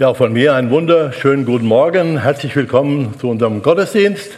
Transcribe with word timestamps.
Ja, 0.00 0.14
von 0.14 0.32
mir 0.32 0.54
einen 0.54 0.70
wunderschönen 0.70 1.44
guten 1.44 1.66
Morgen. 1.66 2.22
Herzlich 2.22 2.54
willkommen 2.54 3.18
zu 3.18 3.28
unserem 3.28 3.62
Gottesdienst. 3.62 4.30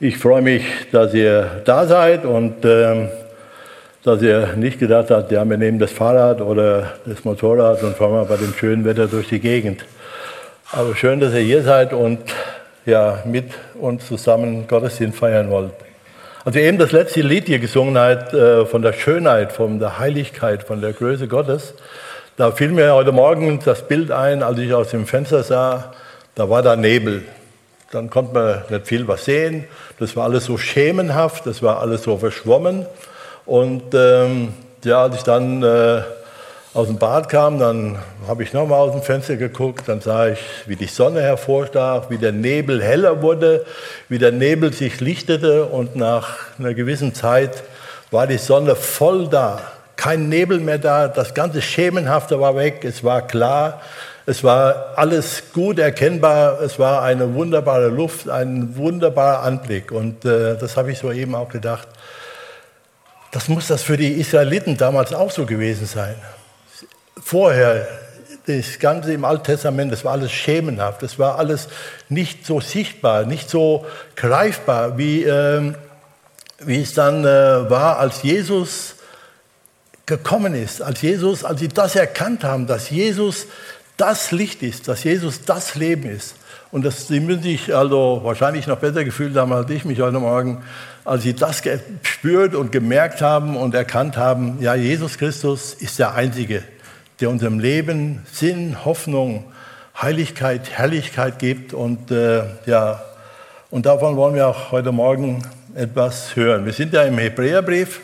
Ich 0.00 0.18
freue 0.18 0.42
mich, 0.42 0.64
dass 0.90 1.14
ihr 1.14 1.62
da 1.64 1.86
seid 1.86 2.24
und 2.24 2.64
äh, 2.64 3.06
dass 4.02 4.20
ihr 4.22 4.54
nicht 4.56 4.80
gedacht 4.80 5.12
habt, 5.12 5.30
ja, 5.30 5.48
wir 5.48 5.56
nehmen 5.56 5.78
das 5.78 5.92
Fahrrad 5.92 6.40
oder 6.40 6.94
das 7.06 7.24
Motorrad 7.24 7.80
und 7.84 7.96
fahren 7.96 8.10
mal 8.10 8.24
bei 8.24 8.38
dem 8.38 8.52
schönen 8.54 8.84
Wetter 8.84 9.06
durch 9.06 9.28
die 9.28 9.38
Gegend. 9.38 9.84
Aber 10.72 10.96
schön, 10.96 11.20
dass 11.20 11.32
ihr 11.32 11.42
hier 11.42 11.62
seid 11.62 11.92
und 11.92 12.18
ja, 12.84 13.22
mit 13.24 13.52
uns 13.80 14.08
zusammen 14.08 14.66
Gottesdienst 14.66 15.16
feiern 15.16 15.48
wollt. 15.48 15.74
Also 16.44 16.58
eben 16.58 16.76
das 16.76 16.90
letzte 16.90 17.20
Lied 17.20 17.46
hier 17.46 17.60
gesungen 17.60 17.96
hat 17.96 18.34
äh, 18.34 18.66
von 18.66 18.82
der 18.82 18.94
Schönheit, 18.94 19.52
von 19.52 19.78
der 19.78 20.00
Heiligkeit, 20.00 20.64
von 20.64 20.80
der 20.80 20.92
Größe 20.92 21.28
Gottes. 21.28 21.74
Da 22.38 22.52
fiel 22.52 22.68
mir 22.68 22.94
heute 22.94 23.10
Morgen 23.10 23.58
das 23.64 23.82
Bild 23.82 24.12
ein, 24.12 24.44
als 24.44 24.60
ich 24.60 24.72
aus 24.72 24.90
dem 24.90 25.06
Fenster 25.06 25.42
sah, 25.42 25.92
da 26.36 26.48
war 26.48 26.62
da 26.62 26.76
Nebel. 26.76 27.24
Dann 27.90 28.10
konnte 28.10 28.32
man 28.32 28.62
nicht 28.70 28.86
viel 28.86 29.08
was 29.08 29.24
sehen. 29.24 29.64
Das 29.98 30.14
war 30.14 30.22
alles 30.22 30.44
so 30.44 30.56
schemenhaft, 30.56 31.46
das 31.46 31.64
war 31.64 31.80
alles 31.80 32.04
so 32.04 32.16
verschwommen. 32.16 32.86
Und 33.44 33.92
ähm, 33.92 34.54
ja, 34.84 35.02
als 35.02 35.16
ich 35.16 35.22
dann 35.24 35.64
äh, 35.64 36.02
aus 36.74 36.86
dem 36.86 36.98
Bad 36.98 37.28
kam, 37.28 37.58
dann 37.58 37.98
habe 38.28 38.44
ich 38.44 38.52
nochmal 38.52 38.82
aus 38.82 38.92
dem 38.92 39.02
Fenster 39.02 39.34
geguckt, 39.34 39.88
dann 39.88 40.00
sah 40.00 40.28
ich, 40.28 40.38
wie 40.66 40.76
die 40.76 40.86
Sonne 40.86 41.20
hervorstach, 41.20 42.08
wie 42.08 42.18
der 42.18 42.30
Nebel 42.30 42.80
heller 42.80 43.20
wurde, 43.20 43.66
wie 44.08 44.18
der 44.20 44.30
Nebel 44.30 44.72
sich 44.72 45.00
lichtete 45.00 45.64
und 45.64 45.96
nach 45.96 46.36
einer 46.56 46.74
gewissen 46.74 47.14
Zeit 47.14 47.64
war 48.12 48.28
die 48.28 48.38
Sonne 48.38 48.76
voll 48.76 49.26
da 49.26 49.60
kein 49.98 50.28
Nebel 50.28 50.60
mehr 50.60 50.78
da, 50.78 51.08
das 51.08 51.34
ganze 51.34 51.60
Schemenhafte 51.60 52.40
war 52.40 52.54
weg, 52.54 52.84
es 52.84 53.02
war 53.02 53.26
klar, 53.26 53.82
es 54.26 54.44
war 54.44 54.92
alles 54.96 55.42
gut 55.52 55.80
erkennbar, 55.80 56.60
es 56.60 56.78
war 56.78 57.02
eine 57.02 57.34
wunderbare 57.34 57.88
Luft, 57.88 58.28
ein 58.28 58.76
wunderbarer 58.76 59.42
Anblick. 59.42 59.90
Und 59.90 60.24
äh, 60.24 60.56
das 60.56 60.76
habe 60.76 60.92
ich 60.92 60.98
so 60.98 61.10
eben 61.10 61.34
auch 61.34 61.48
gedacht. 61.48 61.88
Das 63.32 63.48
muss 63.48 63.66
das 63.66 63.82
für 63.82 63.96
die 63.96 64.12
Israeliten 64.12 64.76
damals 64.76 65.12
auch 65.12 65.32
so 65.32 65.44
gewesen 65.46 65.86
sein. 65.86 66.14
Vorher, 67.20 67.88
das 68.46 68.78
Ganze 68.78 69.12
im 69.12 69.24
Alten 69.24 69.44
Testament, 69.44 69.92
das 69.92 70.04
war 70.04 70.12
alles 70.12 70.30
schemenhaft, 70.30 71.02
das 71.02 71.18
war 71.18 71.38
alles 71.38 71.68
nicht 72.08 72.46
so 72.46 72.60
sichtbar, 72.60 73.24
nicht 73.24 73.50
so 73.50 73.84
greifbar, 74.14 74.96
wie, 74.96 75.24
äh, 75.24 75.72
wie 76.60 76.82
es 76.82 76.94
dann 76.94 77.24
äh, 77.24 77.68
war, 77.68 77.98
als 77.98 78.22
Jesus 78.22 78.94
gekommen 80.08 80.54
ist, 80.54 80.82
als 80.82 81.02
Jesus, 81.02 81.44
als 81.44 81.60
sie 81.60 81.68
das 81.68 81.94
erkannt 81.94 82.42
haben, 82.42 82.66
dass 82.66 82.90
Jesus 82.90 83.46
das 83.96 84.32
Licht 84.32 84.62
ist, 84.62 84.88
dass 84.88 85.04
Jesus 85.04 85.44
das 85.44 85.74
Leben 85.76 86.10
ist. 86.10 86.34
Und 86.70 86.84
das, 86.84 87.08
sie 87.08 87.20
müssen 87.20 87.42
sich 87.42 87.74
also 87.74 88.20
wahrscheinlich 88.24 88.66
noch 88.66 88.78
besser 88.78 89.04
gefühlt 89.04 89.36
haben 89.36 89.52
als 89.52 89.70
ich 89.70 89.84
mich 89.84 90.00
heute 90.00 90.18
Morgen, 90.18 90.62
als 91.04 91.22
sie 91.22 91.34
das 91.34 91.62
gespürt 91.62 92.54
und 92.54 92.72
gemerkt 92.72 93.22
haben 93.22 93.56
und 93.56 93.74
erkannt 93.74 94.16
haben, 94.16 94.58
ja, 94.60 94.74
Jesus 94.74 95.18
Christus 95.18 95.74
ist 95.74 95.98
der 95.98 96.14
Einzige, 96.14 96.62
der 97.20 97.30
unserem 97.30 97.58
Leben 97.58 98.26
Sinn, 98.32 98.84
Hoffnung, 98.84 99.44
Heiligkeit, 100.00 100.70
Herrlichkeit 100.70 101.38
gibt. 101.38 101.72
Und 101.72 102.10
äh, 102.10 102.44
ja, 102.66 103.02
und 103.70 103.86
davon 103.86 104.16
wollen 104.16 104.34
wir 104.34 104.48
auch 104.48 104.72
heute 104.72 104.92
Morgen 104.92 105.42
etwas 105.74 106.36
hören. 106.36 106.64
Wir 106.64 106.72
sind 106.72 106.92
ja 106.92 107.02
im 107.02 107.18
Hebräerbrief 107.18 108.00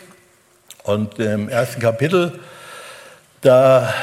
und 0.85 1.19
im 1.19 1.49
ersten 1.49 1.81
Kapitel, 1.81 2.31
da 3.41 3.93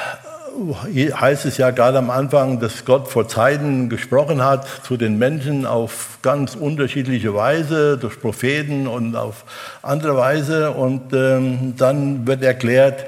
heißt 0.96 1.46
es 1.46 1.56
ja 1.56 1.70
gerade 1.70 1.98
am 1.98 2.10
Anfang, 2.10 2.60
dass 2.60 2.84
Gott 2.84 3.08
vor 3.08 3.26
Zeiten 3.26 3.88
gesprochen 3.88 4.44
hat 4.44 4.66
zu 4.84 4.96
den 4.96 5.18
Menschen 5.18 5.64
auf 5.64 6.18
ganz 6.22 6.54
unterschiedliche 6.54 7.34
Weise, 7.34 7.96
durch 7.96 8.20
Propheten 8.20 8.86
und 8.86 9.16
auf 9.16 9.44
andere 9.82 10.16
Weise. 10.16 10.72
Und 10.72 11.12
ähm, 11.12 11.74
dann 11.78 12.26
wird 12.26 12.42
erklärt, 12.42 13.06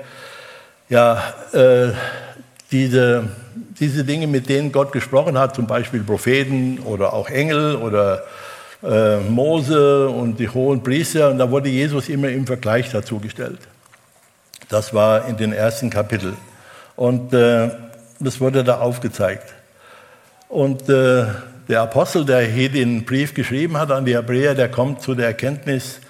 ja, 0.89 1.23
äh, 1.53 1.89
diese, 2.71 3.25
diese 3.79 4.05
Dinge, 4.05 4.27
mit 4.27 4.49
denen 4.49 4.73
Gott 4.73 4.93
gesprochen 4.93 5.39
hat, 5.39 5.55
zum 5.55 5.67
Beispiel 5.67 6.03
Propheten 6.03 6.79
oder 6.79 7.13
auch 7.13 7.29
Engel 7.29 7.77
oder 7.77 8.23
äh, 8.85 9.19
Mose 9.21 10.09
und 10.09 10.39
die 10.39 10.49
hohen 10.49 10.83
Priester. 10.83 11.31
Und 11.31 11.39
da 11.39 11.51
wurde 11.51 11.69
Jesus 11.69 12.09
immer 12.09 12.29
im 12.29 12.47
Vergleich 12.47 12.91
dazu 12.91 13.19
gestellt. 13.19 13.61
Das 14.69 14.93
war 14.93 15.27
in 15.27 15.37
den 15.37 15.53
ersten 15.53 15.91
Kapiteln. 15.91 16.37
Und 16.97 17.33
äh, 17.33 17.71
das 18.21 18.41
wurde 18.41 18.63
da 18.63 18.81
aufgezeigt. 18.81 19.53
Und 20.49 20.89
äh, 20.89 21.27
der 21.69 21.83
Apostel, 21.83 22.25
der 22.25 22.43
hier 22.43 22.69
den 22.69 23.05
Brief 23.05 23.35
geschrieben 23.35 23.77
hat 23.77 23.91
an 23.91 24.05
die 24.05 24.15
Hebräer, 24.15 24.55
der 24.55 24.71
kommt 24.71 25.03
zu 25.03 25.15
der 25.15 25.27
Erkenntnis, 25.27 26.01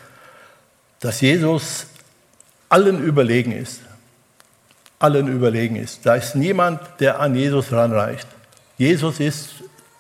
dass 1.01 1.21
Jesus 1.21 1.87
allen 2.69 3.03
überlegen 3.03 3.53
ist. 3.53 3.81
Allen 4.99 5.29
überlegen 5.29 5.77
ist. 5.77 6.05
Da 6.05 6.15
ist 6.15 6.35
niemand, 6.35 6.81
der 6.99 7.21
an 7.21 7.35
Jesus 7.35 7.73
ranreicht. 7.73 8.27
Jesus 8.79 9.21
ist 9.21 9.51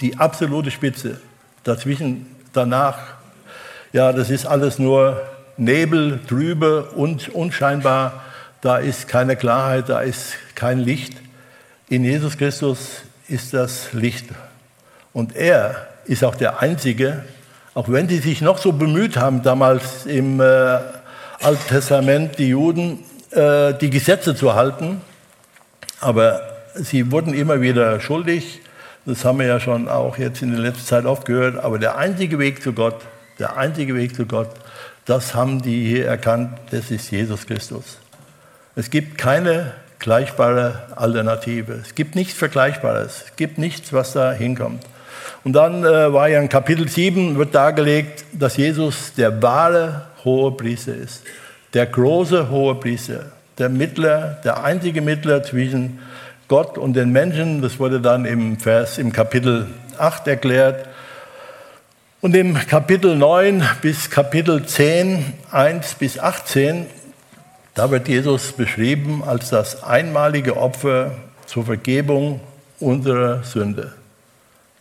die 0.00 0.16
absolute 0.16 0.70
Spitze. 0.70 1.20
Dazwischen 1.62 2.33
danach, 2.56 2.98
ja, 3.92 4.12
das 4.12 4.30
ist 4.30 4.46
alles 4.46 4.78
nur 4.78 5.20
Nebel, 5.56 6.20
trübe 6.26 6.84
und 6.90 7.28
unscheinbar. 7.28 8.24
Da 8.60 8.78
ist 8.78 9.08
keine 9.08 9.36
Klarheit, 9.36 9.88
da 9.88 10.00
ist 10.00 10.34
kein 10.54 10.80
Licht. 10.80 11.14
In 11.88 12.04
Jesus 12.04 12.38
Christus 12.38 13.02
ist 13.28 13.52
das 13.54 13.92
Licht. 13.92 14.26
Und 15.12 15.36
er 15.36 15.86
ist 16.06 16.24
auch 16.24 16.34
der 16.34 16.60
Einzige, 16.60 17.24
auch 17.74 17.88
wenn 17.88 18.08
sie 18.08 18.18
sich 18.18 18.40
noch 18.40 18.58
so 18.58 18.72
bemüht 18.72 19.16
haben, 19.16 19.42
damals 19.42 20.06
im 20.06 20.40
äh, 20.40 20.44
Alten 20.44 21.68
Testament, 21.68 22.38
die 22.38 22.48
Juden, 22.48 23.00
äh, 23.30 23.74
die 23.74 23.90
Gesetze 23.90 24.34
zu 24.34 24.54
halten, 24.54 25.00
aber 26.00 26.40
sie 26.74 27.10
wurden 27.10 27.34
immer 27.34 27.60
wieder 27.60 28.00
schuldig 28.00 28.60
das 29.06 29.24
haben 29.24 29.38
wir 29.38 29.46
ja 29.46 29.60
schon 29.60 29.88
auch 29.88 30.16
jetzt 30.18 30.42
in 30.42 30.50
der 30.52 30.60
letzten 30.60 30.86
Zeit 30.86 31.04
oft 31.04 31.26
gehört. 31.26 31.56
Aber 31.62 31.78
der 31.78 31.96
einzige 31.96 32.38
Weg 32.38 32.62
zu 32.62 32.72
Gott, 32.72 32.96
der 33.38 33.56
einzige 33.56 33.94
Weg 33.94 34.14
zu 34.14 34.26
Gott, 34.26 34.50
das 35.04 35.34
haben 35.34 35.60
die 35.60 35.86
hier 35.86 36.06
erkannt, 36.06 36.58
das 36.70 36.90
ist 36.90 37.10
Jesus 37.10 37.46
Christus. 37.46 37.98
Es 38.76 38.90
gibt 38.90 39.18
keine 39.18 39.72
gleichbare 39.98 40.82
Alternative. 40.96 41.74
Es 41.82 41.94
gibt 41.94 42.14
nichts 42.14 42.34
Vergleichbares. 42.34 43.24
Es 43.26 43.36
gibt 43.36 43.58
nichts, 43.58 43.92
was 43.92 44.12
da 44.12 44.32
hinkommt. 44.32 44.84
Und 45.44 45.52
dann 45.52 45.84
äh, 45.84 46.12
war 46.12 46.28
ja 46.28 46.40
in 46.40 46.48
Kapitel 46.48 46.88
7 46.88 47.36
wird 47.36 47.54
dargelegt, 47.54 48.24
dass 48.32 48.56
Jesus 48.56 49.12
der 49.14 49.42
wahre 49.42 50.06
hohe 50.24 50.52
Priester 50.52 50.94
ist. 50.94 51.22
Der 51.74 51.86
große 51.86 52.50
hohe 52.50 52.74
Priester. 52.76 53.26
Der 53.58 53.68
Mittler, 53.68 54.40
der 54.44 54.64
einzige 54.64 55.00
Mittler 55.00 55.42
zwischen 55.42 56.00
Gott 56.48 56.78
und 56.78 56.94
den 56.94 57.10
Menschen. 57.10 57.62
Das 57.62 57.78
wurde 57.78 58.00
dann 58.00 58.24
im 58.24 58.58
Vers 58.58 58.98
im 58.98 59.12
Kapitel 59.12 59.66
8 59.98 60.26
erklärt. 60.28 60.88
Und 62.20 62.34
im 62.34 62.54
Kapitel 62.54 63.16
9 63.16 63.62
bis 63.82 64.10
Kapitel 64.10 64.64
10, 64.64 65.34
1 65.50 65.94
bis 65.96 66.18
18, 66.18 66.86
da 67.74 67.90
wird 67.90 68.08
Jesus 68.08 68.52
beschrieben 68.52 69.22
als 69.24 69.50
das 69.50 69.82
einmalige 69.82 70.56
Opfer 70.56 71.12
zur 71.46 71.64
Vergebung 71.64 72.40
unserer 72.80 73.42
Sünde. 73.42 73.92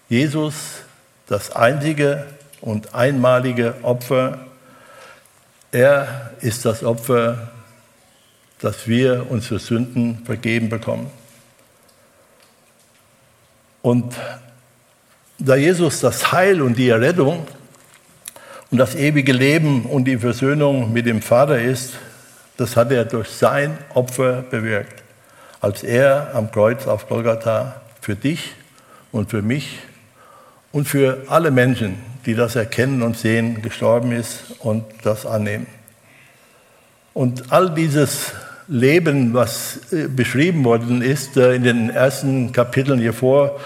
Jesus, 0.10 0.84
das 1.28 1.56
einzige 1.56 2.26
und 2.62 2.94
einmalige 2.94 3.76
Opfer, 3.82 4.40
er 5.72 6.32
ist 6.40 6.66
das 6.66 6.84
Opfer, 6.84 7.50
dass 8.60 8.88
wir 8.88 9.26
unsere 9.30 9.60
Sünden 9.60 10.24
vergeben 10.24 10.70
bekommen. 10.70 11.12
Und 13.84 14.16
da 15.38 15.56
Jesus 15.56 16.00
das 16.00 16.32
Heil 16.32 16.62
und 16.62 16.78
die 16.78 16.88
Errettung 16.88 17.46
und 18.72 18.78
das 18.78 18.96
ewige 18.96 19.34
Leben 19.34 19.84
und 19.86 20.06
die 20.06 20.18
Versöhnung 20.18 20.94
mit 20.94 21.06
dem 21.06 21.22
Vater 21.22 21.62
ist, 21.62 21.96
das 22.56 22.78
hat 22.78 22.94
er 22.94 23.04
durch 23.04 23.28
sein 23.28 23.78
Opfer 23.94 24.42
bewirkt, 24.42 25.04
als 25.60 25.84
er 25.84 26.34
am 26.34 26.50
Kreuz 26.50 26.88
auf 26.88 27.10
Golgatha 27.10 27.82
für 28.00 28.16
dich 28.16 28.54
und 29.12 29.30
für 29.30 29.42
mich 29.42 29.80
und 30.72 30.88
für 30.88 31.24
alle 31.28 31.52
Menschen, 31.52 31.98
die 32.26 32.36
das 32.36 32.56
erkennen 32.56 33.02
und 33.02 33.18
sehen, 33.18 33.62
gestorben 33.62 34.14
ist 34.14 34.56
und 34.60 34.86
das 35.04 35.26
annehmen. 35.26 35.68
Und 37.14 37.52
all 37.52 37.70
dieses 37.70 38.32
Leben, 38.68 39.34
was 39.34 39.80
äh, 39.92 40.08
beschrieben 40.08 40.64
worden 40.64 41.02
ist 41.02 41.38
äh, 41.38 41.56
in 41.56 41.64
den 41.64 41.90
ersten 41.90 42.52
Kapiteln 42.52 43.00
hier 43.00 43.14
vor, 43.14 43.60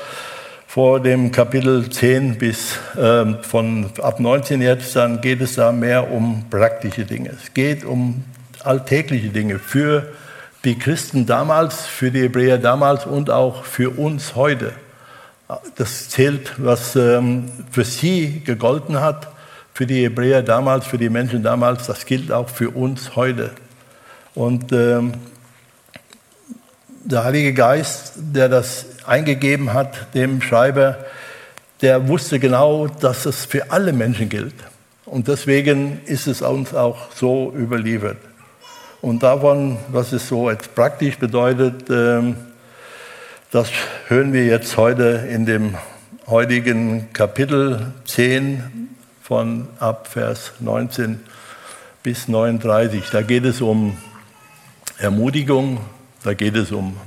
vor 0.67 0.99
dem 0.99 1.31
Kapitel 1.31 1.89
10 1.89 2.37
bis 2.37 2.77
ähm, 2.99 3.37
von 3.41 3.89
ab 4.01 4.19
19 4.19 4.61
jetzt, 4.61 4.95
dann 4.95 5.21
geht 5.21 5.41
es 5.41 5.55
da 5.55 5.71
mehr 5.71 6.11
um 6.11 6.45
praktische 6.49 7.05
Dinge. 7.05 7.29
Es 7.29 7.53
geht 7.53 7.85
um 7.85 8.23
alltägliche 8.63 9.29
Dinge 9.29 9.59
für 9.59 10.07
die 10.65 10.77
Christen 10.77 11.25
damals, 11.25 11.85
für 11.85 12.11
die 12.11 12.21
Hebräer 12.21 12.57
damals 12.57 13.05
und 13.05 13.29
auch 13.29 13.63
für 13.65 13.91
uns 13.91 14.35
heute. 14.35 14.73
Das 15.75 16.09
zählt, 16.09 16.53
was 16.57 16.95
ähm, 16.95 17.45
für 17.71 17.85
sie 17.85 18.41
gegolten 18.43 18.99
hat, 18.99 19.29
für 19.73 19.85
die 19.85 20.03
Hebräer 20.03 20.41
damals, 20.41 20.87
für 20.87 20.97
die 20.97 21.09
Menschen 21.09 21.43
damals, 21.43 21.85
das 21.85 22.05
gilt 22.05 22.31
auch 22.31 22.49
für 22.49 22.71
uns 22.71 23.15
heute. 23.15 23.51
Und 24.37 24.71
ähm, 24.71 25.13
der 27.03 27.23
Heilige 27.23 27.55
Geist, 27.55 28.13
der 28.17 28.47
das 28.47 28.85
eingegeben 29.07 29.73
hat, 29.73 30.13
dem 30.13 30.43
Schreiber, 30.43 30.99
der 31.81 32.07
wusste 32.07 32.37
genau, 32.37 32.85
dass 32.85 33.25
es 33.25 33.45
für 33.45 33.71
alle 33.71 33.93
Menschen 33.93 34.29
gilt. 34.29 34.53
Und 35.05 35.27
deswegen 35.27 36.01
ist 36.05 36.27
es 36.27 36.43
uns 36.43 36.75
auch 36.75 37.11
so 37.15 37.51
überliefert. 37.57 38.17
Und 39.01 39.23
davon, 39.23 39.79
was 39.87 40.13
es 40.13 40.27
so 40.27 40.51
jetzt 40.51 40.75
praktisch 40.75 41.17
bedeutet, 41.17 41.89
ähm, 41.89 42.35
das 43.49 43.71
hören 44.07 44.33
wir 44.33 44.45
jetzt 44.45 44.77
heute 44.77 45.27
in 45.31 45.47
dem 45.47 45.73
heutigen 46.27 47.11
Kapitel 47.11 47.91
10 48.05 48.89
von 49.19 49.67
ab 49.79 50.07
Vers 50.07 50.51
19 50.59 51.21
bis 52.03 52.27
39. 52.27 53.03
Da 53.11 53.23
geht 53.23 53.43
es 53.43 53.61
um 53.61 53.97
Ermutigung, 54.97 55.79
da 56.23 56.33
geht 56.33 56.55
es 56.55 56.71
um 56.71 56.97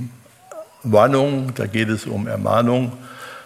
Warnung, 0.82 1.52
da 1.54 1.66
geht 1.66 1.88
es 1.88 2.06
um 2.06 2.26
Ermahnung, 2.26 2.92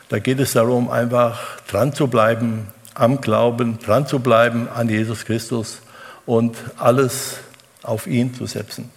da 0.08 0.18
geht 0.18 0.38
es 0.38 0.52
darum, 0.52 0.90
einfach 0.90 1.60
dran 1.66 1.92
zu 1.94 2.08
bleiben, 2.08 2.68
am 2.94 3.20
Glauben, 3.20 3.78
dran 3.78 4.06
zu 4.06 4.20
bleiben 4.20 4.68
an 4.68 4.88
Jesus 4.88 5.24
Christus 5.24 5.80
und 6.26 6.56
alles 6.76 7.38
auf 7.82 8.06
ihn 8.06 8.34
zu 8.34 8.46
setzen. 8.46 8.90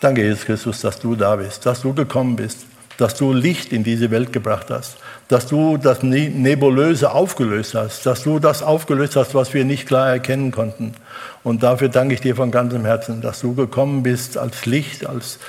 Danke, 0.00 0.22
Jesus 0.22 0.44
Christus, 0.44 0.80
dass 0.82 1.00
du 1.00 1.16
da 1.16 1.36
bist, 1.36 1.64
dass 1.64 1.80
du 1.80 1.94
gekommen 1.94 2.36
bist, 2.36 2.66
dass 2.98 3.14
du 3.14 3.32
Licht 3.32 3.72
in 3.72 3.82
diese 3.82 4.10
Welt 4.10 4.32
gebracht 4.32 4.66
hast, 4.70 4.98
dass 5.28 5.46
du 5.46 5.76
das 5.76 6.02
ne-, 6.02 6.30
Nebulöse 6.30 7.10
aufgelöst 7.10 7.74
hast, 7.74 8.06
dass 8.06 8.22
du 8.22 8.38
das 8.38 8.62
aufgelöst 8.62 9.16
hast, 9.16 9.34
was 9.34 9.54
wir 9.54 9.64
nicht 9.64 9.86
klar 9.86 10.10
erkennen 10.10 10.52
konnten. 10.52 10.94
Und 11.42 11.62
dafür 11.62 11.88
danke 11.88 12.14
ich 12.14 12.20
dir 12.20 12.36
von 12.36 12.50
ganzem 12.50 12.84
Herzen, 12.84 13.20
dass 13.20 13.40
du 13.40 13.54
gekommen 13.54 14.02
bist 14.02 14.38
als 14.38 14.66
Licht, 14.66 15.04
als, 15.06 15.40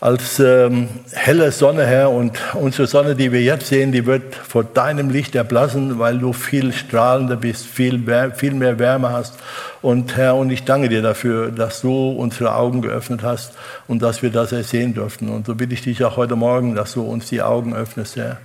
als 0.00 0.40
ähm, 0.40 0.88
helle 1.12 1.52
Sonne, 1.52 1.84
Herr. 1.84 2.10
Und 2.10 2.38
unsere 2.54 2.86
Sonne, 2.86 3.14
die 3.14 3.30
wir 3.30 3.42
jetzt 3.42 3.66
sehen, 3.66 3.92
die 3.92 4.06
wird 4.06 4.34
vor 4.34 4.64
deinem 4.64 5.10
Licht 5.10 5.34
erblassen, 5.34 5.98
weil 5.98 6.18
du 6.18 6.32
viel 6.32 6.72
strahlender 6.72 7.36
bist, 7.36 7.66
viel, 7.66 8.02
viel 8.34 8.54
mehr 8.54 8.78
Wärme 8.78 9.10
hast. 9.10 9.34
Und 9.82 10.16
Herr, 10.16 10.34
und 10.36 10.50
ich 10.50 10.64
danke 10.64 10.88
dir 10.88 11.02
dafür, 11.02 11.50
dass 11.50 11.82
du 11.82 12.10
unsere 12.10 12.54
Augen 12.54 12.80
geöffnet 12.80 13.22
hast 13.22 13.52
und 13.86 14.00
dass 14.00 14.22
wir 14.22 14.30
das 14.30 14.52
ersehen 14.52 14.94
durften. 14.94 15.28
Und 15.28 15.46
so 15.46 15.54
bitte 15.54 15.74
ich 15.74 15.82
dich 15.82 16.02
auch 16.04 16.16
heute 16.16 16.36
Morgen, 16.36 16.74
dass 16.74 16.94
du 16.94 17.02
uns 17.02 17.28
die 17.28 17.42
Augen 17.42 17.74
öffnest, 17.74 18.16
Herr 18.16 18.38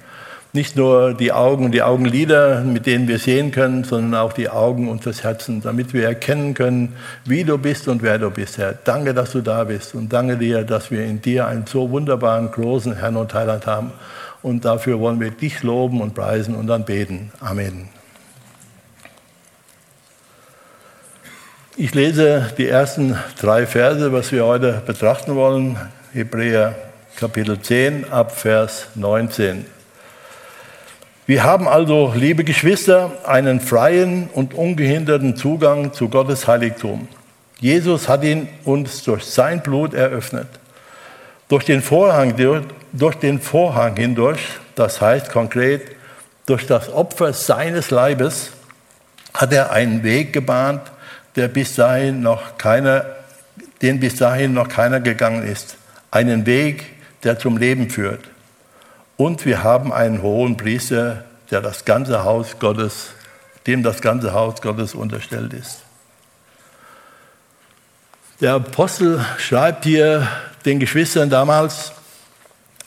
nicht 0.55 0.75
nur 0.75 1.13
die 1.13 1.31
Augen 1.31 1.65
und 1.65 1.71
die 1.71 1.83
Augenlider, 1.83 2.61
mit 2.61 2.85
denen 2.85 3.07
wir 3.07 3.19
sehen 3.19 3.51
können, 3.51 3.83
sondern 3.83 4.19
auch 4.19 4.33
die 4.33 4.49
Augen 4.49 4.89
unseres 4.89 5.23
Herzens, 5.23 5.65
damit 5.65 5.93
wir 5.93 6.05
erkennen 6.05 6.53
können, 6.53 6.95
wie 7.25 7.43
du 7.43 7.57
bist 7.57 7.87
und 7.87 8.01
wer 8.01 8.17
du 8.17 8.31
bist, 8.31 8.57
Herr. 8.57 8.73
Danke, 8.73 9.13
dass 9.13 9.33
du 9.33 9.41
da 9.41 9.65
bist 9.65 9.93
und 9.93 10.11
danke 10.11 10.37
dir, 10.37 10.63
dass 10.63 10.89
wir 10.89 11.05
in 11.05 11.21
dir 11.21 11.45
einen 11.45 11.67
so 11.67 11.91
wunderbaren, 11.91 12.49
großen 12.49 12.95
Herrn 12.95 13.17
und 13.17 13.33
Heiland 13.33 13.67
haben. 13.67 13.91
Und 14.41 14.65
dafür 14.65 14.99
wollen 14.99 15.19
wir 15.19 15.31
dich 15.31 15.61
loben 15.61 16.01
und 16.01 16.15
preisen 16.15 16.55
und 16.55 16.67
dann 16.67 16.85
beten. 16.85 17.31
Amen. 17.39 17.89
Ich 21.77 21.93
lese 21.93 22.53
die 22.57 22.67
ersten 22.67 23.17
drei 23.39 23.65
Verse, 23.65 24.13
was 24.13 24.31
wir 24.31 24.45
heute 24.45 24.81
betrachten 24.85 25.35
wollen. 25.35 25.77
Hebräer 26.13 26.75
Kapitel 27.17 27.59
10 27.59 28.11
ab 28.11 28.31
Vers 28.31 28.87
19. 28.95 29.74
Wir 31.27 31.43
haben 31.43 31.67
also, 31.67 32.13
liebe 32.15 32.43
Geschwister, 32.43 33.11
einen 33.25 33.59
freien 33.59 34.29
und 34.31 34.53
ungehinderten 34.53 35.35
Zugang 35.35 35.91
zu 35.91 36.07
Gottes 36.07 36.47
Heiligtum. 36.47 37.07
Jesus 37.59 38.07
hat 38.07 38.23
ihn 38.23 38.47
uns 38.63 39.03
durch 39.03 39.23
sein 39.23 39.63
Blut 39.63 39.95
eröffnet. 39.95 40.47
Durch 41.47 41.65
den 41.65 41.81
Vorhang, 41.81 42.35
durch 42.93 43.15
den 43.15 43.41
Vorhang 43.41 43.95
hindurch, 43.95 44.39
das 44.75 45.01
heißt 45.01 45.31
konkret 45.31 45.95
durch 46.45 46.67
das 46.67 46.93
Opfer 46.93 47.33
seines 47.33 47.89
Leibes, 47.89 48.51
hat 49.33 49.51
er 49.51 49.71
einen 49.71 50.03
Weg 50.03 50.31
gebahnt, 50.31 50.81
der 51.35 51.47
bis 51.47 51.73
dahin 51.73 52.21
noch 52.21 52.59
keiner, 52.59 53.03
den 53.81 53.99
bis 53.99 54.17
dahin 54.17 54.53
noch 54.53 54.69
keiner 54.69 54.99
gegangen 54.99 55.43
ist. 55.43 55.77
Einen 56.11 56.45
Weg, 56.45 56.85
der 57.23 57.39
zum 57.39 57.57
Leben 57.57 57.89
führt. 57.89 58.21
Und 59.17 59.45
wir 59.45 59.63
haben 59.63 59.93
einen 59.93 60.21
hohen 60.21 60.57
Priester, 60.57 61.23
der 61.51 61.61
das 61.61 61.85
ganze 61.85 62.23
Haus 62.23 62.59
Gottes, 62.59 63.11
dem 63.65 63.83
das 63.83 64.01
ganze 64.01 64.33
Haus 64.33 64.61
Gottes 64.61 64.93
unterstellt 64.93 65.53
ist. 65.53 65.83
Der 68.41 68.55
Apostel 68.55 69.23
schreibt 69.37 69.85
hier 69.85 70.27
den 70.65 70.79
Geschwistern 70.79 71.29
damals 71.29 71.93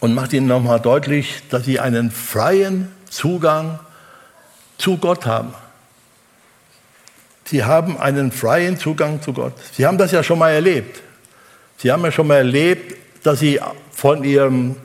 und 0.01 0.15
macht 0.15 0.35
ihnen 0.35 0.47
nochmal 0.47 0.81
deutlich, 0.81 1.43
dass 1.49 1.65
sie 1.65 1.81
einen 1.81 2.11
freien 2.11 2.93
Zugang 3.09 3.79
zu 4.77 4.99
Gott 4.99 5.25
haben. 5.25 5.55
Sie 7.47 7.65
haben 7.65 7.99
einen 7.99 8.31
freien 8.31 8.79
Zugang 8.79 9.23
zu 9.23 9.33
Gott. 9.33 9.55
Sie 9.73 9.87
haben 9.87 9.97
das 9.97 10.13
ja 10.13 10.23
schon 10.23 10.39
mal 10.39 10.51
erlebt. 10.51 11.01
Sie 11.79 11.91
haben 11.91 12.05
ja 12.05 12.13
schon 12.13 12.27
mal 12.27 12.37
erlebt, 12.37 12.97
dass 13.23 13.39
sie 13.39 13.59
von 13.91 14.23
ihrem 14.23 14.77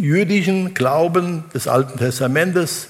jüdischen 0.00 0.74
Glauben 0.74 1.44
des 1.54 1.68
Alten 1.68 1.98
Testamentes 1.98 2.88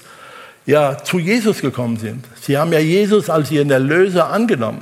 ja 0.65 0.97
zu 1.03 1.19
Jesus 1.19 1.61
gekommen 1.61 1.97
sind. 1.97 2.25
Sie 2.41 2.57
haben 2.57 2.71
ja 2.71 2.79
Jesus 2.79 3.29
als 3.29 3.51
ihren 3.51 3.71
Erlöser 3.71 4.29
angenommen. 4.29 4.81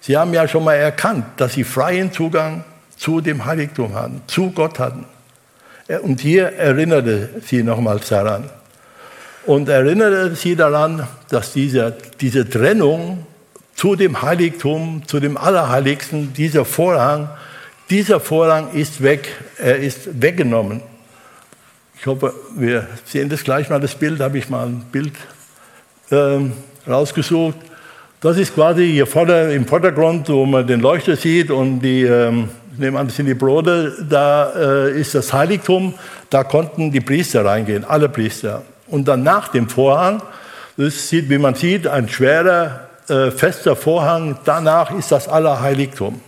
Sie 0.00 0.16
haben 0.16 0.32
ja 0.32 0.46
schon 0.46 0.64
mal 0.64 0.74
erkannt, 0.74 1.24
dass 1.36 1.54
sie 1.54 1.64
freien 1.64 2.12
Zugang 2.12 2.64
zu 2.96 3.20
dem 3.20 3.44
Heiligtum 3.44 3.94
hatten, 3.94 4.22
zu 4.26 4.50
Gott 4.50 4.78
hatten. 4.78 5.04
Und 6.02 6.20
hier 6.20 6.52
erinnerte 6.52 7.28
sie 7.44 7.62
nochmals 7.62 8.08
daran. 8.08 8.50
Und 9.44 9.68
erinnerte 9.68 10.34
sie 10.34 10.56
daran, 10.56 11.06
dass 11.28 11.52
diese, 11.52 11.96
diese 12.20 12.48
Trennung 12.48 13.26
zu 13.74 13.94
dem 13.94 14.22
Heiligtum, 14.22 15.02
zu 15.06 15.20
dem 15.20 15.36
Allerheiligsten, 15.36 16.32
dieser 16.32 16.64
Vorhang, 16.64 17.28
dieser 17.90 18.18
Vorhang 18.18 18.72
ist 18.72 19.02
weg, 19.02 19.28
er 19.58 19.76
ist 19.76 20.20
weggenommen. 20.20 20.82
Ich 21.98 22.06
hoffe, 22.06 22.34
wir 22.54 22.86
sehen 23.04 23.28
das 23.28 23.42
gleich 23.42 23.70
mal, 23.70 23.80
das 23.80 23.94
Bild, 23.94 24.20
habe 24.20 24.36
ich 24.36 24.50
mal 24.50 24.66
ein 24.66 24.84
Bild 24.92 25.14
ähm, 26.10 26.52
rausgesucht. 26.86 27.56
Das 28.20 28.36
ist 28.36 28.54
quasi 28.54 28.86
hier 28.86 29.06
vorne 29.06 29.52
im 29.54 29.66
Vordergrund, 29.66 30.28
wo 30.28 30.44
man 30.44 30.66
den 30.66 30.80
Leuchter 30.80 31.16
sieht 31.16 31.50
und 31.50 31.80
die, 31.80 32.02
ähm, 32.02 32.50
ich 32.72 32.78
nehme 32.78 32.98
an, 32.98 33.06
das 33.06 33.16
sind 33.16 33.26
die 33.26 33.34
Brote, 33.34 33.94
da 34.08 34.52
äh, 34.86 35.00
ist 35.00 35.14
das 35.14 35.32
Heiligtum, 35.32 35.94
da 36.28 36.44
konnten 36.44 36.92
die 36.92 37.00
Priester 37.00 37.44
reingehen, 37.44 37.84
alle 37.84 38.10
Priester. 38.10 38.62
Und 38.88 39.08
dann 39.08 39.22
nach 39.22 39.48
dem 39.48 39.68
Vorhang, 39.68 40.22
das 40.76 41.08
sieht, 41.08 41.30
wie 41.30 41.38
man 41.38 41.54
sieht, 41.54 41.86
ein 41.86 42.08
schwerer, 42.08 42.88
äh, 43.08 43.30
fester 43.30 43.74
Vorhang, 43.74 44.38
danach 44.44 44.90
ist 44.96 45.12
das 45.12 45.28
Allerheiligtum. 45.28 46.20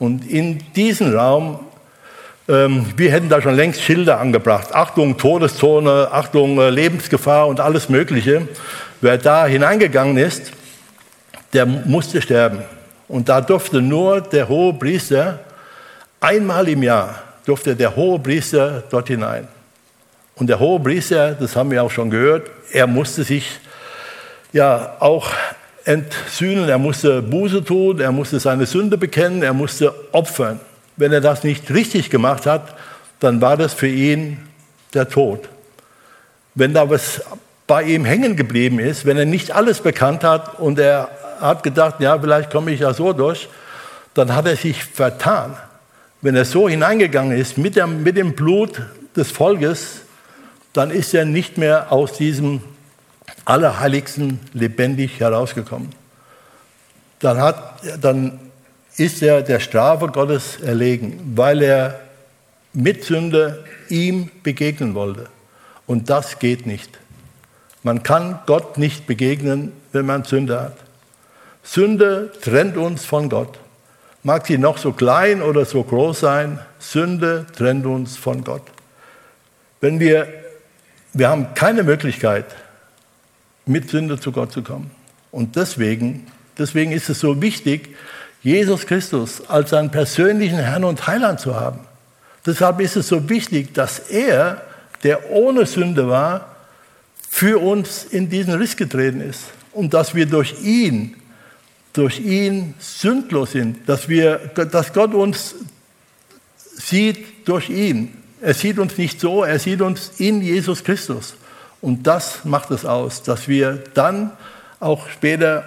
Und 0.00 0.28
in 0.28 0.60
diesen 0.74 1.16
Raum 1.16 1.60
ähm, 2.48 2.86
wir 2.96 3.10
hätten 3.10 3.28
da 3.28 3.40
schon 3.40 3.54
längst 3.54 3.80
Schilder 3.80 4.20
angebracht. 4.20 4.74
Achtung, 4.74 5.16
Todeszone, 5.16 6.08
Achtung, 6.10 6.58
äh, 6.58 6.70
Lebensgefahr 6.70 7.46
und 7.46 7.60
alles 7.60 7.88
Mögliche. 7.88 8.46
Wer 9.00 9.18
da 9.18 9.46
hineingegangen 9.46 10.16
ist, 10.16 10.52
der 11.52 11.64
musste 11.64 12.20
sterben. 12.20 12.62
Und 13.08 13.28
da 13.28 13.40
durfte 13.40 13.80
nur 13.80 14.20
der 14.20 14.48
hohe 14.48 14.74
Priester, 14.74 15.38
einmal 16.20 16.68
im 16.68 16.82
Jahr, 16.82 17.22
durfte 17.46 17.76
der 17.76 17.94
hohe 17.94 18.18
Priester 18.18 18.82
dort 18.90 19.08
hinein. 19.08 19.48
Und 20.34 20.48
der 20.48 20.58
hohe 20.58 20.80
Priester, 20.80 21.32
das 21.32 21.54
haben 21.54 21.70
wir 21.70 21.82
auch 21.82 21.90
schon 21.90 22.10
gehört, 22.10 22.50
er 22.72 22.86
musste 22.86 23.24
sich 23.24 23.60
ja 24.52 24.96
auch 25.00 25.30
entsühnen, 25.84 26.68
er 26.68 26.78
musste 26.78 27.22
Buße 27.22 27.64
tun, 27.64 28.00
er 28.00 28.10
musste 28.10 28.40
seine 28.40 28.66
Sünde 28.66 28.98
bekennen, 28.98 29.42
er 29.42 29.52
musste 29.52 29.94
opfern. 30.12 30.60
Wenn 30.96 31.12
er 31.12 31.20
das 31.20 31.44
nicht 31.44 31.70
richtig 31.70 32.10
gemacht 32.10 32.46
hat, 32.46 32.76
dann 33.20 33.40
war 33.40 33.56
das 33.56 33.74
für 33.74 33.88
ihn 33.88 34.38
der 34.92 35.08
Tod. 35.08 35.48
Wenn 36.54 36.72
da 36.72 36.88
was 36.88 37.22
bei 37.66 37.82
ihm 37.82 38.04
hängen 38.04 38.36
geblieben 38.36 38.78
ist, 38.78 39.06
wenn 39.06 39.16
er 39.16 39.24
nicht 39.24 39.52
alles 39.52 39.80
bekannt 39.80 40.22
hat 40.22 40.58
und 40.60 40.78
er 40.78 41.08
hat 41.40 41.62
gedacht, 41.62 42.00
ja, 42.00 42.18
vielleicht 42.18 42.50
komme 42.50 42.70
ich 42.70 42.80
ja 42.80 42.94
so 42.94 43.12
durch, 43.12 43.48
dann 44.14 44.34
hat 44.34 44.46
er 44.46 44.56
sich 44.56 44.84
vertan. 44.84 45.56
Wenn 46.20 46.36
er 46.36 46.44
so 46.44 46.68
hineingegangen 46.68 47.36
ist 47.36 47.58
mit 47.58 47.76
dem, 47.76 48.02
mit 48.02 48.16
dem 48.16 48.34
Blut 48.34 48.82
des 49.16 49.30
Volkes, 49.30 50.02
dann 50.72 50.90
ist 50.90 51.14
er 51.14 51.24
nicht 51.24 51.58
mehr 51.58 51.92
aus 51.92 52.12
diesem 52.12 52.60
Allerheiligsten 53.44 54.40
lebendig 54.52 55.20
herausgekommen. 55.20 55.90
Dann, 57.20 57.38
hat, 57.38 57.80
dann 58.00 58.43
ist 58.96 59.22
er 59.22 59.42
der 59.42 59.60
Strafe 59.60 60.08
Gottes 60.08 60.60
erlegen, 60.60 61.32
weil 61.34 61.62
er 61.62 62.00
mit 62.72 63.04
Sünde 63.04 63.64
ihm 63.88 64.30
begegnen 64.42 64.94
wollte. 64.94 65.28
Und 65.86 66.10
das 66.10 66.38
geht 66.38 66.66
nicht. 66.66 66.98
Man 67.82 68.02
kann 68.02 68.38
Gott 68.46 68.78
nicht 68.78 69.06
begegnen, 69.06 69.72
wenn 69.92 70.06
man 70.06 70.24
Sünde 70.24 70.60
hat. 70.60 70.76
Sünde 71.62 72.32
trennt 72.40 72.76
uns 72.76 73.04
von 73.04 73.28
Gott. 73.28 73.58
Mag 74.22 74.46
sie 74.46 74.58
noch 74.58 74.78
so 74.78 74.92
klein 74.92 75.42
oder 75.42 75.64
so 75.64 75.82
groß 75.82 76.20
sein, 76.20 76.58
Sünde 76.78 77.46
trennt 77.54 77.84
uns 77.84 78.16
von 78.16 78.42
Gott. 78.42 78.62
Wenn 79.80 80.00
wir, 80.00 80.26
wir 81.12 81.28
haben 81.28 81.52
keine 81.54 81.82
Möglichkeit, 81.82 82.46
mit 83.66 83.90
Sünde 83.90 84.18
zu 84.18 84.32
Gott 84.32 84.52
zu 84.52 84.62
kommen. 84.62 84.90
Und 85.30 85.56
deswegen, 85.56 86.26
deswegen 86.56 86.92
ist 86.92 87.10
es 87.10 87.20
so 87.20 87.40
wichtig, 87.42 87.94
Jesus 88.44 88.86
Christus 88.86 89.42
als 89.48 89.70
seinen 89.70 89.90
persönlichen 89.90 90.58
Herrn 90.58 90.84
und 90.84 91.06
Heiland 91.06 91.40
zu 91.40 91.56
haben. 91.56 91.80
Deshalb 92.44 92.78
ist 92.80 92.94
es 92.94 93.08
so 93.08 93.28
wichtig, 93.30 93.72
dass 93.72 93.98
er, 93.98 94.62
der 95.02 95.30
ohne 95.30 95.64
Sünde 95.64 96.08
war, 96.08 96.54
für 97.30 97.58
uns 97.60 98.04
in 98.04 98.28
diesen 98.28 98.54
Riss 98.54 98.76
getreten 98.76 99.22
ist 99.22 99.44
und 99.72 99.94
dass 99.94 100.14
wir 100.14 100.26
durch 100.26 100.62
ihn, 100.62 101.16
durch 101.94 102.20
ihn 102.20 102.74
sündlos 102.78 103.52
sind, 103.52 103.88
dass, 103.88 104.10
wir, 104.10 104.36
dass 104.70 104.92
Gott 104.92 105.14
uns 105.14 105.54
sieht 106.56 107.48
durch 107.48 107.70
ihn. 107.70 108.14
Er 108.42 108.52
sieht 108.52 108.78
uns 108.78 108.98
nicht 108.98 109.20
so, 109.20 109.42
er 109.42 109.58
sieht 109.58 109.80
uns 109.80 110.12
in 110.18 110.42
Jesus 110.42 110.84
Christus. 110.84 111.34
Und 111.80 112.06
das 112.06 112.44
macht 112.44 112.70
es 112.70 112.84
aus, 112.84 113.22
dass 113.22 113.48
wir 113.48 113.82
dann 113.94 114.32
auch 114.80 115.08
später 115.08 115.64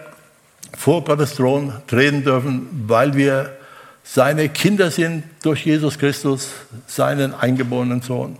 vor 0.75 1.03
Gottes 1.03 1.36
Thron 1.36 1.74
treten 1.88 2.24
dürfen, 2.24 2.67
weil 2.88 3.15
wir 3.15 3.57
seine 4.03 4.50
Kinder 4.50 4.89
sind 4.89 5.24
durch 5.43 5.65
Jesus 5.65 6.00
Christus, 6.00 6.50
seinen 6.88 7.33
eingeborenen 7.33 8.01
Sohn. 8.01 8.38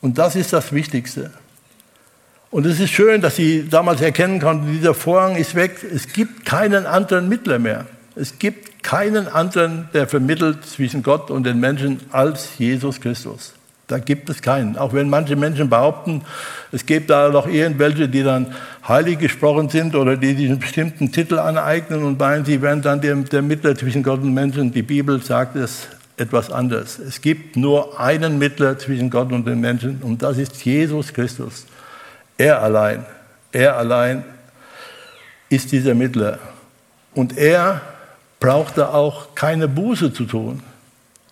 Und 0.00 0.18
das 0.18 0.36
ist 0.36 0.52
das 0.52 0.72
Wichtigste. 0.72 1.32
Und 2.50 2.64
es 2.64 2.80
ist 2.80 2.90
schön, 2.90 3.20
dass 3.20 3.36
sie 3.36 3.68
damals 3.68 4.00
erkennen 4.00 4.40
konnten, 4.40 4.72
dieser 4.72 4.94
Vorhang 4.94 5.36
ist 5.36 5.54
weg. 5.54 5.84
Es 5.94 6.12
gibt 6.12 6.46
keinen 6.46 6.86
anderen 6.86 7.28
Mittler 7.28 7.58
mehr. 7.58 7.86
Es 8.14 8.38
gibt 8.38 8.82
keinen 8.82 9.28
anderen, 9.28 9.88
der 9.92 10.08
vermittelt 10.08 10.64
zwischen 10.64 11.02
Gott 11.02 11.30
und 11.30 11.44
den 11.44 11.60
Menschen 11.60 12.00
als 12.10 12.58
Jesus 12.58 13.00
Christus. 13.00 13.52
Da 13.88 13.98
gibt 13.98 14.28
es 14.28 14.42
keinen. 14.42 14.76
Auch 14.76 14.92
wenn 14.92 15.08
manche 15.08 15.34
Menschen 15.34 15.70
behaupten, 15.70 16.22
es 16.72 16.84
gibt 16.84 17.08
da 17.08 17.30
noch 17.30 17.48
irgendwelche, 17.48 18.06
die 18.06 18.22
dann 18.22 18.54
heilig 18.86 19.18
gesprochen 19.18 19.70
sind 19.70 19.96
oder 19.96 20.18
die 20.18 20.34
diesen 20.34 20.58
bestimmten 20.58 21.10
Titel 21.10 21.38
aneignen 21.38 22.04
und 22.04 22.18
meinen, 22.18 22.44
sie 22.44 22.60
wären 22.60 22.82
dann 22.82 23.00
der, 23.00 23.16
der 23.16 23.40
Mittler 23.40 23.74
zwischen 23.74 24.02
Gott 24.02 24.20
und 24.20 24.34
Menschen. 24.34 24.72
Die 24.72 24.82
Bibel 24.82 25.22
sagt 25.22 25.56
es 25.56 25.88
etwas 26.18 26.52
anders. 26.52 26.98
Es 26.98 27.22
gibt 27.22 27.56
nur 27.56 27.98
einen 27.98 28.38
Mittler 28.38 28.78
zwischen 28.78 29.08
Gott 29.08 29.32
und 29.32 29.46
den 29.46 29.60
Menschen 29.60 30.02
und 30.02 30.22
das 30.22 30.36
ist 30.36 30.62
Jesus 30.64 31.12
Christus. 31.14 31.64
Er 32.36 32.62
allein, 32.62 33.06
er 33.52 33.78
allein 33.78 34.22
ist 35.48 35.72
dieser 35.72 35.94
Mittler. 35.94 36.38
Und 37.14 37.38
er 37.38 37.80
brauchte 38.38 38.92
auch 38.92 39.34
keine 39.34 39.66
Buße 39.66 40.12
zu 40.12 40.24
tun. 40.24 40.62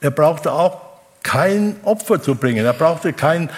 Er 0.00 0.10
brauchte 0.10 0.50
auch 0.52 0.80
kein 1.26 1.74
Opfer 1.82 2.22
zu 2.22 2.36
bringen. 2.36 2.64
Er 2.64 2.72
brauchte 2.72 3.12
kein, 3.12 3.50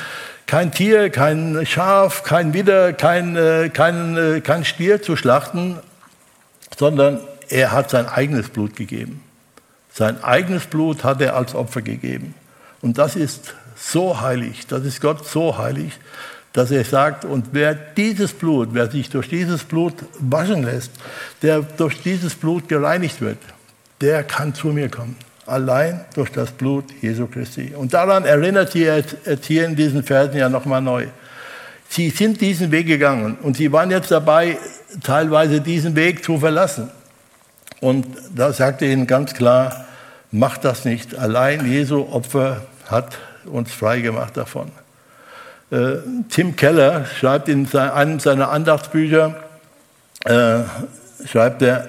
kein 0.47 0.73
Tier, 0.73 1.11
kein 1.11 1.67
Schaf, 1.67 2.23
kein 2.23 2.55
Widder, 2.55 2.95
kein, 2.95 3.37
äh, 3.37 3.69
kein, 3.69 4.17
äh, 4.17 4.41
kein 4.41 4.65
Stier 4.65 5.03
zu 5.03 5.17
schlachten, 5.17 5.79
sondern 6.77 7.21
er 7.51 7.73
hat 7.73 7.91
sein 7.91 8.09
eigenes 8.09 8.49
Blut 8.49 8.75
gegeben. 8.75 9.23
Sein 9.93 10.25
eigenes 10.25 10.65
Blut 10.65 11.05
hat 11.05 11.21
er 11.21 11.37
als 11.37 11.55
Opfer 11.55 11.83
gegeben. 11.83 12.35
Und 12.81 12.97
das 12.97 13.17
ist 13.17 13.55
so 13.77 14.23
heilig, 14.23 14.67
das 14.67 14.85
ist 14.85 15.03
Gott 15.03 15.27
so 15.27 15.59
heilig, 15.59 15.93
dass 16.55 16.71
er 16.71 16.85
sagt, 16.85 17.27
und 17.27 17.49
wer 17.53 17.75
dieses 17.75 18.33
Blut, 18.33 18.71
wer 18.73 18.91
sich 18.91 19.11
durch 19.11 19.29
dieses 19.29 19.63
Blut 19.63 19.95
waschen 20.19 20.65
lässt, 20.65 20.93
der 21.43 21.61
durch 21.61 22.01
dieses 22.03 22.35
Blut 22.35 22.67
gereinigt 22.67 23.21
wird, 23.21 23.39
der 24.01 24.25
kann 24.25 24.55
zu 24.55 24.69
mir 24.69 24.89
kommen 24.89 25.17
allein 25.49 26.05
durch 26.15 26.31
das 26.31 26.51
Blut 26.51 26.85
Jesu 27.01 27.27
Christi. 27.27 27.75
Und 27.77 27.95
daran 27.95 28.25
erinnert 28.25 28.73
sie 28.73 28.85
jetzt 28.85 29.17
hier 29.45 29.65
in 29.65 29.77
diesen 29.77 30.03
Versen 30.03 30.37
ja 30.37 30.49
nochmal 30.49 30.83
neu. 30.83 31.07
Sie 31.89 32.11
sind 32.11 32.41
diesen 32.41 32.71
Weg 32.71 32.87
gegangen 32.87 33.39
und 33.43 33.57
sie 33.57 33.73
waren 33.73 33.91
jetzt 33.91 34.11
dabei, 34.11 34.59
teilweise 35.03 35.61
diesen 35.61 35.97
Weg 35.97 36.23
zu 36.23 36.39
verlassen. 36.39 36.91
Und 37.81 38.07
da 38.35 38.53
sagte 38.53 38.85
ihnen 38.85 39.07
ganz 39.07 39.35
klar, 39.35 39.87
macht 40.31 40.65
das 40.65 40.85
nicht. 40.85 41.17
Allein 41.17 41.67
Jesu 41.67 42.07
Opfer 42.11 42.63
hat 42.91 43.17
uns 43.47 43.73
frei 43.73 44.01
gemacht 44.01 44.37
davon. 44.37 44.71
Äh, 45.71 45.97
Tim 46.31 46.57
Keller 46.57 47.07
schreibt 47.07 47.49
in 47.49 47.69
einem 47.75 48.21
seiner 48.21 48.51
Andachtsbücher, 48.51 49.37
äh, 50.25 50.61
schreibt 51.27 51.63
er, 51.63 51.89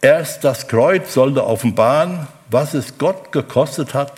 erst 0.00 0.44
das 0.44 0.68
Kreuz 0.68 1.12
sollte 1.12 1.44
offenbaren, 1.44 2.26
was 2.50 2.74
es 2.74 2.98
Gott 2.98 3.32
gekostet 3.32 3.94
hat, 3.94 4.12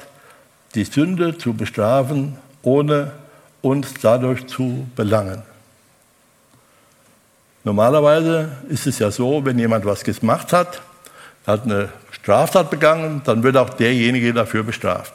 die 0.74 0.84
Sünde 0.84 1.36
zu 1.36 1.52
bestrafen, 1.52 2.38
ohne 2.62 3.12
uns 3.60 3.94
dadurch 4.00 4.46
zu 4.46 4.86
belangen. 4.96 5.42
Normalerweise 7.64 8.48
ist 8.68 8.86
es 8.86 8.98
ja 8.98 9.10
so, 9.10 9.44
wenn 9.44 9.58
jemand 9.58 9.84
was 9.84 10.02
gemacht 10.02 10.52
hat, 10.52 10.82
hat 11.46 11.64
eine 11.64 11.90
Straftat 12.10 12.70
begangen, 12.70 13.22
dann 13.24 13.42
wird 13.42 13.56
auch 13.56 13.70
derjenige 13.70 14.32
dafür 14.32 14.62
bestraft. 14.62 15.12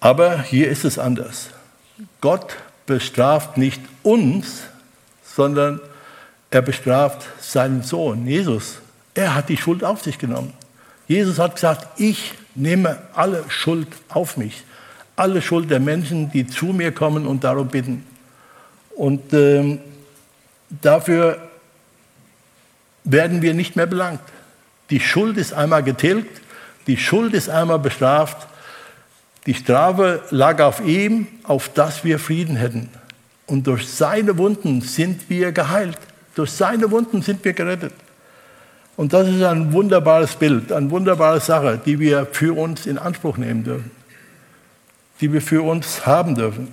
Aber 0.00 0.40
hier 0.42 0.68
ist 0.68 0.84
es 0.84 0.98
anders. 0.98 1.50
Gott 2.20 2.56
bestraft 2.86 3.56
nicht 3.56 3.80
uns, 4.02 4.62
sondern 5.24 5.80
er 6.50 6.62
bestraft 6.62 7.26
seinen 7.40 7.82
Sohn, 7.82 8.26
Jesus. 8.26 8.78
Er 9.14 9.34
hat 9.34 9.48
die 9.48 9.56
Schuld 9.56 9.84
auf 9.84 10.02
sich 10.02 10.18
genommen. 10.18 10.52
Jesus 11.12 11.38
hat 11.38 11.56
gesagt, 11.56 12.00
ich 12.00 12.32
nehme 12.54 12.98
alle 13.12 13.44
Schuld 13.48 13.88
auf 14.08 14.38
mich. 14.38 14.64
Alle 15.14 15.42
Schuld 15.42 15.70
der 15.70 15.78
Menschen, 15.78 16.30
die 16.30 16.46
zu 16.46 16.66
mir 16.66 16.90
kommen 16.90 17.26
und 17.26 17.44
darum 17.44 17.68
bitten. 17.68 18.06
Und 18.96 19.34
ähm, 19.34 19.78
dafür 20.70 21.50
werden 23.04 23.42
wir 23.42 23.52
nicht 23.52 23.76
mehr 23.76 23.84
belangt. 23.84 24.22
Die 24.88 25.00
Schuld 25.00 25.36
ist 25.36 25.52
einmal 25.52 25.82
getilgt, 25.82 26.40
die 26.86 26.96
Schuld 26.96 27.34
ist 27.34 27.50
einmal 27.50 27.78
bestraft. 27.78 28.48
Die 29.44 29.54
Strafe 29.54 30.22
lag 30.30 30.60
auf 30.62 30.80
ihm, 30.80 31.26
auf 31.42 31.68
dass 31.68 32.04
wir 32.04 32.18
Frieden 32.18 32.56
hätten. 32.56 32.88
Und 33.44 33.66
durch 33.66 33.86
seine 33.86 34.38
Wunden 34.38 34.80
sind 34.80 35.28
wir 35.28 35.52
geheilt. 35.52 35.98
Durch 36.34 36.52
seine 36.52 36.90
Wunden 36.90 37.20
sind 37.20 37.44
wir 37.44 37.52
gerettet. 37.52 37.92
Und 38.96 39.12
das 39.12 39.28
ist 39.28 39.42
ein 39.42 39.72
wunderbares 39.72 40.36
Bild, 40.36 40.70
eine 40.70 40.90
wunderbare 40.90 41.40
Sache, 41.40 41.80
die 41.84 41.98
wir 41.98 42.26
für 42.26 42.56
uns 42.56 42.86
in 42.86 42.98
Anspruch 42.98 43.38
nehmen 43.38 43.64
dürfen, 43.64 43.90
die 45.20 45.32
wir 45.32 45.40
für 45.40 45.62
uns 45.62 46.04
haben 46.04 46.34
dürfen. 46.34 46.68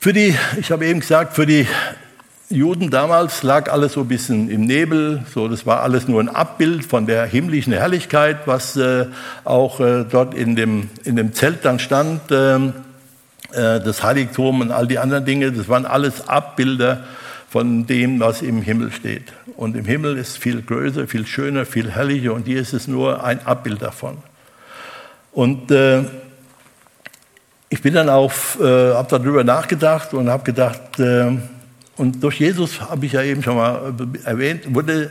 Für 0.00 0.12
die, 0.12 0.34
ich 0.58 0.72
habe 0.72 0.86
eben 0.86 1.00
gesagt, 1.00 1.34
für 1.34 1.46
die 1.46 1.66
Juden 2.48 2.90
damals 2.90 3.44
lag 3.44 3.70
alles 3.70 3.92
so 3.92 4.00
ein 4.00 4.08
bisschen 4.08 4.50
im 4.50 4.62
Nebel, 4.62 5.22
so 5.32 5.46
das 5.46 5.66
war 5.66 5.82
alles 5.82 6.08
nur 6.08 6.20
ein 6.20 6.28
Abbild 6.28 6.84
von 6.84 7.06
der 7.06 7.26
himmlischen 7.26 7.72
Herrlichkeit, 7.72 8.38
was 8.46 8.76
äh, 8.76 9.06
auch 9.44 9.78
äh, 9.78 10.04
dort 10.10 10.34
in 10.34 10.56
dem, 10.56 10.90
in 11.04 11.14
dem 11.14 11.32
Zelt 11.32 11.64
dann 11.64 11.78
stand. 11.78 12.22
Ähm, 12.32 12.72
äh, 12.72 12.89
das 13.52 14.02
Heiligtum 14.02 14.60
und 14.60 14.70
all 14.70 14.86
die 14.86 14.98
anderen 14.98 15.24
Dinge, 15.24 15.50
das 15.52 15.68
waren 15.68 15.86
alles 15.86 16.28
Abbilder 16.28 17.04
von 17.50 17.84
dem, 17.84 18.20
was 18.20 18.42
im 18.42 18.62
Himmel 18.62 18.92
steht. 18.92 19.32
Und 19.56 19.76
im 19.76 19.84
Himmel 19.84 20.16
ist 20.16 20.38
viel 20.38 20.62
größer, 20.62 21.08
viel 21.08 21.26
schöner, 21.26 21.66
viel 21.66 21.90
herrlicher 21.90 22.32
und 22.32 22.46
hier 22.46 22.60
ist 22.60 22.72
es 22.72 22.86
nur 22.86 23.24
ein 23.24 23.44
Abbild 23.44 23.82
davon. 23.82 24.18
Und 25.32 25.70
äh, 25.72 26.04
ich 27.68 27.82
bin 27.82 27.94
dann 27.94 28.08
auch, 28.08 28.32
äh, 28.60 28.94
habe 28.94 29.08
darüber 29.10 29.42
nachgedacht 29.42 30.14
und 30.14 30.28
habe 30.28 30.44
gedacht, 30.44 31.00
äh, 31.00 31.38
und 31.96 32.22
durch 32.22 32.40
Jesus 32.40 32.80
habe 32.80 33.06
ich 33.06 33.12
ja 33.12 33.22
eben 33.22 33.42
schon 33.42 33.56
mal 33.56 33.94
erwähnt, 34.24 34.74
wurde 34.74 35.10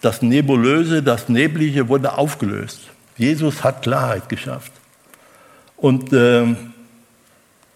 das 0.00 0.20
Nebulöse, 0.20 1.02
das 1.02 1.28
Neblige 1.28 1.88
wurde 1.88 2.18
aufgelöst. 2.18 2.80
Jesus 3.16 3.64
hat 3.64 3.82
Klarheit 3.82 4.28
geschafft. 4.28 4.72
Und 5.76 6.12
äh, 6.12 6.56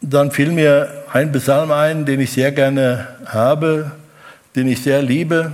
dann 0.02 0.32
fiel 0.32 0.50
mir 0.50 1.04
ein 1.12 1.32
Psalm 1.32 1.70
ein, 1.70 2.04
den 2.04 2.20
ich 2.20 2.32
sehr 2.32 2.52
gerne 2.52 3.08
habe, 3.26 3.92
den 4.56 4.66
ich 4.66 4.82
sehr 4.82 5.00
liebe, 5.00 5.52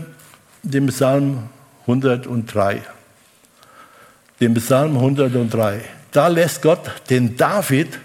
den 0.62 0.86
Psalm 0.86 1.50
103. 1.82 2.82
Den 4.40 4.54
Psalm 4.54 4.96
103. 4.96 5.80
Da 6.10 6.28
lässt 6.28 6.62
Gott 6.62 6.90
den 7.10 7.36
David 7.36 7.98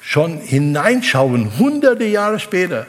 schon 0.00 0.38
hineinschauen, 0.38 1.58
hunderte 1.58 2.04
Jahre 2.04 2.38
später. 2.38 2.86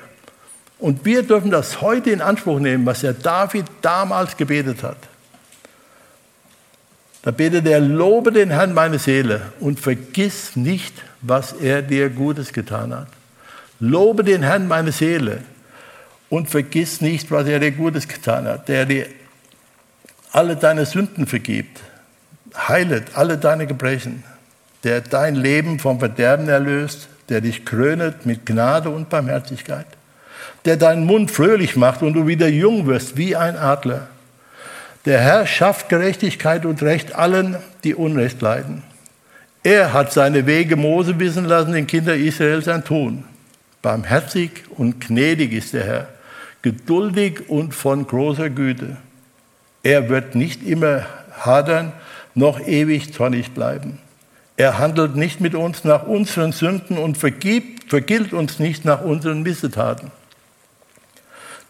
Und 0.78 1.04
wir 1.06 1.24
dürfen 1.24 1.50
das 1.50 1.82
heute 1.82 2.12
in 2.12 2.22
Anspruch 2.22 2.60
nehmen, 2.60 2.86
was 2.86 3.02
der 3.02 3.14
David 3.14 3.66
damals 3.82 4.38
gebetet 4.38 4.84
hat. 4.84 4.98
Da 7.28 7.32
betet 7.32 7.68
er, 7.68 7.82
lobe 7.82 8.32
den 8.32 8.52
Herrn 8.52 8.74
meine 8.74 9.00
Seele 9.00 9.42
und 9.60 9.82
vergiss 9.82 10.56
nicht, 10.56 10.94
was 11.22 11.52
er 11.52 11.82
dir 11.82 12.10
Gutes 12.10 12.54
getan 12.54 12.96
hat. 12.96 13.10
Lobe 13.82 14.24
den 14.24 14.44
Herrn 14.44 14.70
meine 14.70 14.94
Seele 14.94 15.40
und 16.30 16.50
vergiss 16.50 17.02
nicht, 17.02 17.30
was 17.30 17.46
er 17.46 17.60
dir 17.60 17.72
Gutes 17.72 18.08
getan 18.08 18.48
hat, 18.48 18.70
der 18.70 18.86
dir 18.86 19.08
alle 20.32 20.56
deine 20.56 20.86
Sünden 20.86 21.28
vergibt, 21.28 21.82
heilet 22.56 23.18
alle 23.18 23.38
deine 23.38 23.68
Gebrechen, 23.68 24.24
der 24.86 25.02
dein 25.02 25.36
Leben 25.36 25.80
vom 25.80 26.00
Verderben 26.00 26.48
erlöst, 26.48 27.10
der 27.28 27.42
dich 27.42 27.66
krönet 27.66 28.26
mit 28.26 28.46
Gnade 28.46 28.90
und 28.90 29.10
Barmherzigkeit, 29.10 29.88
der 30.64 30.78
deinen 30.78 31.06
Mund 31.06 31.30
fröhlich 31.30 31.76
macht 31.76 32.04
und 32.04 32.14
du 32.14 32.26
wieder 32.26 32.48
jung 32.48 32.88
wirst 32.88 33.18
wie 33.18 33.36
ein 33.36 33.58
Adler. 33.58 34.08
Der 35.08 35.22
Herr 35.22 35.48
schafft 35.48 35.88
Gerechtigkeit 35.88 36.66
und 36.66 36.84
Recht 36.84 37.16
allen, 37.16 37.56
die 37.86 37.96
Unrecht 37.96 38.42
leiden. 38.42 38.84
Er 39.64 39.94
hat 39.94 40.12
seine 40.12 40.46
Wege 40.46 40.76
Mose 40.76 41.18
wissen 41.18 41.46
lassen, 41.46 41.72
den 41.72 41.88
Kindern 41.88 42.20
Israel 42.20 42.62
sein 42.62 42.84
Tun. 42.84 43.24
Barmherzig 43.82 44.66
und 44.76 45.00
gnädig 45.00 45.54
ist 45.54 45.72
der 45.72 45.86
Herr, 45.86 46.10
geduldig 46.62 47.50
und 47.50 47.74
von 47.74 48.06
großer 48.06 48.50
Güte. 48.50 48.98
Er 49.82 50.10
wird 50.10 50.36
nicht 50.36 50.62
immer 50.68 51.06
hadern, 51.40 51.94
noch 52.36 52.60
ewig 52.60 53.14
zornig 53.14 53.52
bleiben. 53.52 54.00
Er 54.58 54.78
handelt 54.78 55.16
nicht 55.16 55.40
mit 55.40 55.56
uns 55.56 55.86
nach 55.86 56.04
unseren 56.04 56.52
Sünden 56.52 56.98
und 56.98 57.18
vergibt, 57.18 57.92
vergilt 57.92 58.34
uns 58.34 58.60
nicht 58.60 58.84
nach 58.84 59.00
unseren 59.00 59.42
Missetaten. 59.42 60.12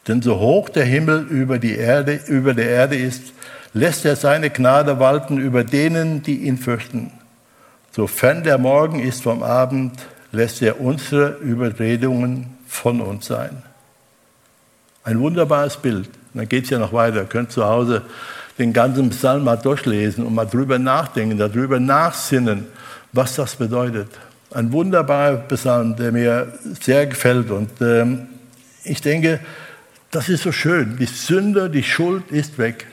Denn 0.08 0.22
so 0.22 0.40
hoch 0.40 0.70
der 0.70 0.86
Himmel 0.86 1.26
über, 1.30 1.60
die 1.60 1.76
Erde, 1.76 2.20
über 2.28 2.54
der 2.54 2.70
Erde 2.70 2.96
ist, 2.96 3.34
lässt 3.74 4.06
er 4.06 4.16
seine 4.16 4.50
Gnade 4.50 5.00
walten 5.00 5.38
über 5.38 5.64
denen, 5.64 6.24
die 6.24 6.44
ihn 6.44 6.58
fürchten. 6.58 7.12
Sofern 7.92 8.44
der 8.44 8.58
Morgen 8.58 9.00
ist 9.00 9.24
vom 9.24 9.44
Abend, 9.44 9.94
lässt 10.32 10.62
er 10.62 10.80
unsere 10.80 11.38
Überredungen 11.38 12.58
von 12.68 13.02
uns 13.02 13.28
sein. 13.28 13.64
Ein 15.04 15.20
wunderbares 15.20 15.78
Bild. 15.78 16.10
Dann 16.34 16.48
geht 16.48 16.66
es 16.66 16.70
ja 16.70 16.80
noch 16.80 16.94
weiter. 16.94 17.18
Ihr 17.18 17.26
könnt 17.26 17.52
zu 17.52 17.66
Hause 17.66 18.04
den 18.58 18.74
ganzen 18.74 19.10
Psalm 19.10 19.44
mal 19.44 19.56
durchlesen 19.56 20.26
und 20.26 20.34
mal 20.34 20.46
drüber 20.46 20.80
nachdenken, 20.80 21.38
darüber 21.38 21.80
nachsinnen, 21.80 22.68
was 23.14 23.36
das 23.36 23.56
bedeutet. 23.56 24.10
Ein 24.54 24.72
wunderbarer 24.72 25.38
Psalm, 25.38 25.96
der 25.96 26.12
mir 26.12 26.54
sehr 26.82 27.06
gefällt. 27.08 27.52
Und 27.52 27.70
ähm, 27.82 28.28
ich 28.84 29.02
denke, 29.02 29.40
das 30.12 30.30
ist 30.30 30.44
so 30.44 30.52
schön. 30.52 30.98
Die 30.98 31.06
Sünde, 31.06 31.70
die 31.70 31.84
Schuld 31.84 32.32
ist 32.32 32.58
weg. 32.58 32.88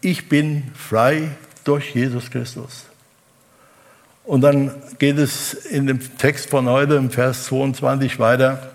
Ich 0.00 0.28
bin 0.28 0.64
frei 0.74 1.28
durch 1.64 1.94
Jesus 1.94 2.30
Christus. 2.30 2.86
Und 4.24 4.42
dann 4.42 4.72
geht 4.98 5.18
es 5.18 5.52
in 5.52 5.86
dem 5.86 6.00
Text 6.18 6.50
von 6.50 6.68
heute, 6.68 6.94
im 6.94 7.10
Vers 7.10 7.44
22 7.44 8.18
weiter. 8.18 8.70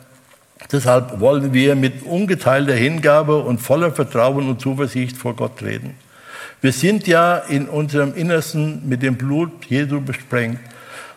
Deshalb 0.72 1.20
wollen 1.20 1.54
wir 1.54 1.76
mit 1.76 2.04
ungeteilter 2.04 2.74
Hingabe 2.74 3.38
und 3.38 3.60
voller 3.60 3.92
Vertrauen 3.92 4.50
und 4.50 4.60
Zuversicht 4.60 5.16
vor 5.16 5.36
Gott 5.36 5.58
treten. 5.60 5.96
Wir 6.62 6.74
sind 6.74 7.08
ja 7.08 7.38
in 7.38 7.70
unserem 7.70 8.16
Innersten 8.16 8.88
mit 8.90 9.04
dem 9.04 9.16
Blut 9.16 9.66
Jesu 9.66 10.02
besprengt 10.02 10.60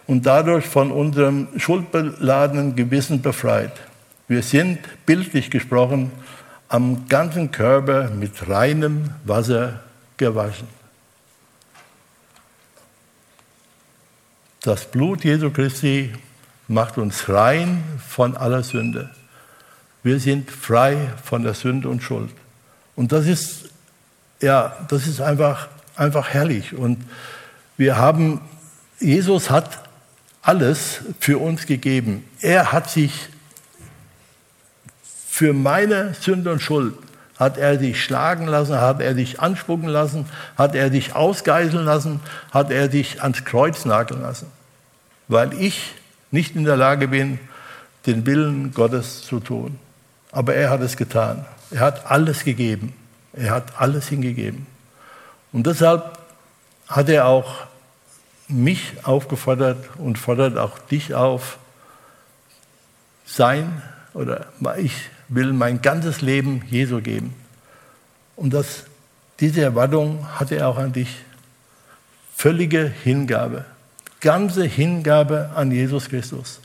und 0.06 0.26
dadurch 0.26 0.66
von 0.66 0.92
unserem 0.92 1.48
schuldbeladenen 1.56 2.76
Gewissen 2.76 3.22
befreit. 3.22 3.72
Wir 4.30 4.44
sind, 4.44 4.78
bildlich 5.06 5.50
gesprochen, 5.50 6.12
am 6.68 7.08
ganzen 7.08 7.50
Körper 7.50 8.10
mit 8.10 8.48
reinem 8.48 9.10
Wasser 9.24 9.80
gewaschen. 10.18 10.68
Das 14.60 14.84
Blut 14.84 15.24
Jesu 15.24 15.50
Christi 15.50 16.12
macht 16.68 16.96
uns 16.96 17.28
rein 17.28 17.82
von 18.06 18.36
aller 18.36 18.62
Sünde. 18.62 19.10
Wir 20.04 20.20
sind 20.20 20.48
frei 20.48 21.08
von 21.24 21.42
der 21.42 21.54
Sünde 21.54 21.88
und 21.88 22.00
Schuld. 22.00 22.30
Und 22.94 23.10
das 23.10 23.26
ist, 23.26 23.70
ja, 24.40 24.76
das 24.86 25.08
ist 25.08 25.20
einfach, 25.20 25.66
einfach 25.96 26.28
herrlich. 26.28 26.72
Und 26.72 27.04
wir 27.76 27.96
haben, 27.96 28.40
Jesus 29.00 29.50
hat 29.50 29.80
alles 30.40 31.00
für 31.18 31.38
uns 31.38 31.66
gegeben. 31.66 32.22
Er 32.40 32.70
hat 32.70 32.88
sich 32.88 33.29
für 35.40 35.54
meine 35.54 36.12
Sünde 36.12 36.52
und 36.52 36.60
Schuld 36.60 36.92
hat 37.38 37.56
er 37.56 37.78
dich 37.78 38.04
schlagen 38.04 38.46
lassen, 38.46 38.78
hat 38.78 39.00
er 39.00 39.14
dich 39.14 39.40
anspucken 39.40 39.88
lassen, 39.88 40.26
hat 40.58 40.74
er 40.74 40.90
dich 40.90 41.16
ausgeißeln 41.16 41.82
lassen, 41.82 42.20
hat 42.50 42.70
er 42.70 42.88
dich 42.88 43.22
ans 43.22 43.46
Kreuz 43.46 43.86
nageln 43.86 44.20
lassen, 44.20 44.48
weil 45.28 45.54
ich 45.54 45.94
nicht 46.30 46.56
in 46.56 46.64
der 46.64 46.76
Lage 46.76 47.08
bin, 47.08 47.38
den 48.04 48.26
Willen 48.26 48.74
Gottes 48.74 49.22
zu 49.22 49.40
tun. 49.40 49.78
Aber 50.30 50.54
er 50.54 50.68
hat 50.68 50.82
es 50.82 50.98
getan. 50.98 51.46
Er 51.70 51.80
hat 51.80 52.10
alles 52.10 52.44
gegeben. 52.44 52.92
Er 53.32 53.52
hat 53.52 53.80
alles 53.80 54.08
hingegeben. 54.08 54.66
Und 55.52 55.66
deshalb 55.66 56.18
hat 56.86 57.08
er 57.08 57.24
auch 57.24 57.64
mich 58.46 58.92
aufgefordert 59.04 59.88
und 59.96 60.18
fordert 60.18 60.58
auch 60.58 60.78
dich 60.78 61.14
auf, 61.14 61.56
sein 63.24 63.80
oder 64.12 64.44
ich 64.76 65.08
will 65.30 65.52
mein 65.52 65.80
ganzes 65.80 66.20
Leben 66.20 66.62
Jesu 66.68 67.00
geben. 67.00 67.34
Und 68.36 68.52
das, 68.52 68.84
diese 69.38 69.62
Erwartung 69.62 70.26
hat 70.38 70.52
er 70.52 70.68
auch 70.68 70.76
an 70.76 70.92
dich. 70.92 71.08
Völlige 72.36 72.92
Hingabe, 73.04 73.64
ganze 74.20 74.64
Hingabe 74.64 75.50
an 75.54 75.70
Jesus 75.70 76.08
Christus. 76.08 76.60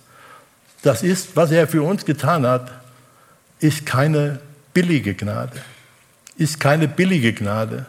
Das 0.82 1.04
ist, 1.04 1.36
was 1.36 1.51
er 1.51 1.67
für 1.67 1.84
uns 1.84 2.06
getan 2.06 2.45
hat, 2.45 2.71
ist 3.60 3.86
keine 3.86 4.39
billige 4.73 5.13
Gnade. 5.13 5.62
Ist 6.38 6.60
keine 6.60 6.88
billige 6.88 7.34
Gnade. 7.34 7.86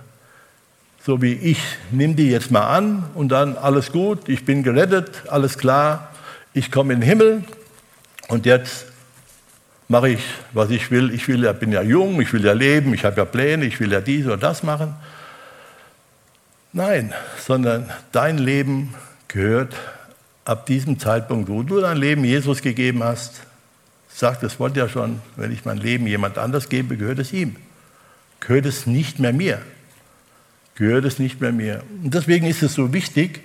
So 1.05 1.23
wie 1.23 1.35
ich 1.35 1.61
nehme 1.91 2.15
die 2.15 2.31
jetzt 2.31 2.51
mal 2.51 2.67
an 2.67 3.05
und 3.15 3.29
dann 3.29 3.57
alles 3.57 3.93
gut, 3.93 4.29
ich 4.29 4.45
bin 4.45 4.63
gerettet, 4.63 5.23
alles 5.29 5.57
klar, 5.57 6.11
ich 6.53 6.73
komme 6.73 6.95
in 6.95 7.01
den 7.01 7.09
Himmel 7.09 7.45
und 8.29 8.47
jetzt 8.47 8.87
mache 9.89 10.11
ich, 10.11 10.25
was 10.53 10.71
ich 10.71 10.91
will. 10.91 11.13
Ich 11.13 11.29
will 11.29 11.45
ja, 11.45 11.53
bin 11.53 11.73
ja 11.73 11.83
jung, 11.83 12.21
ich 12.21 12.33
will 12.33 12.45
ja 12.45 12.53
leben, 12.53 12.95
ich 12.95 13.05
habe 13.05 13.17
ja 13.17 13.25
Pläne, 13.25 13.65
ich 13.65 13.79
will 13.81 13.93
ja 13.93 14.01
dies 14.01 14.27
oder 14.27 14.37
das 14.37 14.63
machen. 14.63 14.95
Nein, 16.73 17.13
sondern 17.39 17.91
dein 18.13 18.39
Leben 18.39 18.95
gehört 19.29 19.75
ab 20.45 20.67
diesem 20.67 20.99
Zeitpunkt, 20.99 21.49
wo 21.49 21.63
du 21.63 21.81
dein 21.81 21.97
Leben 21.97 22.25
Jesus 22.25 22.63
gegeben 22.63 23.03
hast, 23.03 23.43
sagt 24.09 24.43
das 24.43 24.59
Wort 24.61 24.77
ja 24.77 24.89
schon, 24.89 25.21
wenn 25.37 25.53
ich 25.53 25.65
mein 25.65 25.79
Leben 25.79 26.07
jemand 26.07 26.39
anders 26.39 26.69
gebe, 26.69 26.97
gehört 26.97 27.19
es 27.19 27.33
ihm. 27.33 27.57
Gehört 28.41 28.67
es 28.67 28.87
nicht 28.87 29.19
mehr 29.19 29.33
mir. 29.33 29.61
Gehört 30.75 31.05
es 31.05 31.19
nicht 31.19 31.41
mehr 31.41 31.53
mir. 31.53 31.83
Und 32.03 32.15
deswegen 32.15 32.47
ist 32.47 32.63
es 32.63 32.75
so 32.75 32.93
wichtig, 32.93 33.41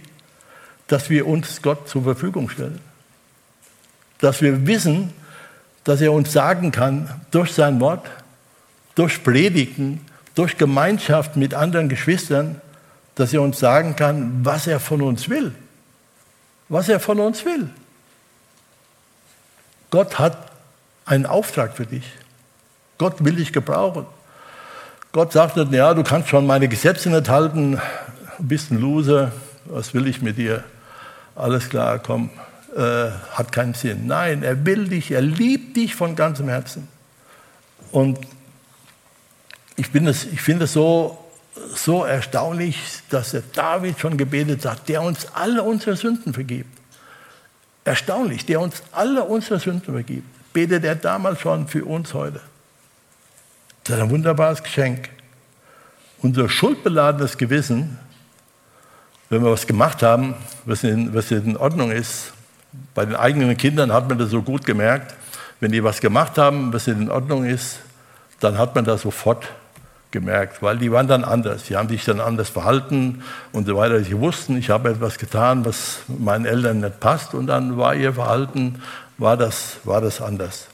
dass 0.87 1.09
wir 1.09 1.25
uns 1.25 1.61
Gott 1.61 1.87
zur 1.87 2.03
Verfügung 2.03 2.49
stellen. 2.49 2.79
Dass 4.19 4.41
wir 4.41 4.67
wissen, 4.67 5.13
dass 5.83 6.01
er 6.01 6.13
uns 6.13 6.31
sagen 6.31 6.71
kann, 6.71 7.09
durch 7.31 7.53
sein 7.53 7.79
Wort, 7.79 8.05
durch 8.95 9.23
Predigten, 9.23 10.05
durch 10.35 10.57
Gemeinschaft 10.57 11.35
mit 11.35 11.53
anderen 11.53 11.89
Geschwistern, 11.89 12.61
dass 13.15 13.33
er 13.33 13.41
uns 13.41 13.59
sagen 13.59 13.95
kann, 13.95 14.45
was 14.45 14.67
er 14.67 14.79
von 14.79 15.01
uns 15.01 15.29
will. 15.29 15.53
Was 16.69 16.87
er 16.89 16.99
von 16.99 17.19
uns 17.19 17.45
will. 17.45 17.69
Gott 19.89 20.19
hat 20.19 20.37
einen 21.05 21.25
Auftrag 21.25 21.75
für 21.75 21.85
dich. 21.85 22.05
Gott 22.97 23.23
will 23.25 23.35
dich 23.35 23.51
gebrauchen. 23.51 24.05
Gott 25.11 25.33
sagt 25.33 25.57
nicht, 25.57 25.73
ja, 25.73 25.93
du 25.93 26.03
kannst 26.03 26.29
schon 26.29 26.47
meine 26.47 26.69
Gesetze 26.69 27.09
nicht 27.09 27.27
halten, 27.27 27.81
bist 28.39 28.71
ein 28.71 28.79
Loser, 28.79 29.33
was 29.65 29.93
will 29.93 30.07
ich 30.07 30.21
mit 30.21 30.37
dir? 30.37 30.63
Alles 31.35 31.67
klar, 31.67 31.99
komm, 31.99 32.29
äh, 32.75 33.11
hat 33.31 33.51
keinen 33.51 33.73
Sinn. 33.73 34.07
Nein, 34.07 34.43
er 34.43 34.65
will 34.65 34.87
dich, 34.87 35.11
er 35.11 35.21
liebt 35.21 35.77
dich 35.77 35.95
von 35.95 36.15
ganzem 36.15 36.49
Herzen. 36.49 36.87
Und 37.91 38.19
ich, 39.75 39.93
ich 39.93 40.41
finde 40.41 40.63
es 40.65 40.73
so, 40.73 41.17
so 41.75 42.03
erstaunlich, 42.03 42.77
dass 43.09 43.31
der 43.31 43.43
David 43.53 43.99
schon 43.99 44.17
gebetet 44.17 44.65
hat, 44.65 44.87
der 44.87 45.01
uns 45.01 45.27
alle 45.33 45.63
unsere 45.63 45.95
Sünden 45.95 46.33
vergibt. 46.33 46.77
Erstaunlich, 47.83 48.45
der 48.45 48.61
uns 48.61 48.83
alle 48.91 49.23
unsere 49.23 49.59
Sünden 49.59 49.93
vergibt 49.93 50.41
betet 50.53 50.83
er 50.83 50.95
damals 50.95 51.39
schon 51.39 51.67
für 51.67 51.85
uns 51.85 52.13
heute. 52.13 52.41
Das 53.83 53.97
ist 53.97 54.03
ein 54.03 54.09
wunderbares 54.09 54.61
Geschenk. 54.61 55.09
Unser 56.21 56.49
schuldbeladenes 56.49 57.37
Gewissen, 57.37 57.97
wenn 59.29 59.43
wir 59.43 59.51
was 59.51 59.65
gemacht 59.65 60.03
haben, 60.03 60.35
was 60.65 60.83
in, 60.83 61.13
was 61.13 61.31
in 61.31 61.57
Ordnung 61.57 61.91
ist, 61.91 62.33
bei 62.93 63.05
den 63.05 63.15
eigenen 63.15 63.55
Kindern 63.57 63.91
hat 63.91 64.07
man 64.09 64.17
das 64.17 64.29
so 64.29 64.41
gut 64.41 64.65
gemerkt, 64.65 65.15
wenn 65.59 65.71
die 65.71 65.83
was 65.83 66.01
gemacht 66.01 66.37
haben, 66.37 66.73
was 66.73 66.87
in 66.87 67.09
Ordnung 67.09 67.45
ist, 67.45 67.79
dann 68.39 68.57
hat 68.57 68.75
man 68.75 68.85
das 68.85 69.01
sofort 69.01 69.47
gemerkt, 70.09 70.61
weil 70.61 70.77
die 70.77 70.91
waren 70.91 71.07
dann 71.07 71.23
anders. 71.23 71.67
Sie 71.67 71.77
haben 71.77 71.87
sich 71.89 72.03
dann 72.03 72.19
anders 72.19 72.49
verhalten 72.49 73.23
und 73.51 73.65
so 73.65 73.77
weiter. 73.77 74.03
Sie 74.03 74.17
wussten, 74.19 74.57
ich 74.57 74.69
habe 74.69 74.89
etwas 74.89 75.17
getan, 75.17 75.63
was 75.65 75.99
meinen 76.07 76.45
Eltern 76.45 76.81
nicht 76.81 76.99
passt 76.99 77.33
und 77.33 77.47
dann 77.47 77.77
war 77.77 77.95
ihr 77.95 78.13
Verhalten, 78.13 78.81
war 79.17 79.37
das, 79.37 79.77
war 79.83 80.01
das 80.01 80.21
anders. 80.21 80.67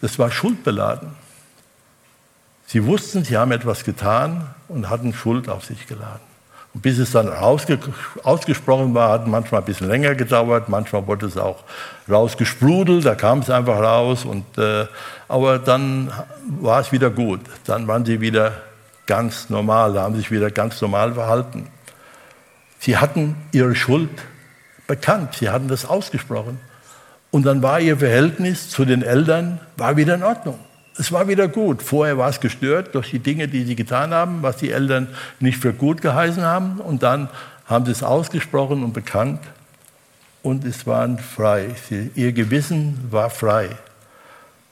Das 0.00 0.18
war 0.18 0.30
schuldbeladen. 0.30 1.10
Sie 2.66 2.84
wussten, 2.84 3.24
sie 3.24 3.36
haben 3.36 3.50
etwas 3.50 3.82
getan 3.82 4.54
und 4.68 4.90
hatten 4.90 5.12
Schuld 5.12 5.48
auf 5.48 5.64
sich 5.64 5.86
geladen. 5.86 6.27
Bis 6.80 6.98
es 6.98 7.12
dann 7.12 7.28
ausge 7.32 7.78
ausgesprochen 8.22 8.94
war, 8.94 9.10
hat 9.10 9.26
manchmal 9.26 9.62
ein 9.62 9.64
bisschen 9.64 9.88
länger 9.88 10.14
gedauert, 10.14 10.68
manchmal 10.68 11.06
wurde 11.06 11.26
es 11.26 11.36
auch 11.36 11.64
rausgesprudelt, 12.08 13.04
da 13.04 13.14
kam 13.14 13.40
es 13.40 13.50
einfach 13.50 13.78
raus. 13.80 14.24
Und, 14.24 14.44
äh, 14.58 14.86
aber 15.28 15.58
dann 15.58 16.12
war 16.60 16.80
es 16.80 16.92
wieder 16.92 17.10
gut, 17.10 17.40
dann 17.66 17.86
waren 17.88 18.04
sie 18.04 18.20
wieder 18.20 18.52
ganz 19.06 19.50
normal, 19.50 19.98
haben 19.98 20.16
sich 20.16 20.30
wieder 20.30 20.50
ganz 20.50 20.80
normal 20.80 21.14
verhalten. 21.14 21.68
Sie 22.78 22.96
hatten 22.96 23.36
ihre 23.52 23.74
Schuld 23.74 24.10
bekannt, 24.86 25.34
sie 25.34 25.50
hatten 25.50 25.68
das 25.68 25.84
ausgesprochen. 25.84 26.60
Und 27.30 27.44
dann 27.44 27.62
war 27.62 27.80
ihr 27.80 27.98
Verhältnis 27.98 28.70
zu 28.70 28.84
den 28.84 29.02
Eltern 29.02 29.60
war 29.76 29.96
wieder 29.96 30.14
in 30.14 30.22
Ordnung 30.22 30.58
es 30.98 31.12
war 31.12 31.28
wieder 31.28 31.48
gut. 31.48 31.82
Vorher 31.82 32.18
war 32.18 32.28
es 32.28 32.40
gestört 32.40 32.94
durch 32.94 33.10
die 33.10 33.20
Dinge, 33.20 33.48
die 33.48 33.64
sie 33.64 33.76
getan 33.76 34.12
haben, 34.12 34.42
was 34.42 34.56
die 34.56 34.72
Eltern 34.72 35.08
nicht 35.40 35.58
für 35.58 35.72
gut 35.72 36.02
geheißen 36.02 36.42
haben. 36.42 36.80
Und 36.80 37.02
dann 37.02 37.28
haben 37.66 37.84
sie 37.84 37.92
es 37.92 38.02
ausgesprochen 38.02 38.82
und 38.82 38.92
bekannt 38.92 39.40
und 40.42 40.64
es 40.64 40.86
waren 40.86 41.18
frei. 41.18 41.74
Sie, 41.88 42.10
ihr 42.14 42.32
Gewissen 42.32 43.08
war 43.10 43.30
frei. 43.30 43.70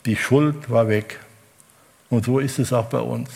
Die 0.05 0.17
Schuld 0.17 0.71
war 0.71 0.89
weg. 0.89 1.21
Und 2.09 2.25
so 2.25 2.39
ist 2.39 2.59
es 2.59 2.73
auch 2.73 2.87
bei 2.87 3.01
uns. 3.01 3.31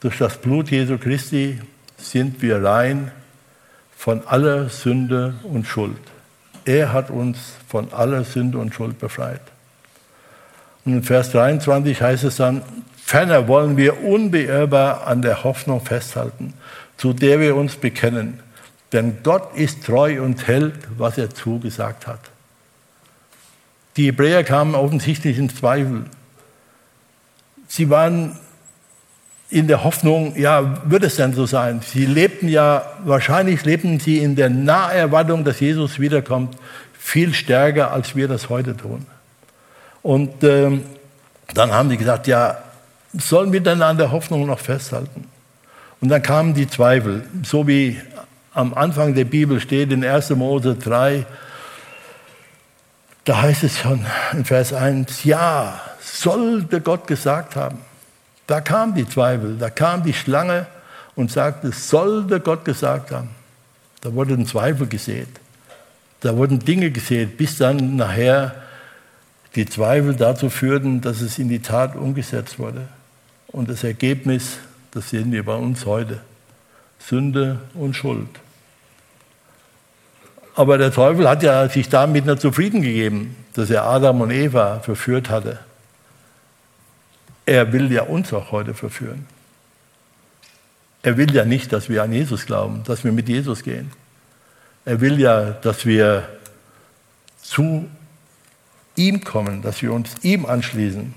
Durch 0.00 0.18
das 0.18 0.36
Blut 0.36 0.70
Jesu 0.70 0.98
Christi 0.98 1.60
sind 1.96 2.40
wir 2.42 2.62
rein 2.62 3.10
von 3.96 4.26
aller 4.26 4.68
Sünde 4.68 5.34
und 5.42 5.66
Schuld. 5.66 5.98
Er 6.64 6.92
hat 6.92 7.10
uns 7.10 7.38
von 7.66 7.92
aller 7.92 8.24
Sünde 8.24 8.58
und 8.58 8.74
Schuld 8.74 8.98
befreit. 8.98 9.40
Und 10.84 10.92
in 10.92 11.02
Vers 11.02 11.32
23 11.32 12.00
heißt 12.00 12.24
es 12.24 12.36
dann, 12.36 12.62
ferner 12.96 13.48
wollen 13.48 13.76
wir 13.76 14.02
unbeirrbar 14.04 15.06
an 15.06 15.22
der 15.22 15.44
Hoffnung 15.44 15.80
festhalten, 15.80 16.54
zu 16.96 17.12
der 17.12 17.40
wir 17.40 17.56
uns 17.56 17.76
bekennen. 17.76 18.40
Denn 18.92 19.18
Gott 19.22 19.54
ist 19.54 19.84
treu 19.84 20.22
und 20.22 20.46
hält, 20.46 20.74
was 20.96 21.18
er 21.18 21.30
zugesagt 21.30 22.06
hat. 22.06 22.20
Die 23.96 24.06
Hebräer 24.06 24.44
kamen 24.44 24.74
offensichtlich 24.74 25.38
in 25.38 25.50
Zweifel. 25.50 26.04
Sie 27.66 27.90
waren 27.90 28.38
in 29.50 29.66
der 29.66 29.84
Hoffnung, 29.84 30.36
ja, 30.36 30.82
wird 30.90 31.04
es 31.04 31.16
denn 31.16 31.32
so 31.32 31.46
sein? 31.46 31.80
Sie 31.80 32.06
lebten 32.06 32.48
ja, 32.48 32.84
wahrscheinlich 33.04 33.64
lebten 33.64 33.98
sie 33.98 34.18
in 34.18 34.36
der 34.36 34.50
Naherwartung, 34.50 35.44
dass 35.44 35.60
Jesus 35.60 35.98
wiederkommt, 35.98 36.56
viel 36.98 37.32
stärker, 37.32 37.90
als 37.90 38.14
wir 38.14 38.28
das 38.28 38.50
heute 38.50 38.76
tun. 38.76 39.06
Und 40.02 40.42
ähm, 40.44 40.84
dann 41.54 41.72
haben 41.72 41.88
die 41.90 41.96
gesagt, 41.96 42.26
ja, 42.26 42.58
sollen 43.12 43.52
wir 43.52 43.60
denn 43.60 43.82
an 43.82 43.96
der 43.96 44.12
Hoffnung 44.12 44.46
noch 44.46 44.58
festhalten? 44.58 45.26
Und 46.00 46.08
dann 46.08 46.22
kamen 46.22 46.54
die 46.54 46.68
Zweifel, 46.68 47.24
so 47.42 47.66
wie 47.66 48.00
am 48.52 48.74
Anfang 48.74 49.14
der 49.14 49.24
Bibel 49.24 49.60
steht 49.60 49.92
in 49.92 50.04
1. 50.04 50.30
Mose 50.30 50.74
3, 50.76 51.26
da 53.24 53.42
heißt 53.42 53.64
es 53.64 53.78
schon 53.78 54.06
in 54.32 54.44
Vers 54.44 54.72
1, 54.72 55.24
ja, 55.24 55.80
sollte 56.00 56.80
Gott 56.80 57.06
gesagt 57.06 57.56
haben. 57.56 57.78
Da 58.46 58.60
kam 58.60 58.94
die 58.94 59.06
Zweifel, 59.06 59.56
da 59.58 59.68
kam 59.68 60.02
die 60.02 60.14
Schlange 60.14 60.66
und 61.14 61.30
sagte, 61.30 61.72
sollte 61.72 62.40
Gott 62.40 62.64
gesagt 62.64 63.10
haben. 63.10 63.30
Da 64.00 64.14
wurden 64.14 64.46
Zweifel 64.46 64.86
gesät. 64.86 65.28
Da 66.20 66.36
wurden 66.36 66.58
Dinge 66.58 66.90
gesät, 66.90 67.36
bis 67.36 67.58
dann 67.58 67.96
nachher 67.96 68.54
die 69.54 69.66
Zweifel 69.66 70.14
dazu 70.14 70.50
führten, 70.50 71.00
dass 71.00 71.20
es 71.20 71.38
in 71.38 71.48
die 71.48 71.60
Tat 71.60 71.96
umgesetzt 71.96 72.58
wurde. 72.58 72.88
Und 73.48 73.68
das 73.68 73.84
Ergebnis, 73.84 74.58
das 74.90 75.10
sehen 75.10 75.32
wir 75.32 75.44
bei 75.44 75.54
uns 75.54 75.86
heute. 75.86 76.20
Sünde 76.98 77.60
und 77.74 77.94
Schuld. 77.94 78.28
Aber 80.54 80.76
der 80.76 80.92
Teufel 80.92 81.28
hat 81.28 81.42
ja 81.42 81.68
sich 81.68 81.88
damit 81.88 82.26
nicht 82.26 82.40
zufrieden 82.40 82.82
gegeben, 82.82 83.36
dass 83.54 83.70
er 83.70 83.84
Adam 83.84 84.20
und 84.20 84.30
Eva 84.30 84.80
verführt 84.80 85.30
hatte. 85.30 85.60
Er 87.46 87.72
will 87.72 87.90
ja 87.92 88.02
uns 88.02 88.32
auch 88.32 88.50
heute 88.50 88.74
verführen. 88.74 89.26
Er 91.02 91.16
will 91.16 91.32
ja 91.32 91.44
nicht, 91.44 91.72
dass 91.72 91.88
wir 91.88 92.02
an 92.02 92.12
Jesus 92.12 92.44
glauben, 92.44 92.82
dass 92.84 93.04
wir 93.04 93.12
mit 93.12 93.28
Jesus 93.28 93.62
gehen. 93.62 93.92
Er 94.84 95.00
will 95.00 95.20
ja, 95.20 95.52
dass 95.52 95.86
wir 95.86 96.28
zu 97.40 97.88
ihm 98.98 99.24
kommen, 99.24 99.62
dass 99.62 99.80
wir 99.80 99.92
uns 99.92 100.16
ihm 100.22 100.44
anschließen. 100.44 101.14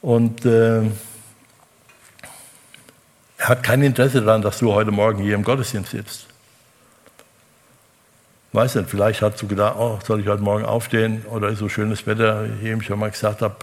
Und 0.00 0.46
äh, 0.46 0.82
er 3.38 3.48
hat 3.48 3.62
kein 3.62 3.82
Interesse 3.82 4.22
daran, 4.22 4.42
dass 4.42 4.58
du 4.58 4.72
heute 4.72 4.90
Morgen 4.90 5.22
hier 5.22 5.34
im 5.34 5.42
Gottesdienst 5.42 5.90
sitzt. 5.90 6.26
Weiß 8.52 8.76
nicht, 8.76 8.88
vielleicht 8.88 9.20
hast 9.20 9.42
du 9.42 9.46
gedacht, 9.46 9.76
oh, 9.78 9.98
soll 10.04 10.20
ich 10.20 10.26
heute 10.26 10.42
Morgen 10.42 10.64
aufstehen 10.64 11.24
oder 11.26 11.48
ist 11.48 11.58
so 11.58 11.68
schönes 11.68 12.06
Wetter, 12.06 12.44
wie 12.44 12.66
ich 12.66 12.72
eben 12.72 12.82
schon 12.82 12.98
mal 12.98 13.10
gesagt 13.10 13.42
habe, 13.42 13.56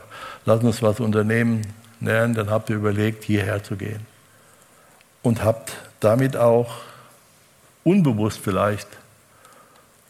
lass 0.46 0.64
uns 0.64 0.82
was 0.82 1.00
unternehmen. 1.00 1.62
Nein, 2.00 2.34
dann 2.36 2.50
habt 2.52 2.70
ihr 2.70 2.76
überlegt, 2.76 3.24
hierher 3.24 3.64
zu 3.64 3.78
gehen. 3.78 4.06
Und 5.24 5.44
habt 5.44 5.74
damit 6.02 6.38
auch 6.38 6.76
unbewusst 7.84 8.40
vielleicht 8.40 8.88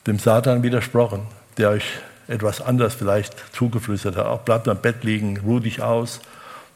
dem 0.07 0.19
Satan 0.19 0.61
widersprochen, 0.61 1.25
der 1.57 1.69
euch 1.69 1.85
etwas 2.27 2.61
anders 2.61 2.95
vielleicht 2.95 3.35
zugeflüstert 3.53 4.15
hat. 4.15 4.25
Auch 4.25 4.41
bleib 4.41 4.67
am 4.67 4.77
Bett 4.77 5.03
liegen, 5.03 5.39
ruh 5.45 5.59
dich 5.59 5.81
aus. 5.81 6.19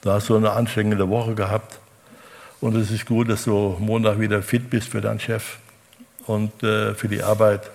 Du 0.02 0.12
hast 0.12 0.28
so 0.28 0.36
eine 0.36 0.52
anstrengende 0.52 1.10
Woche 1.10 1.36
gehabt. 1.36 1.80
Und 2.62 2.76
es 2.76 2.92
ist 2.92 3.06
gut, 3.06 3.30
dass 3.30 3.46
du 3.46 3.78
Montag 3.80 4.20
wieder 4.20 4.42
fit 4.42 4.70
bist 4.70 4.90
für 4.90 5.02
deinen 5.02 5.20
Chef 5.20 5.58
und 6.26 6.64
äh, 6.64 6.94
für 6.94 7.08
die 7.08 7.24
Arbeit. 7.24 7.70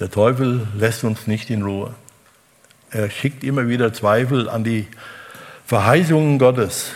Der 0.00 0.10
Teufel 0.10 0.66
lässt 0.76 1.04
uns 1.04 1.26
nicht 1.26 1.50
in 1.50 1.62
Ruhe. 1.62 1.94
Er 2.90 3.10
schickt 3.10 3.44
immer 3.44 3.68
wieder 3.68 3.92
Zweifel 3.92 4.48
an 4.48 4.64
die 4.64 4.88
Verheißungen 5.66 6.38
Gottes. 6.38 6.90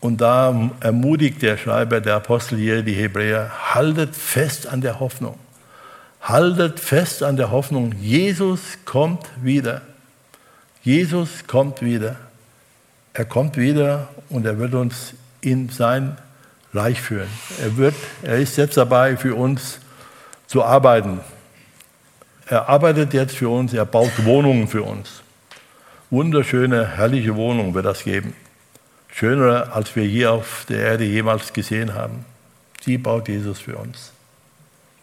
Und 0.00 0.20
da 0.20 0.70
ermutigt 0.80 1.42
der 1.42 1.56
Schreiber, 1.56 2.00
der 2.00 2.16
Apostel 2.16 2.58
hier, 2.58 2.82
die 2.82 2.94
Hebräer, 2.94 3.74
haltet 3.74 4.16
fest 4.16 4.66
an 4.66 4.80
der 4.80 4.98
Hoffnung. 4.98 5.38
Haltet 6.20 6.78
fest 6.78 7.22
an 7.22 7.36
der 7.36 7.50
Hoffnung, 7.50 7.92
Jesus 8.00 8.60
kommt 8.84 9.26
wieder. 9.42 9.82
Jesus 10.82 11.46
kommt 11.46 11.82
wieder. 11.82 12.16
Er 13.12 13.24
kommt 13.24 13.56
wieder 13.56 14.08
und 14.28 14.46
er 14.46 14.58
wird 14.58 14.74
uns 14.74 15.14
in 15.40 15.68
sein 15.70 16.16
Reich 16.72 17.00
führen. 17.00 17.28
Er, 17.60 17.76
wird, 17.76 17.94
er 18.22 18.36
ist 18.36 18.56
jetzt 18.56 18.76
dabei, 18.76 19.16
für 19.16 19.34
uns 19.34 19.78
zu 20.46 20.62
arbeiten. 20.62 21.20
Er 22.46 22.68
arbeitet 22.68 23.14
jetzt 23.14 23.36
für 23.36 23.48
uns, 23.48 23.72
er 23.72 23.86
baut 23.86 24.24
Wohnungen 24.24 24.68
für 24.68 24.82
uns. 24.82 25.22
Wunderschöne, 26.10 26.96
herrliche 26.96 27.34
Wohnungen 27.36 27.74
wird 27.74 27.86
das 27.86 28.04
geben. 28.04 28.34
Schöner, 29.08 29.74
als 29.74 29.94
wir 29.96 30.04
hier 30.04 30.32
auf 30.32 30.64
der 30.68 30.78
Erde 30.78 31.04
jemals 31.04 31.52
gesehen 31.52 31.94
haben. 31.94 32.24
Die 32.86 32.98
baut 32.98 33.28
Jesus 33.28 33.58
für 33.60 33.76
uns. 33.76 34.12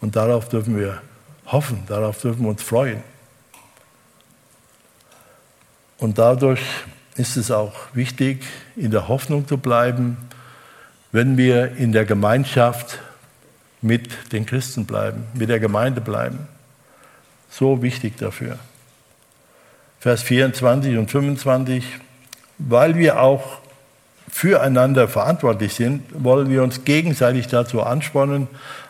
Und 0.00 0.16
darauf 0.16 0.48
dürfen 0.48 0.78
wir 0.78 1.00
hoffen, 1.52 1.82
darauf 1.86 2.20
dürfen 2.20 2.42
wir 2.42 2.50
uns 2.50 2.62
freuen. 2.62 3.02
Und 5.98 6.18
dadurch 6.18 6.60
ist 7.16 7.36
es 7.36 7.50
auch 7.50 7.74
wichtig, 7.92 8.44
in 8.76 8.90
der 8.90 9.08
Hoffnung 9.08 9.48
zu 9.48 9.58
bleiben, 9.58 10.16
wenn 11.10 11.36
wir 11.36 11.76
in 11.76 11.92
der 11.92 12.04
Gemeinschaft 12.04 13.00
mit 13.80 14.32
den 14.32 14.46
Christen 14.46 14.86
bleiben, 14.86 15.24
mit 15.34 15.48
der 15.48 15.60
Gemeinde 15.60 16.00
bleiben. 16.00 16.46
So 17.50 17.82
wichtig 17.82 18.16
dafür. 18.18 18.58
Vers 20.00 20.22
24 20.22 20.96
und 20.96 21.10
25, 21.10 21.84
weil 22.58 22.96
wir 22.96 23.20
auch 23.20 23.58
füreinander 24.30 25.08
verantwortlich 25.08 25.74
sind, 25.74 26.04
wollen 26.12 26.50
wir 26.50 26.62
uns 26.62 26.84
gegenseitig 26.84 27.48
dazu 27.48 27.82
anspornen, 27.82 28.46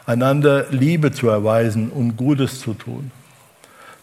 einander 0.09 0.66
Liebe 0.71 1.12
zu 1.12 1.29
erweisen 1.29 1.90
und 1.90 2.16
Gutes 2.16 2.61
zu 2.61 2.73
tun. 2.73 3.11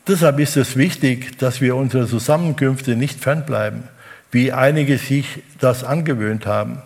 Deshalb 0.07 0.39
ist 0.39 0.55
es 0.55 0.77
wichtig, 0.77 1.39
dass 1.39 1.61
wir 1.61 1.75
unsere 1.75 2.07
Zusammenkünfte 2.07 2.95
nicht 2.95 3.19
fernbleiben, 3.19 3.85
wie 4.31 4.51
einige 4.51 4.99
sich 4.99 5.41
das 5.59 5.83
angewöhnt 5.83 6.45
haben, 6.45 6.77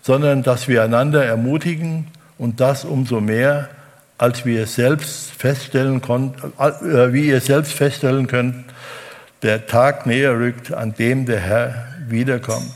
sondern 0.00 0.42
dass 0.42 0.68
wir 0.68 0.82
einander 0.82 1.22
ermutigen 1.22 2.06
und 2.38 2.60
das 2.60 2.86
umso 2.86 3.20
mehr, 3.20 3.68
als 4.16 4.46
wir 4.46 4.66
selbst 4.66 5.32
feststellen 5.32 6.00
konnten, 6.00 6.52
äh, 6.58 7.12
wie 7.12 7.28
ihr 7.28 7.42
selbst 7.42 7.74
feststellen 7.74 8.26
könnt, 8.26 8.64
der 9.42 9.66
Tag 9.66 10.06
näher 10.06 10.38
rückt, 10.38 10.72
an 10.72 10.94
dem 10.94 11.26
der 11.26 11.40
Herr 11.40 11.88
wiederkommt. 12.08 12.72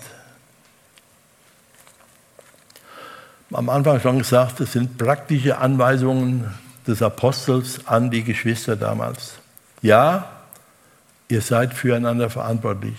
Am 3.52 3.68
Anfang 3.68 4.00
schon 4.00 4.18
gesagt, 4.18 4.60
es 4.60 4.72
sind 4.72 4.96
praktische 4.96 5.58
Anweisungen 5.58 6.52
des 6.86 7.02
Apostels 7.02 7.86
an 7.86 8.10
die 8.10 8.22
Geschwister 8.22 8.76
damals. 8.76 9.34
Ja, 9.82 10.30
ihr 11.28 11.40
seid 11.40 11.74
füreinander 11.74 12.30
verantwortlich. 12.30 12.98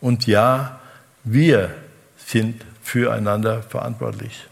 Und 0.00 0.26
ja, 0.26 0.80
wir 1.24 1.74
sind 2.16 2.64
füreinander 2.82 3.62
verantwortlich. 3.62 4.46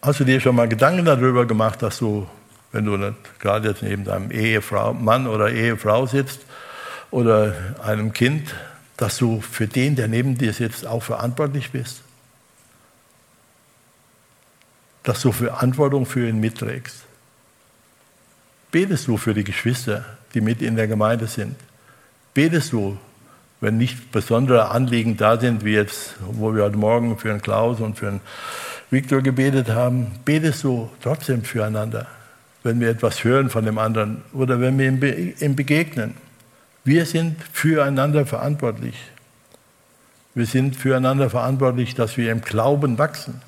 Hast 0.00 0.18
du 0.18 0.24
dir 0.24 0.40
schon 0.40 0.56
mal 0.56 0.68
Gedanken 0.68 1.04
darüber 1.04 1.46
gemacht, 1.46 1.82
dass 1.82 1.98
du, 1.98 2.28
wenn 2.72 2.84
du 2.84 3.14
gerade 3.38 3.68
jetzt 3.68 3.82
neben 3.82 4.04
deinem 4.04 4.30
Ehefrau, 4.32 4.94
Mann 4.94 5.28
oder 5.28 5.50
Ehefrau 5.50 6.06
sitzt 6.06 6.40
oder 7.12 7.54
einem 7.84 8.12
Kind, 8.12 8.52
dass 9.02 9.18
du 9.18 9.40
für 9.40 9.66
den, 9.66 9.96
der 9.96 10.06
neben 10.06 10.38
dir 10.38 10.52
sitzt, 10.52 10.86
auch 10.86 11.02
verantwortlich 11.02 11.72
bist? 11.72 12.02
Dass 15.02 15.20
du 15.22 15.32
Verantwortung 15.32 16.06
für 16.06 16.28
ihn 16.28 16.38
mitträgst? 16.38 17.02
Betest 18.70 19.08
du 19.08 19.16
für 19.16 19.34
die 19.34 19.42
Geschwister, 19.42 20.04
die 20.34 20.40
mit 20.40 20.62
in 20.62 20.76
der 20.76 20.86
Gemeinde 20.86 21.26
sind? 21.26 21.56
Betest 22.32 22.72
du, 22.72 22.96
wenn 23.60 23.76
nicht 23.76 24.12
besondere 24.12 24.70
Anliegen 24.70 25.16
da 25.16 25.36
sind, 25.36 25.64
wie 25.64 25.74
jetzt, 25.74 26.14
wo 26.20 26.54
wir 26.54 26.62
heute 26.62 26.76
Morgen 26.76 27.18
für 27.18 27.30
einen 27.30 27.42
Klaus 27.42 27.80
und 27.80 27.98
für 27.98 28.06
einen 28.06 28.20
Viktor 28.90 29.20
gebetet 29.20 29.68
haben, 29.68 30.12
betest 30.24 30.62
du 30.62 30.88
trotzdem 31.02 31.42
füreinander, 31.42 32.06
wenn 32.62 32.78
wir 32.78 32.90
etwas 32.90 33.24
hören 33.24 33.50
von 33.50 33.64
dem 33.64 33.78
anderen 33.78 34.22
oder 34.32 34.60
wenn 34.60 34.78
wir 34.78 35.42
ihm 35.42 35.56
begegnen. 35.56 36.14
Wir 36.84 37.06
sind 37.06 37.36
füreinander 37.52 38.26
verantwortlich. 38.26 38.96
Wir 40.34 40.46
sind 40.46 40.76
füreinander 40.76 41.30
verantwortlich, 41.30 41.94
dass 41.94 42.16
wir 42.16 42.32
im 42.32 42.40
Glauben 42.40 42.98
wachsen, 42.98 43.42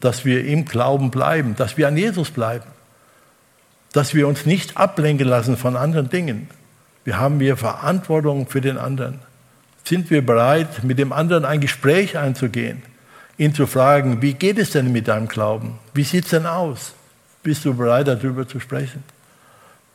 dass 0.00 0.24
wir 0.24 0.44
im 0.44 0.64
Glauben 0.64 1.10
bleiben, 1.10 1.54
dass 1.56 1.76
wir 1.76 1.88
an 1.88 1.96
Jesus 1.96 2.30
bleiben, 2.30 2.66
dass 3.92 4.14
wir 4.14 4.26
uns 4.28 4.44
nicht 4.44 4.76
ablenken 4.76 5.28
lassen 5.28 5.56
von 5.56 5.76
anderen 5.76 6.10
Dingen. 6.10 6.50
Wir 7.04 7.18
haben 7.18 7.40
hier 7.40 7.56
Verantwortung 7.56 8.48
für 8.48 8.60
den 8.60 8.78
anderen. 8.78 9.20
Sind 9.84 10.10
wir 10.10 10.24
bereit, 10.24 10.84
mit 10.84 10.98
dem 10.98 11.12
anderen 11.12 11.44
ein 11.44 11.60
Gespräch 11.60 12.18
einzugehen? 12.18 12.82
ihn 13.38 13.54
zu 13.54 13.66
fragen, 13.66 14.20
wie 14.20 14.34
geht 14.34 14.58
es 14.58 14.70
denn 14.70 14.92
mit 14.92 15.08
deinem 15.08 15.28
Glauben? 15.28 15.78
Wie 15.94 16.02
sieht 16.02 16.24
es 16.24 16.30
denn 16.30 16.44
aus? 16.44 16.92
Bist 17.42 17.64
du 17.64 17.72
bereit, 17.72 18.08
darüber 18.08 18.46
zu 18.46 18.60
sprechen? 18.60 19.04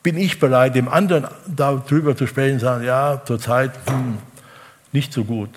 Bin 0.04 0.18
ich 0.18 0.38
bereit, 0.38 0.74
dem 0.74 0.88
anderen 0.88 1.26
darüber 1.46 2.14
zu 2.14 2.26
sprechen 2.26 2.60
sagen, 2.60 2.84
ja, 2.84 3.22
zurzeit 3.24 3.72
hm, 3.86 4.18
nicht 4.92 5.14
so 5.14 5.24
gut? 5.24 5.48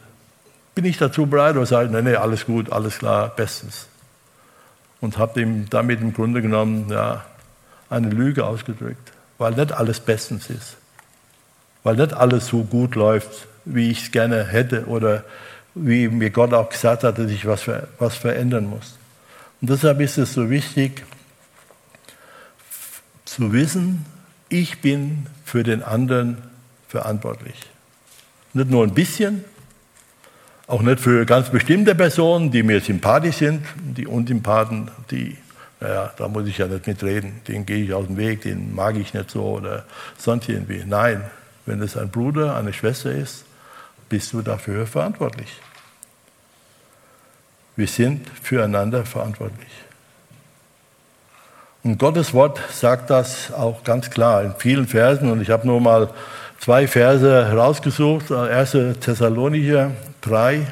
Bin 0.74 0.86
ich 0.86 0.98
dazu 0.98 1.26
bereit 1.26 1.58
oder 1.58 1.66
sage, 1.66 1.90
nee, 1.90 2.02
nee, 2.02 2.16
alles 2.16 2.46
gut, 2.46 2.72
alles 2.72 2.98
klar, 2.98 3.28
bestens? 3.36 3.88
Und 5.02 5.18
habe 5.18 5.42
ihm 5.42 5.70
damit 5.70 6.00
im 6.00 6.14
Grunde 6.14 6.42
genommen 6.42 6.88
ja, 6.90 7.26
eine 7.90 8.10
Lüge 8.10 8.46
ausgedrückt, 8.46 9.12
weil 9.38 9.52
nicht 9.52 9.74
alles 9.74 10.00
bestens 10.00 10.50
ist, 10.50 10.78
weil 11.84 11.98
nicht 11.98 12.14
alles 12.14 12.48
so 12.48 12.64
gut 12.64 12.96
läuft, 12.96 13.50
wie 13.66 13.92
ich 13.92 14.04
es 14.04 14.12
gerne 14.12 14.46
hätte 14.46 14.86
oder 14.86 15.26
wie 15.76 16.08
mir 16.08 16.30
Gott 16.30 16.54
auch 16.54 16.70
gesagt 16.70 17.04
hat, 17.04 17.18
dass 17.18 17.30
ich 17.30 17.46
was, 17.46 17.66
was 18.00 18.16
verändern 18.16 18.68
muss. 18.68 18.98
Und 19.60 19.70
deshalb 19.70 20.00
ist 20.00 20.18
es 20.18 20.34
so 20.34 20.50
wichtig 20.50 21.04
zu 23.26 23.52
wissen, 23.52 24.06
ich 24.50 24.82
bin 24.82 25.28
für 25.46 25.64
den 25.64 25.84
anderen 25.84 26.38
verantwortlich. 26.88 27.56
Nicht 28.54 28.70
nur 28.70 28.84
ein 28.84 28.94
bisschen, 28.94 29.44
auch 30.68 30.82
nicht 30.82 31.00
für 31.00 31.26
ganz 31.26 31.50
bestimmte 31.50 31.96
Personen, 31.96 32.52
die 32.52 32.64
mir 32.64 32.82
sympathisch 32.82 33.38
sind, 33.38 33.66
die 33.76 34.06
Unsympathen, 34.08 34.92
die, 35.12 35.38
naja, 35.80 36.14
da 36.18 36.28
muss 36.28 36.48
ich 36.48 36.58
ja 36.58 36.68
nicht 36.68 36.88
mitreden, 36.88 37.42
den 37.48 37.66
gehe 37.66 37.84
ich 37.84 37.94
aus 37.94 38.08
dem 38.08 38.18
Weg, 38.18 38.42
den 38.42 38.76
mag 38.76 38.96
ich 38.98 39.14
nicht 39.14 39.32
so 39.32 39.44
oder 39.44 39.86
sonst 40.18 40.50
irgendwie. 40.50 40.84
Nein, 40.86 41.24
wenn 41.66 41.82
es 41.82 41.96
ein 41.96 42.10
Bruder, 42.10 42.56
eine 42.56 42.74
Schwester 42.74 43.12
ist, 43.12 43.46
bist 44.10 44.34
du 44.34 44.42
dafür 44.42 44.88
verantwortlich. 44.88 45.50
Wir 47.76 47.88
sind 47.88 48.28
füreinander 48.42 49.06
verantwortlich. 49.06 49.70
Und 51.84 51.98
Gottes 51.98 52.34
Wort 52.34 52.60
sagt 52.72 53.10
das 53.10 53.52
auch 53.54 53.84
ganz 53.84 54.10
klar 54.10 54.44
in 54.44 54.54
vielen 54.58 54.88
Versen. 54.88 55.32
Und 55.32 55.42
ich 55.42 55.50
habe 55.50 55.66
nur 55.66 55.80
mal 55.80 56.10
zwei 56.60 56.88
Verse 56.88 57.48
herausgesucht. 57.48 58.32
1. 58.32 58.72
Thessalonicher 59.00 59.92
3, 60.22 60.68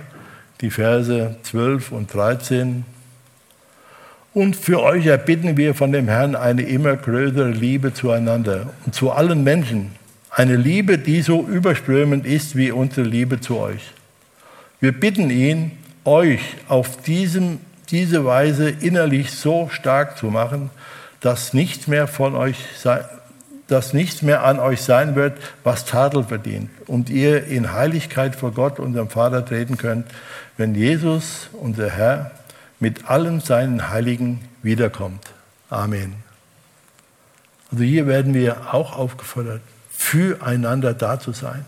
die 0.62 0.70
Verse 0.70 1.36
12 1.44 1.92
und 1.92 2.14
13. 2.14 2.86
Und 4.34 4.58
für 4.58 4.84
euch 4.84 5.06
erbitten 5.06 5.56
wir 5.56 5.74
von 5.74 5.94
dem 5.94 6.10
Herrn 6.10 6.36
eine 6.36 6.64
immer 6.64 6.98
größere 6.98 7.52
Liebe 7.52 7.94
zueinander 7.94 8.68
und 8.86 8.94
zu 8.94 9.12
allen 9.12 9.46
Menschen. 9.46 9.92
Eine 10.30 10.58
Liebe, 10.58 10.98
die 10.98 11.22
so 11.22 11.48
überströmend 11.48 12.26
ist 12.26 12.58
wie 12.58 12.72
unsere 12.72 13.08
Liebe 13.08 13.40
zu 13.40 13.58
euch. 13.58 13.94
Wir 14.82 14.92
bitten 14.92 15.30
ihn, 15.30 15.72
euch 16.04 16.42
auf 16.68 17.02
diesem, 17.04 17.60
diese 17.90 18.26
Weise 18.26 18.70
innerlich 18.70 19.32
so 19.32 19.70
stark 19.72 20.18
zu 20.18 20.26
machen, 20.26 20.70
dass 21.26 21.56
nichts 21.56 21.88
mehr 21.88 22.08
von 22.08 22.36
euch 22.36 22.56
sein, 22.78 23.04
dass 23.66 23.94
nichts 23.94 24.22
mehr 24.22 24.44
an 24.44 24.60
euch 24.60 24.84
sein 24.84 25.16
wird, 25.16 25.40
was 25.64 25.84
Tadel 25.86 26.24
verdient 26.24 26.70
und 26.86 27.10
ihr 27.10 27.46
in 27.48 27.74
Heiligkeit 27.74 28.36
vor 28.36 28.52
Gott, 28.52 28.80
unserem 28.80 29.10
Vater, 29.10 29.44
treten 29.44 29.76
könnt, 29.76 30.06
wenn 30.56 30.76
Jesus, 30.76 31.50
unser 31.54 31.90
Herr, 31.90 32.30
mit 32.80 33.10
allen 33.10 33.40
seinen 33.40 33.90
Heiligen 33.90 34.48
wiederkommt. 34.62 35.34
Amen. 35.72 36.14
Also 37.72 37.84
hier 37.84 38.06
werden 38.06 38.36
wir 38.36 38.72
auch 38.76 38.96
aufgefordert, 38.96 39.62
füreinander 39.90 40.94
da 40.94 41.20
zu 41.20 41.32
sein, 41.32 41.66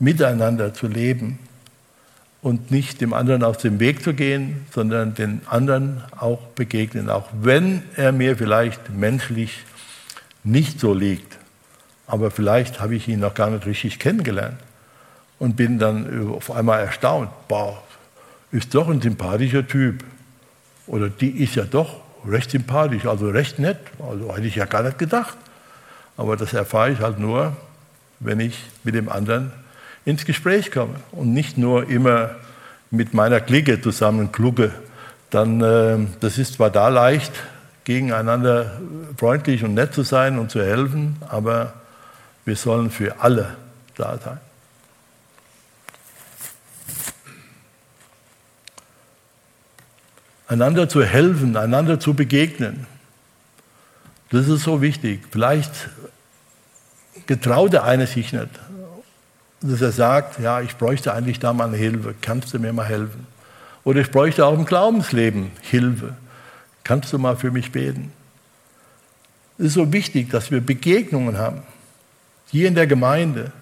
miteinander 0.00 0.74
zu 0.74 0.88
leben 0.88 1.38
und 2.44 2.70
nicht 2.70 3.00
dem 3.00 3.14
anderen 3.14 3.42
aus 3.42 3.56
dem 3.56 3.80
Weg 3.80 4.02
zu 4.02 4.12
gehen, 4.12 4.66
sondern 4.70 5.14
den 5.14 5.40
anderen 5.48 6.04
auch 6.14 6.40
begegnen, 6.48 7.08
auch 7.08 7.30
wenn 7.40 7.82
er 7.96 8.12
mir 8.12 8.36
vielleicht 8.36 8.90
menschlich 8.90 9.60
nicht 10.44 10.78
so 10.78 10.92
liegt. 10.92 11.38
Aber 12.06 12.30
vielleicht 12.30 12.80
habe 12.80 12.96
ich 12.96 13.08
ihn 13.08 13.20
noch 13.20 13.32
gar 13.32 13.48
nicht 13.48 13.64
richtig 13.64 13.98
kennengelernt 13.98 14.58
und 15.38 15.56
bin 15.56 15.78
dann 15.78 16.32
auf 16.32 16.50
einmal 16.50 16.80
erstaunt. 16.80 17.30
Boah, 17.48 17.82
ist 18.52 18.74
doch 18.74 18.90
ein 18.90 19.00
sympathischer 19.00 19.66
Typ. 19.66 20.04
Oder 20.86 21.08
die 21.08 21.30
ist 21.30 21.54
ja 21.54 21.64
doch 21.64 22.02
recht 22.28 22.50
sympathisch, 22.50 23.06
also 23.06 23.30
recht 23.30 23.58
nett. 23.58 23.78
Also 24.06 24.36
hätte 24.36 24.46
ich 24.46 24.56
ja 24.56 24.66
gar 24.66 24.82
nicht 24.82 24.98
gedacht. 24.98 25.38
Aber 26.18 26.36
das 26.36 26.52
erfahre 26.52 26.90
ich 26.90 27.00
halt 27.00 27.18
nur, 27.18 27.56
wenn 28.20 28.38
ich 28.38 28.62
mit 28.82 28.94
dem 28.94 29.08
anderen 29.08 29.50
ins 30.04 30.24
Gespräch 30.24 30.70
komme 30.70 30.96
und 31.12 31.32
nicht 31.32 31.58
nur 31.58 31.88
immer 31.88 32.36
mit 32.90 33.14
meiner 33.14 33.40
Clique 33.40 33.80
zusammen 33.80 34.32
kluge, 34.32 34.72
dann 35.30 35.60
äh, 35.60 35.98
das 36.20 36.38
ist 36.38 36.54
zwar 36.54 36.70
da 36.70 36.88
leicht, 36.88 37.32
gegeneinander 37.84 38.80
freundlich 39.16 39.64
und 39.64 39.74
nett 39.74 39.92
zu 39.94 40.02
sein 40.02 40.38
und 40.38 40.50
zu 40.50 40.62
helfen, 40.62 41.16
aber 41.28 41.74
wir 42.44 42.56
sollen 42.56 42.90
für 42.90 43.20
alle 43.20 43.56
da 43.96 44.18
sein. 44.18 44.38
Einander 50.46 50.88
zu 50.88 51.02
helfen, 51.02 51.56
einander 51.56 51.98
zu 51.98 52.14
begegnen, 52.14 52.86
das 54.30 54.48
ist 54.48 54.62
so 54.62 54.82
wichtig. 54.82 55.22
Vielleicht 55.30 55.88
getraut 57.26 57.72
der 57.72 57.84
eine 57.84 58.06
sich 58.06 58.32
nicht 58.32 58.48
dass 59.70 59.80
er 59.80 59.92
sagt, 59.92 60.38
ja, 60.40 60.60
ich 60.60 60.76
bräuchte 60.76 61.14
eigentlich 61.14 61.38
da 61.38 61.54
mal 61.54 61.68
eine 61.68 61.78
Hilfe, 61.78 62.14
kannst 62.20 62.52
du 62.52 62.58
mir 62.58 62.72
mal 62.72 62.84
helfen? 62.84 63.26
Oder 63.82 64.00
ich 64.00 64.10
bräuchte 64.10 64.44
auch 64.44 64.52
im 64.52 64.66
Glaubensleben 64.66 65.52
Hilfe, 65.62 66.14
kannst 66.84 67.12
du 67.12 67.18
mal 67.18 67.36
für 67.36 67.50
mich 67.50 67.72
beten? 67.72 68.12
Es 69.56 69.66
ist 69.66 69.74
so 69.74 69.90
wichtig, 69.90 70.30
dass 70.30 70.50
wir 70.50 70.60
Begegnungen 70.60 71.38
haben, 71.38 71.62
hier 72.50 72.68
in 72.68 72.74
der 72.74 72.86
Gemeinde, 72.86 73.52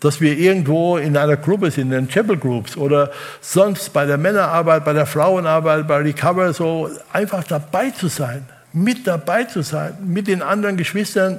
dass 0.00 0.22
wir 0.22 0.38
irgendwo 0.38 0.96
in 0.96 1.14
einer 1.14 1.36
Gruppe 1.36 1.70
sind, 1.70 1.92
in 1.92 2.06
den 2.06 2.08
Chapel 2.08 2.38
Groups 2.38 2.74
oder 2.74 3.10
sonst 3.42 3.92
bei 3.92 4.06
der 4.06 4.16
Männerarbeit, 4.16 4.86
bei 4.86 4.94
der 4.94 5.04
Frauenarbeit, 5.04 5.86
bei 5.86 5.96
Recover, 5.96 6.54
so 6.54 6.88
einfach 7.12 7.44
dabei 7.44 7.90
zu 7.90 8.08
sein, 8.08 8.46
mit 8.72 9.06
dabei 9.06 9.44
zu 9.44 9.60
sein, 9.60 9.98
mit 10.06 10.26
den 10.26 10.40
anderen 10.40 10.78
Geschwistern 10.78 11.38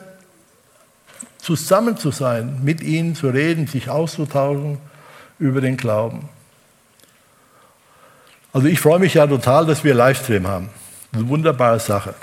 zusammen 1.42 1.98
zu 1.98 2.12
sein, 2.12 2.64
mit 2.64 2.82
ihnen 2.82 3.16
zu 3.16 3.30
reden, 3.30 3.68
sich 3.68 3.90
auszutauschen 3.90 4.78
über 5.40 5.60
den 5.62 5.76
Glauben. 5.76 6.30
Also 8.54 8.68
ich 8.68 8.80
freue 8.80 9.00
mich 9.00 9.16
ja 9.16 9.26
total, 9.26 9.66
dass 9.66 9.84
wir 9.84 9.94
Livestream 9.94 10.48
haben. 10.48 10.70
Eine 11.14 11.28
wunderbare 11.28 11.80
Sache. 11.80 12.14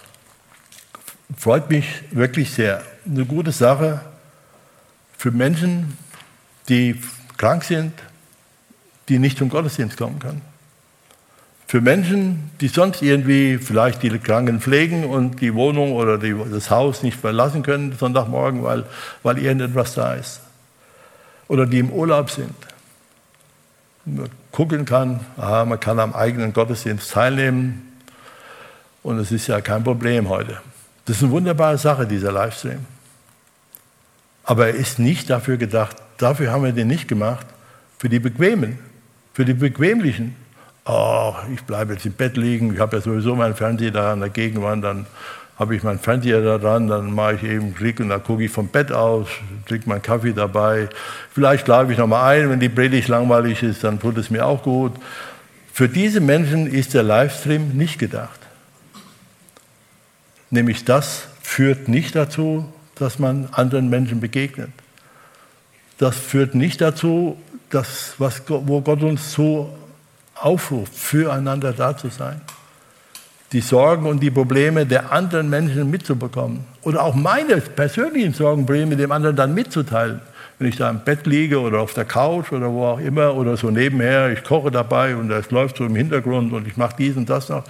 Freut 1.37 1.69
mich 1.69 1.87
wirklich 2.11 2.53
sehr. 2.53 2.83
Eine 3.07 3.25
gute 3.25 3.53
Sache 3.53 4.01
für 5.17 5.31
Menschen, 5.31 5.97
die 6.69 7.01
krank 7.37 7.65
sind, 7.65 7.93
die 9.09 9.19
nicht 9.19 9.39
zum 9.39 9.49
Gottesdienst 9.49 9.97
kommen 9.97 10.19
können. 10.19 10.43
Für 11.69 11.83
Menschen, 11.83 12.51
die 12.63 12.69
sonst 12.69 13.03
irgendwie 13.03 13.59
vielleicht 13.59 14.03
die 14.03 14.19
Kranken 14.19 14.59
pflegen 14.59 15.05
und 15.05 15.43
die 15.43 15.55
Wohnung 15.55 15.93
oder 15.93 16.17
die, 16.17 16.35
das 16.51 16.71
Haus 16.71 17.03
nicht 17.03 17.21
verlassen 17.21 17.63
können 17.63 17.93
Sonntagmorgen, 17.93 18.63
weil, 18.65 18.85
weil 19.23 19.37
irgendetwas 19.37 19.93
da 19.93 20.15
ist. 20.15 20.41
Oder 21.47 21.67
die 21.67 21.81
im 21.81 21.91
Urlaub 21.91 22.31
sind. 22.31 22.55
Man 24.07 24.31
gucken 24.51 24.87
kann, 24.87 25.21
aha, 25.37 25.67
man 25.67 25.79
kann 25.79 26.01
am 26.01 26.15
eigenen 26.15 26.55
Gottesdienst 26.55 27.11
teilnehmen 27.11 27.93
und 29.03 29.19
es 29.19 29.31
ist 29.31 29.47
ja 29.47 29.61
kein 29.61 29.85
Problem 29.85 30.31
heute. 30.31 30.63
Das 31.05 31.19
ist 31.19 31.23
eine 31.23 31.33
wunderbare 31.33 31.77
Sache, 31.77 32.07
dieser 32.07 32.33
Livestream. 32.33 32.87
Aber 34.43 34.69
er 34.69 34.75
ist 34.75 34.99
nicht 34.99 35.29
dafür 35.29 35.59
gedacht, 35.59 35.99
dafür 36.17 36.51
haben 36.51 36.65
wir 36.65 36.73
den 36.73 36.89
nicht 36.89 37.09
gemacht, 37.09 37.47
für 37.99 38.09
die 38.09 38.21
Bequemen, 38.21 38.79
für 39.35 39.45
die 39.45 39.53
Bequemlichen 39.53 40.35
oh, 40.89 41.35
ich 41.53 41.63
bleibe 41.63 41.93
jetzt 41.93 42.07
im 42.07 42.13
Bett 42.13 42.37
liegen, 42.37 42.75
ich 42.75 42.81
habe 42.81 42.97
ja 42.97 43.03
sowieso 43.03 43.37
meinen 43.37 43.55
Fernseher 43.55 43.91
da 43.91 44.13
an 44.13 44.21
der 44.21 44.31
Gegenwand, 44.31 44.83
dann 44.85 45.07
habe 45.59 45.77
ich 45.77 45.83
meinen 45.83 45.99
Fernseher 45.99 46.41
da 46.41 46.57
dran, 46.57 46.89
dann 46.89 47.13
mache 47.13 47.35
ich 47.35 47.43
eben 47.43 47.75
Klick 47.75 48.01
und 48.01 48.09
dann 48.09 48.23
gucke 48.23 48.45
ich 48.45 48.51
vom 48.51 48.69
Bett 48.69 48.91
aus, 48.93 49.29
trinke 49.67 49.89
meinen 49.89 50.03
Kaffee 50.03 50.33
dabei. 50.33 50.89
Vielleicht 51.33 51.67
schlafe 51.67 51.93
ich 51.93 51.99
nochmal 51.99 52.39
ein, 52.39 52.51
wenn 52.51 52.61
die 52.61 52.69
Predigt 52.69 53.09
langweilig 53.09 53.63
ist, 53.63 53.85
dann 53.85 54.01
tut 54.01 54.17
es 54.19 54.31
mir 54.31 54.47
auch 54.47 54.63
gut. 54.63 54.93
Für 55.73 55.89
diese 55.89 56.21
Menschen 56.21 56.67
ist 56.67 56.95
der 56.95 57.03
Livestream 57.03 57.71
nicht 57.77 57.99
gedacht. 57.99 58.41
Nämlich 60.51 60.85
das 60.85 61.29
führt 61.43 61.89
nicht 61.89 62.17
dazu, 62.17 62.73
dass 62.95 63.19
man 63.19 63.49
anderen 63.53 63.91
Menschen 63.91 64.21
begegnet. 64.21 64.71
Das 65.99 66.17
führt 66.17 66.55
nicht 66.55 66.81
dazu, 66.81 67.37
dass, 67.71 68.15
was, 68.19 68.43
wo 68.49 68.81
Gott 68.81 69.03
uns 69.03 69.33
zu 69.33 69.69
aufruft, 70.41 70.95
füreinander 70.95 71.73
da 71.73 71.97
zu 71.97 72.09
sein. 72.09 72.41
Die 73.53 73.61
Sorgen 73.61 74.07
und 74.07 74.21
die 74.21 74.31
Probleme 74.31 74.85
der 74.85 75.11
anderen 75.11 75.49
Menschen 75.49 75.91
mitzubekommen. 75.91 76.65
Oder 76.83 77.03
auch 77.03 77.15
meine 77.15 77.57
persönlichen 77.61 78.35
Sorgen, 78.35 78.67
Probleme 78.67 78.97
dem 78.97 79.11
anderen 79.11 79.37
dann 79.37 79.55
mitzuteilen. 79.55 80.21
Wenn 80.59 80.69
ich 80.69 80.77
da 80.77 80.91
im 80.91 81.01
Bett 81.01 81.27
liege 81.27 81.61
oder 81.61 81.81
auf 81.81 81.95
der 81.95 82.05
Couch 82.05 82.53
oder 82.53 82.71
wo 82.71 82.85
auch 82.85 82.99
immer 82.99 83.35
oder 83.35 83.57
so 83.57 83.71
nebenher, 83.71 84.31
ich 84.31 84.43
koche 84.43 84.71
dabei 84.71 85.15
und 85.15 85.31
es 85.31 85.51
läuft 85.51 85.77
so 85.77 85.87
im 85.87 85.95
Hintergrund 85.95 86.53
und 86.53 86.67
ich 86.67 86.77
mache 86.77 86.97
dies 86.99 87.17
und 87.17 87.31
das 87.31 87.49
noch, 87.49 87.65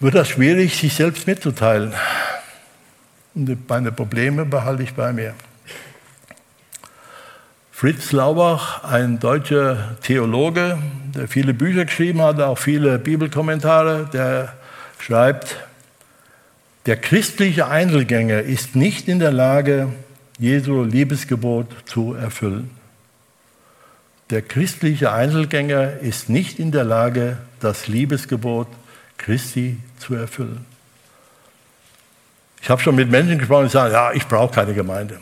wird 0.00 0.16
das 0.16 0.28
schwierig, 0.28 0.76
sich 0.76 0.92
selbst 0.92 1.26
mitzuteilen. 1.26 1.94
Und 3.34 3.68
meine 3.68 3.92
Probleme 3.92 4.44
behalte 4.44 4.82
ich 4.82 4.94
bei 4.94 5.12
mir. 5.12 5.34
Fritz 7.76 8.12
Laubach, 8.12 8.84
ein 8.84 9.18
deutscher 9.18 9.96
Theologe, 10.00 10.78
der 11.12 11.26
viele 11.26 11.52
Bücher 11.52 11.86
geschrieben 11.86 12.22
hat, 12.22 12.38
auch 12.38 12.56
viele 12.56 13.00
Bibelkommentare, 13.00 14.08
der 14.12 14.52
schreibt, 15.00 15.56
der 16.86 16.96
christliche 16.96 17.66
Einzelgänger 17.66 18.42
ist 18.42 18.76
nicht 18.76 19.08
in 19.08 19.18
der 19.18 19.32
Lage, 19.32 19.88
Jesu 20.38 20.84
Liebesgebot 20.84 21.66
zu 21.84 22.14
erfüllen. 22.14 22.70
Der 24.30 24.42
christliche 24.42 25.10
Einzelgänger 25.10 25.98
ist 25.98 26.28
nicht 26.28 26.60
in 26.60 26.70
der 26.70 26.84
Lage, 26.84 27.38
das 27.58 27.88
Liebesgebot 27.88 28.68
Christi 29.18 29.78
zu 29.98 30.14
erfüllen. 30.14 30.64
Ich 32.62 32.70
habe 32.70 32.80
schon 32.80 32.94
mit 32.94 33.10
Menschen 33.10 33.36
gesprochen, 33.36 33.64
die 33.64 33.72
sagen, 33.72 33.92
ja, 33.92 34.12
ich 34.12 34.28
brauche 34.28 34.54
keine 34.54 34.74
Gemeinde 34.74 35.18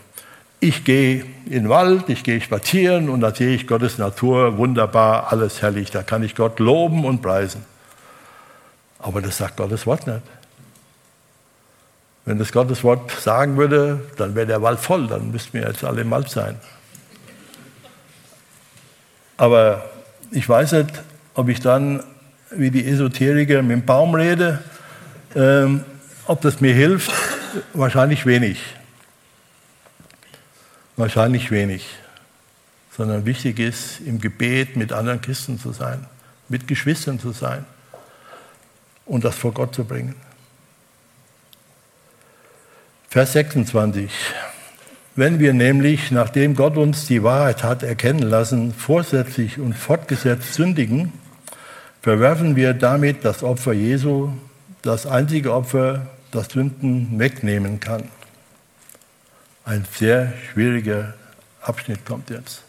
ich 0.62 0.84
gehe 0.84 1.24
in 1.46 1.64
den 1.64 1.68
Wald, 1.68 2.08
ich 2.08 2.22
gehe 2.22 2.40
spazieren 2.40 3.08
und 3.08 3.20
da 3.20 3.34
sehe 3.34 3.52
ich 3.52 3.66
Gottes 3.66 3.98
Natur, 3.98 4.58
wunderbar, 4.58 5.32
alles 5.32 5.60
herrlich. 5.60 5.90
Da 5.90 6.04
kann 6.04 6.22
ich 6.22 6.36
Gott 6.36 6.60
loben 6.60 7.04
und 7.04 7.20
preisen. 7.20 7.64
Aber 9.00 9.20
das 9.20 9.38
sagt 9.38 9.56
Gottes 9.56 9.86
Wort 9.86 10.06
nicht. 10.06 10.22
Wenn 12.24 12.38
das 12.38 12.52
Gottes 12.52 12.84
Wort 12.84 13.10
sagen 13.10 13.56
würde, 13.56 14.02
dann 14.16 14.36
wäre 14.36 14.46
der 14.46 14.62
Wald 14.62 14.78
voll, 14.78 15.08
dann 15.08 15.32
müssten 15.32 15.54
wir 15.54 15.66
jetzt 15.66 15.82
alle 15.82 16.02
im 16.02 16.10
Wald 16.12 16.30
sein. 16.30 16.54
Aber 19.36 19.84
ich 20.30 20.48
weiß 20.48 20.72
nicht, 20.72 21.02
ob 21.34 21.48
ich 21.48 21.58
dann 21.58 22.04
wie 22.52 22.70
die 22.70 22.86
Esoteriker 22.86 23.62
mit 23.62 23.72
dem 23.72 23.84
Baum 23.84 24.14
rede, 24.14 24.62
ähm, 25.34 25.82
ob 26.28 26.40
das 26.40 26.60
mir 26.60 26.72
hilft, 26.72 27.10
wahrscheinlich 27.72 28.26
wenig. 28.26 28.60
Wahrscheinlich 30.96 31.50
wenig, 31.50 31.86
sondern 32.96 33.24
wichtig 33.24 33.58
ist, 33.58 34.00
im 34.00 34.20
Gebet 34.20 34.76
mit 34.76 34.92
anderen 34.92 35.20
Christen 35.20 35.58
zu 35.58 35.72
sein, 35.72 36.06
mit 36.48 36.68
Geschwistern 36.68 37.18
zu 37.18 37.32
sein 37.32 37.64
und 39.06 39.24
das 39.24 39.36
vor 39.36 39.52
Gott 39.52 39.74
zu 39.74 39.84
bringen. 39.84 40.14
Vers 43.08 43.32
26. 43.32 44.10
Wenn 45.14 45.38
wir 45.38 45.52
nämlich, 45.52 46.10
nachdem 46.10 46.54
Gott 46.54 46.78
uns 46.78 47.06
die 47.06 47.22
Wahrheit 47.22 47.62
hat 47.62 47.82
erkennen 47.82 48.22
lassen, 48.22 48.72
vorsätzlich 48.72 49.58
und 49.58 49.74
fortgesetzt 49.74 50.54
sündigen, 50.54 51.12
verwerfen 52.00 52.56
wir 52.56 52.72
damit 52.72 53.24
das 53.24 53.42
Opfer 53.42 53.74
Jesu, 53.74 54.32
das 54.80 55.06
einzige 55.06 55.52
Opfer, 55.52 56.06
das 56.30 56.48
Sünden 56.48 57.18
wegnehmen 57.18 57.80
kann. 57.80 58.04
Ein 59.64 59.84
sehr 59.92 60.32
schwieriger 60.50 61.14
Abschnitt 61.60 62.04
kommt 62.04 62.30
jetzt. 62.30 62.62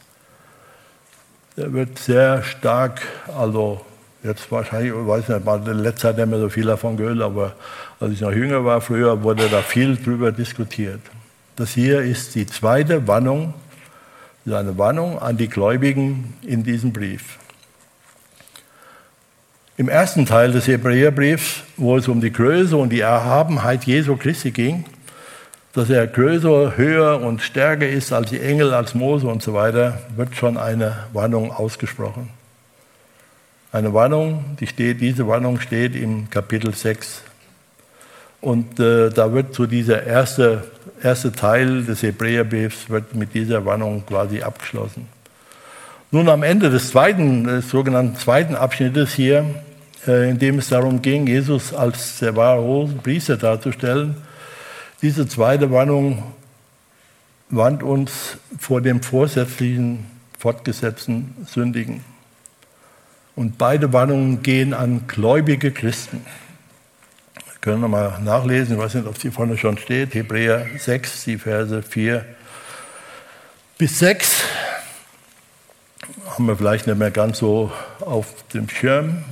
Der 1.58 1.74
wird 1.74 1.98
sehr 1.98 2.44
stark, 2.44 3.02
also 3.36 3.84
jetzt 4.24 4.52
wahrscheinlich, 4.52 4.92
ich 4.92 5.08
weiß 5.08 5.28
nicht, 5.30 5.68
in 5.68 5.80
letzter 5.80 6.10
Zeit 6.10 6.18
nicht 6.18 6.30
mehr 6.30 6.40
so 6.40 6.50
viel 6.50 6.66
davon 6.66 6.98
gehört, 6.98 7.22
aber 7.22 7.56
als 8.00 8.14
ich 8.14 8.22
noch 8.22 8.32
jünger 8.32 8.64
war, 8.64 8.82
früher 8.82 9.22
wurde 9.24 9.50
da 9.50 9.62
viel 9.62 9.96
drüber 9.98 10.32
diskutiert. 10.32 11.02
Das 11.56 11.72
hier 11.72 12.02
ist 12.02 12.36
die 12.36 12.46
zweite 12.48 13.08
Warnung, 13.08 13.54
eine 14.46 14.78
Warnung 14.78 15.20
an 15.20 15.38
die 15.38 15.48
Gläubigen 15.48 16.34
in 16.42 16.64
diesem 16.64 16.92
Brief. 16.92 17.38
Im 19.78 19.90
ersten 19.90 20.26
Teil 20.26 20.52
des 20.52 20.68
Hebräerbriefs, 20.68 21.64
wo 21.78 21.98
es 21.98 22.08
um 22.08 22.22
die 22.22 22.32
Größe 22.32 22.78
und 22.78 22.90
die 22.90 23.00
Erhabenheit 23.00 23.86
Jesu 23.86 24.16
Christi 24.16 24.52
ging, 24.52 24.86
dass 25.74 25.90
er 25.90 26.06
größer, 26.06 26.78
höher 26.78 27.20
und 27.22 27.42
stärker 27.42 27.88
ist 27.88 28.14
als 28.14 28.30
die 28.30 28.40
Engel, 28.40 28.74
als 28.74 28.94
Mose 28.94 29.28
und 29.28 29.42
so 29.42 29.54
weiter, 29.56 30.00
wird 30.16 30.36
schon 30.36 30.58
eine 30.58 31.06
Warnung 31.14 31.52
ausgesprochen. 31.52 32.30
Eine 33.72 33.92
Warnung, 33.92 34.46
die 34.60 34.68
steht, 34.68 35.02
diese 35.02 35.28
Warnung 35.28 35.60
steht 35.60 35.96
im 35.96 36.30
Kapitel 36.30 36.76
6. 36.76 37.24
Und 38.40 38.80
äh, 38.80 39.10
da 39.10 39.34
wird 39.34 39.56
so 39.56 39.66
dieser 39.66 40.04
erste, 40.04 40.64
erste 41.02 41.32
Teil 41.32 41.84
des 41.84 42.04
Hebräerbriefs 42.04 42.90
wird 42.90 43.16
mit 43.16 43.34
dieser 43.34 43.66
Warnung 43.66 44.06
quasi 44.06 44.44
abgeschlossen. 44.44 45.08
Nun 46.12 46.30
am 46.30 46.44
Ende 46.44 46.70
des 46.70 46.90
zweiten, 46.90 47.46
des 47.46 47.70
sogenannten 47.70 48.16
zweiten 48.18 48.56
Abschnittes 48.56 49.14
hier, 49.16 49.44
äh, 50.06 50.30
in 50.30 50.38
dem 50.38 50.60
es 50.60 50.70
darum 50.70 51.02
ging, 51.02 51.26
Jesus 51.26 51.74
als 51.74 52.20
der 52.20 52.36
wahre 52.36 52.88
Priester 53.02 53.38
darzustellen, 53.38 54.16
diese 55.04 55.28
zweite 55.28 55.70
Warnung 55.70 56.24
warnt 57.50 57.84
uns 57.84 58.38
vor 58.58 58.80
dem 58.80 59.04
vorsätzlichen, 59.04 60.06
fortgesetzten 60.40 61.46
Sündigen. 61.46 62.06
Und 63.36 63.58
beide 63.58 63.92
Warnungen 63.92 64.44
gehen 64.44 64.74
an 64.74 65.06
gläubige 65.08 65.74
Christen. 65.74 66.26
Wir 67.36 67.60
können 67.60 67.82
nochmal 67.82 68.22
nachlesen, 68.22 68.76
ich 68.76 68.82
weiß 68.82 68.94
nicht, 68.94 69.08
ob 69.08 69.18
sie 69.18 69.30
vorne 69.30 69.58
schon 69.58 69.78
steht, 69.78 70.14
Hebräer 70.14 70.68
6, 70.78 71.26
die 71.26 71.38
Verse 71.38 71.84
4 71.84 72.24
bis 73.78 74.00
6. 74.00 74.44
Haben 76.30 76.46
wir 76.46 76.56
vielleicht 76.56 76.88
nicht 76.88 76.98
mehr 76.98 77.12
ganz 77.12 77.40
so 77.40 77.74
auf 78.00 78.48
dem 78.54 78.70
Schirm. 78.70 79.26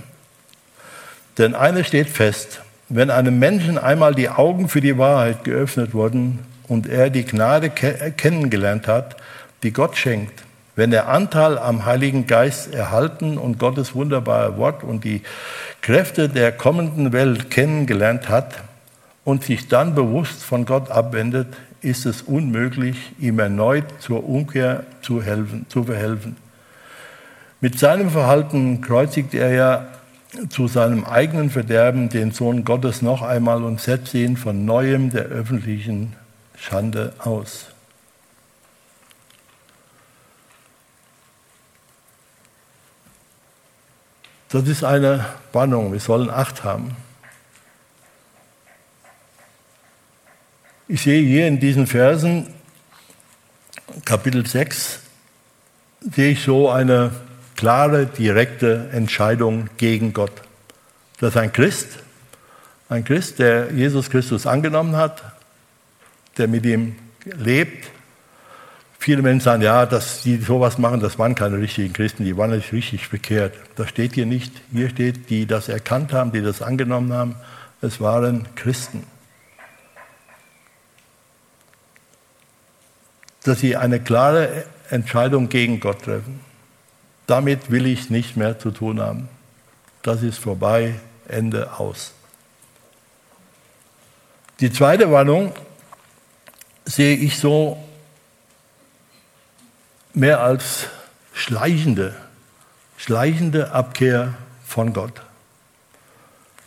Denn 1.38 1.56
eines 1.56 1.88
steht 1.88 2.10
fest, 2.10 2.62
wenn 2.94 3.10
einem 3.10 3.40
Menschen 3.40 3.78
einmal 3.78 4.14
die 4.14 4.30
Augen 4.30 4.68
für 4.68 4.82
die 4.82 4.98
Wahrheit 4.98 5.46
geöffnet 5.46 5.94
wurden 5.94 6.40
und 6.68 6.88
er 6.88 7.10
die 7.10 7.24
Gnade 7.24 7.70
kennengelernt 7.70 8.88
hat, 8.88 9.16
die 9.64 9.72
Gott 9.72 9.98
schenkt, 9.98 10.44
wenn 10.76 10.92
er 10.92 11.08
Anteil 11.08 11.58
am 11.58 11.86
Heiligen 11.86 12.28
Geist 12.28 12.74
erhalten 12.74 13.38
und 13.38 13.60
Gottes 13.60 13.96
wunderbare 13.96 14.58
Wort 14.58 14.84
und 14.84 15.06
die 15.06 15.22
Kräfte 15.82 16.28
der 16.28 16.52
kommenden 16.52 17.14
Welt 17.14 17.50
kennengelernt 17.50 18.28
hat 18.28 18.56
und 19.24 19.44
sich 19.46 19.70
dann 19.70 19.96
bewusst 19.96 20.44
von 20.44 20.66
Gott 20.66 20.92
abwendet, 20.92 21.48
ist 21.82 22.06
es 22.06 22.22
unmöglich, 22.22 23.14
ihm 23.20 23.40
erneut 23.40 23.86
zur 24.00 24.28
Umkehr 24.28 24.84
zu, 25.02 25.24
helfen, 25.24 25.66
zu 25.70 25.86
verhelfen. 25.86 26.36
Mit 27.62 27.80
seinem 27.80 28.10
Verhalten 28.10 28.82
kreuzigt 28.82 29.34
er 29.34 29.52
ja 29.52 29.88
zu 30.50 30.68
seinem 30.68 31.04
eigenen 31.04 31.50
Verderben 31.50 32.10
den 32.10 32.32
Sohn 32.32 32.64
Gottes 32.64 33.02
noch 33.02 33.22
einmal 33.22 33.64
und 33.64 33.82
setzt 33.82 34.14
ihn 34.14 34.38
von 34.38 34.66
neuem 34.66 35.10
der 35.10 35.24
öffentlichen 35.24 36.16
Schande 36.56 37.14
aus. 37.20 37.68
Das 44.50 44.68
ist 44.68 44.84
eine 44.84 45.26
Warnung, 45.54 45.94
wir 45.94 46.00
sollen 46.00 46.30
Acht 46.30 46.64
haben. 46.64 46.96
Ich 50.88 51.04
sehe 51.04 51.26
hier 51.26 51.48
in 51.48 51.60
diesen 51.62 51.88
Versen, 51.88 52.54
Kapitel 54.04 54.46
6, 54.46 55.00
sehe 56.14 56.32
ich 56.32 56.44
so 56.44 56.70
eine 56.70 57.12
klare, 57.62 58.08
direkte 58.08 58.90
Entscheidung 58.92 59.70
gegen 59.78 60.14
Gott. 60.14 60.32
Dass 61.20 61.38
ein 61.38 61.54
Christ, 61.54 62.00
ein 62.90 63.04
Christ, 63.04 63.38
der 63.38 63.72
Jesus 63.72 64.10
Christus 64.10 64.48
angenommen 64.48 64.96
hat, 64.96 65.22
der 66.40 66.48
mit 66.48 66.66
ihm 66.66 66.96
lebt, 67.24 67.92
Viele 68.98 69.24
Menschen 69.24 69.44
sagen, 69.44 69.64
ja, 69.64 69.88
dass 69.88 70.22
die 70.22 70.38
sowas 70.38 70.78
machen, 70.78 71.00
das 71.00 71.18
waren 71.18 71.34
keine 71.34 71.58
richtigen 71.58 71.92
Christen, 71.92 72.24
die 72.24 72.38
waren 72.38 72.52
nicht 72.52 72.72
richtig 72.72 73.10
bekehrt. 73.10 73.56
Das 73.76 73.90
steht 73.90 74.14
hier 74.14 74.28
nicht. 74.28 74.54
Hier 74.72 74.90
steht, 74.90 75.32
die 75.32 75.48
das 75.48 75.70
erkannt 75.70 76.14
haben, 76.14 76.32
die 76.32 76.44
das 76.44 76.62
angenommen 76.62 77.12
haben, 77.12 77.36
es 77.82 78.00
waren 78.00 78.46
Christen. 78.54 79.04
Dass 83.44 83.60
sie 83.60 83.76
eine 83.76 84.00
klare 84.00 84.66
Entscheidung 84.92 85.50
gegen 85.50 85.80
Gott 85.80 86.04
treffen. 86.04 86.51
Damit 87.28 87.72
will 87.72 87.86
ich 87.86 88.10
nichts 88.10 88.36
mehr 88.36 88.60
zu 88.60 88.72
tun 88.72 89.00
haben. 89.00 89.30
Das 90.02 90.24
ist 90.24 90.40
vorbei, 90.40 90.96
Ende 91.28 91.80
aus. 91.80 92.14
Die 94.60 94.72
zweite 94.72 95.12
Warnung 95.12 95.54
sehe 96.86 97.16
ich 97.16 97.40
so 97.40 97.84
mehr 100.14 100.42
als 100.42 100.88
schleichende, 101.34 102.16
schleichende 102.98 103.72
Abkehr 103.72 104.36
von 104.66 104.94
Gott. 104.94 105.22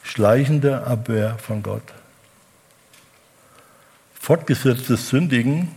Schleichende 0.03 0.87
Abwehr 0.87 1.39
von 1.39 1.63
Gott. 1.63 1.83
Fortgesetztes 4.21 5.09
Sündigen, 5.09 5.75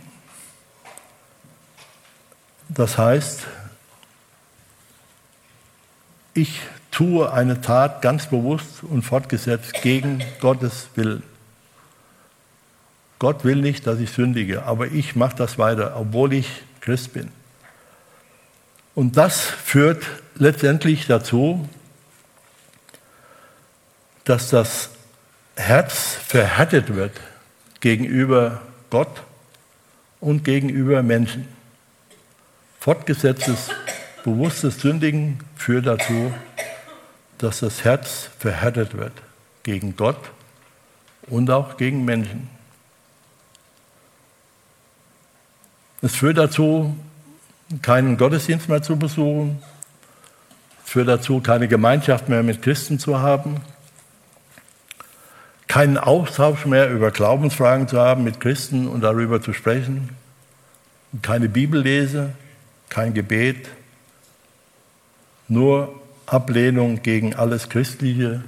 das 2.68 2.98
heißt, 2.98 3.46
ich 6.40 6.60
tue 6.90 7.32
eine 7.32 7.60
Tat 7.60 8.02
ganz 8.02 8.26
bewusst 8.26 8.82
und 8.82 9.02
fortgesetzt 9.02 9.82
gegen 9.82 10.22
Gottes 10.40 10.88
Willen. 10.94 11.22
Gott 13.18 13.44
will 13.44 13.56
nicht, 13.56 13.86
dass 13.86 13.98
ich 13.98 14.10
sündige, 14.10 14.62
aber 14.62 14.86
ich 14.86 15.16
mache 15.16 15.36
das 15.36 15.58
weiter, 15.58 15.96
obwohl 15.96 16.32
ich 16.32 16.48
Christ 16.80 17.12
bin. 17.12 17.30
Und 18.94 19.16
das 19.16 19.40
führt 19.40 20.04
letztendlich 20.36 21.06
dazu, 21.06 21.68
dass 24.24 24.50
das 24.50 24.90
Herz 25.56 26.16
verhärtet 26.26 26.94
wird 26.94 27.12
gegenüber 27.80 28.60
Gott 28.90 29.22
und 30.20 30.44
gegenüber 30.44 31.02
Menschen. 31.02 31.48
Fortgesetztes, 32.78 33.70
bewusstes 34.24 34.80
Sündigen 34.80 35.40
führt 35.56 35.86
dazu, 35.86 36.32
dass 37.38 37.60
das 37.60 37.84
Herz 37.84 38.30
verhärtet 38.38 38.96
wird 38.96 39.12
gegen 39.62 39.96
Gott 39.96 40.30
und 41.28 41.50
auch 41.50 41.76
gegen 41.76 42.04
Menschen. 42.04 42.48
Es 46.00 46.14
führt 46.14 46.38
dazu, 46.38 46.96
keinen 47.82 48.16
Gottesdienst 48.16 48.68
mehr 48.68 48.82
zu 48.82 48.96
besuchen, 48.96 49.62
führt 50.84 51.08
dazu, 51.08 51.40
keine 51.40 51.68
Gemeinschaft 51.68 52.28
mehr 52.28 52.42
mit 52.42 52.62
Christen 52.62 52.98
zu 52.98 53.20
haben, 53.20 53.60
keinen 55.66 55.98
Austausch 55.98 56.64
mehr 56.64 56.90
über 56.90 57.10
Glaubensfragen 57.10 57.88
zu 57.88 58.00
haben 58.00 58.24
mit 58.24 58.40
Christen 58.40 58.88
und 58.88 59.02
darüber 59.02 59.42
zu 59.42 59.52
sprechen, 59.52 60.08
keine 61.20 61.48
Bibellese, 61.48 62.30
kein 62.88 63.12
Gebet, 63.12 63.68
nur 65.48 65.94
Ablehnung 66.26 67.02
gegen 67.02 67.34
alles 67.34 67.68
Christliche, 67.68 68.42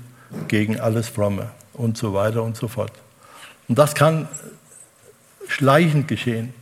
gegen 0.48 0.78
alles 0.78 1.08
Fromme 1.08 1.50
und 1.72 1.96
so 1.96 2.14
weiter 2.14 2.42
und 2.42 2.56
so 2.56 2.68
fort. 2.68 2.92
Und 3.68 3.78
das 3.78 3.94
kann 3.94 4.28
schleichend 5.48 6.08
geschehen. 6.08 6.52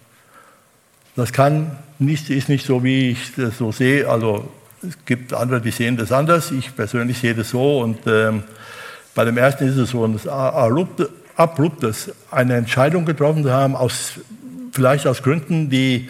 Das 1.16 1.32
kann 1.32 1.76
nicht, 1.99 2.30
ist 2.30 2.49
nicht 2.49 2.64
so, 2.64 2.84
wie 2.84 3.11
ich 3.11 3.34
das 3.34 3.59
so 3.59 3.72
sehe. 3.72 4.09
Also 4.09 4.49
es 4.86 4.97
gibt 5.05 5.32
andere, 5.32 5.61
die 5.61 5.72
sehen 5.72 5.97
das 5.97 6.12
anders. 6.12 6.53
Ich 6.53 6.74
persönlich 6.76 7.18
sehe 7.18 7.34
das 7.34 7.51
so. 7.51 7.80
Und 7.80 8.07
ähm, 8.07 8.45
bei 9.14 9.24
dem 9.24 9.36
ersten 9.36 9.66
ist 9.66 9.76
es 9.76 9.91
so 9.91 10.05
ein 10.05 10.20
abruptes, 11.36 12.12
eine 12.30 12.57
Entscheidung 12.57 13.05
getroffen 13.05 13.43
zu 13.43 13.51
haben, 13.51 13.74
aus, 13.74 14.12
vielleicht 14.72 15.07
aus 15.07 15.22
Gründen, 15.22 15.70
die 15.70 16.09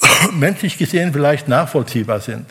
menschlich 0.32 0.78
gesehen 0.78 1.12
vielleicht 1.12 1.48
nachvollziehbar 1.48 2.20
sind. 2.20 2.46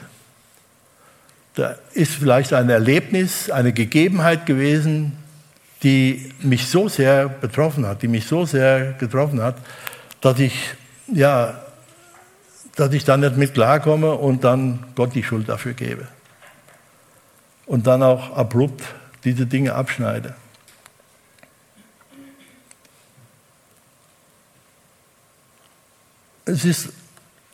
Da 1.56 1.76
ist 1.93 2.14
vielleicht 2.14 2.54
ein 2.54 2.70
Erlebnis, 2.70 3.49
eine 3.49 3.74
Gegebenheit 3.74 4.45
gewesen, 4.45 5.18
die 5.84 6.32
mich 6.41 6.68
so 6.68 6.89
sehr 6.89 7.30
betroffen 7.30 7.86
hat, 7.86 8.01
die 8.01 8.08
mich 8.08 8.26
so 8.26 8.45
sehr 8.45 8.93
getroffen 8.93 9.41
hat, 9.41 9.58
dass 10.22 10.39
ich 10.39 10.76
ja, 11.08 11.60
dass 12.76 12.93
ich 12.93 13.04
dann 13.06 13.20
nicht 13.20 13.38
mit 13.38 13.54
klarkomme 13.54 14.14
und 14.14 14.43
dann 14.43 14.86
Gott 14.95 15.14
die 15.14 15.24
Schuld 15.24 15.49
dafür 15.49 15.74
gebe. 15.74 16.08
Und 17.66 17.86
dann 17.88 18.01
auch 18.01 18.36
abrupt 18.36 18.84
diese 19.24 19.45
Dinge 19.45 19.74
abschneide. 19.74 20.36
Es 26.45 26.66
ist 26.66 26.89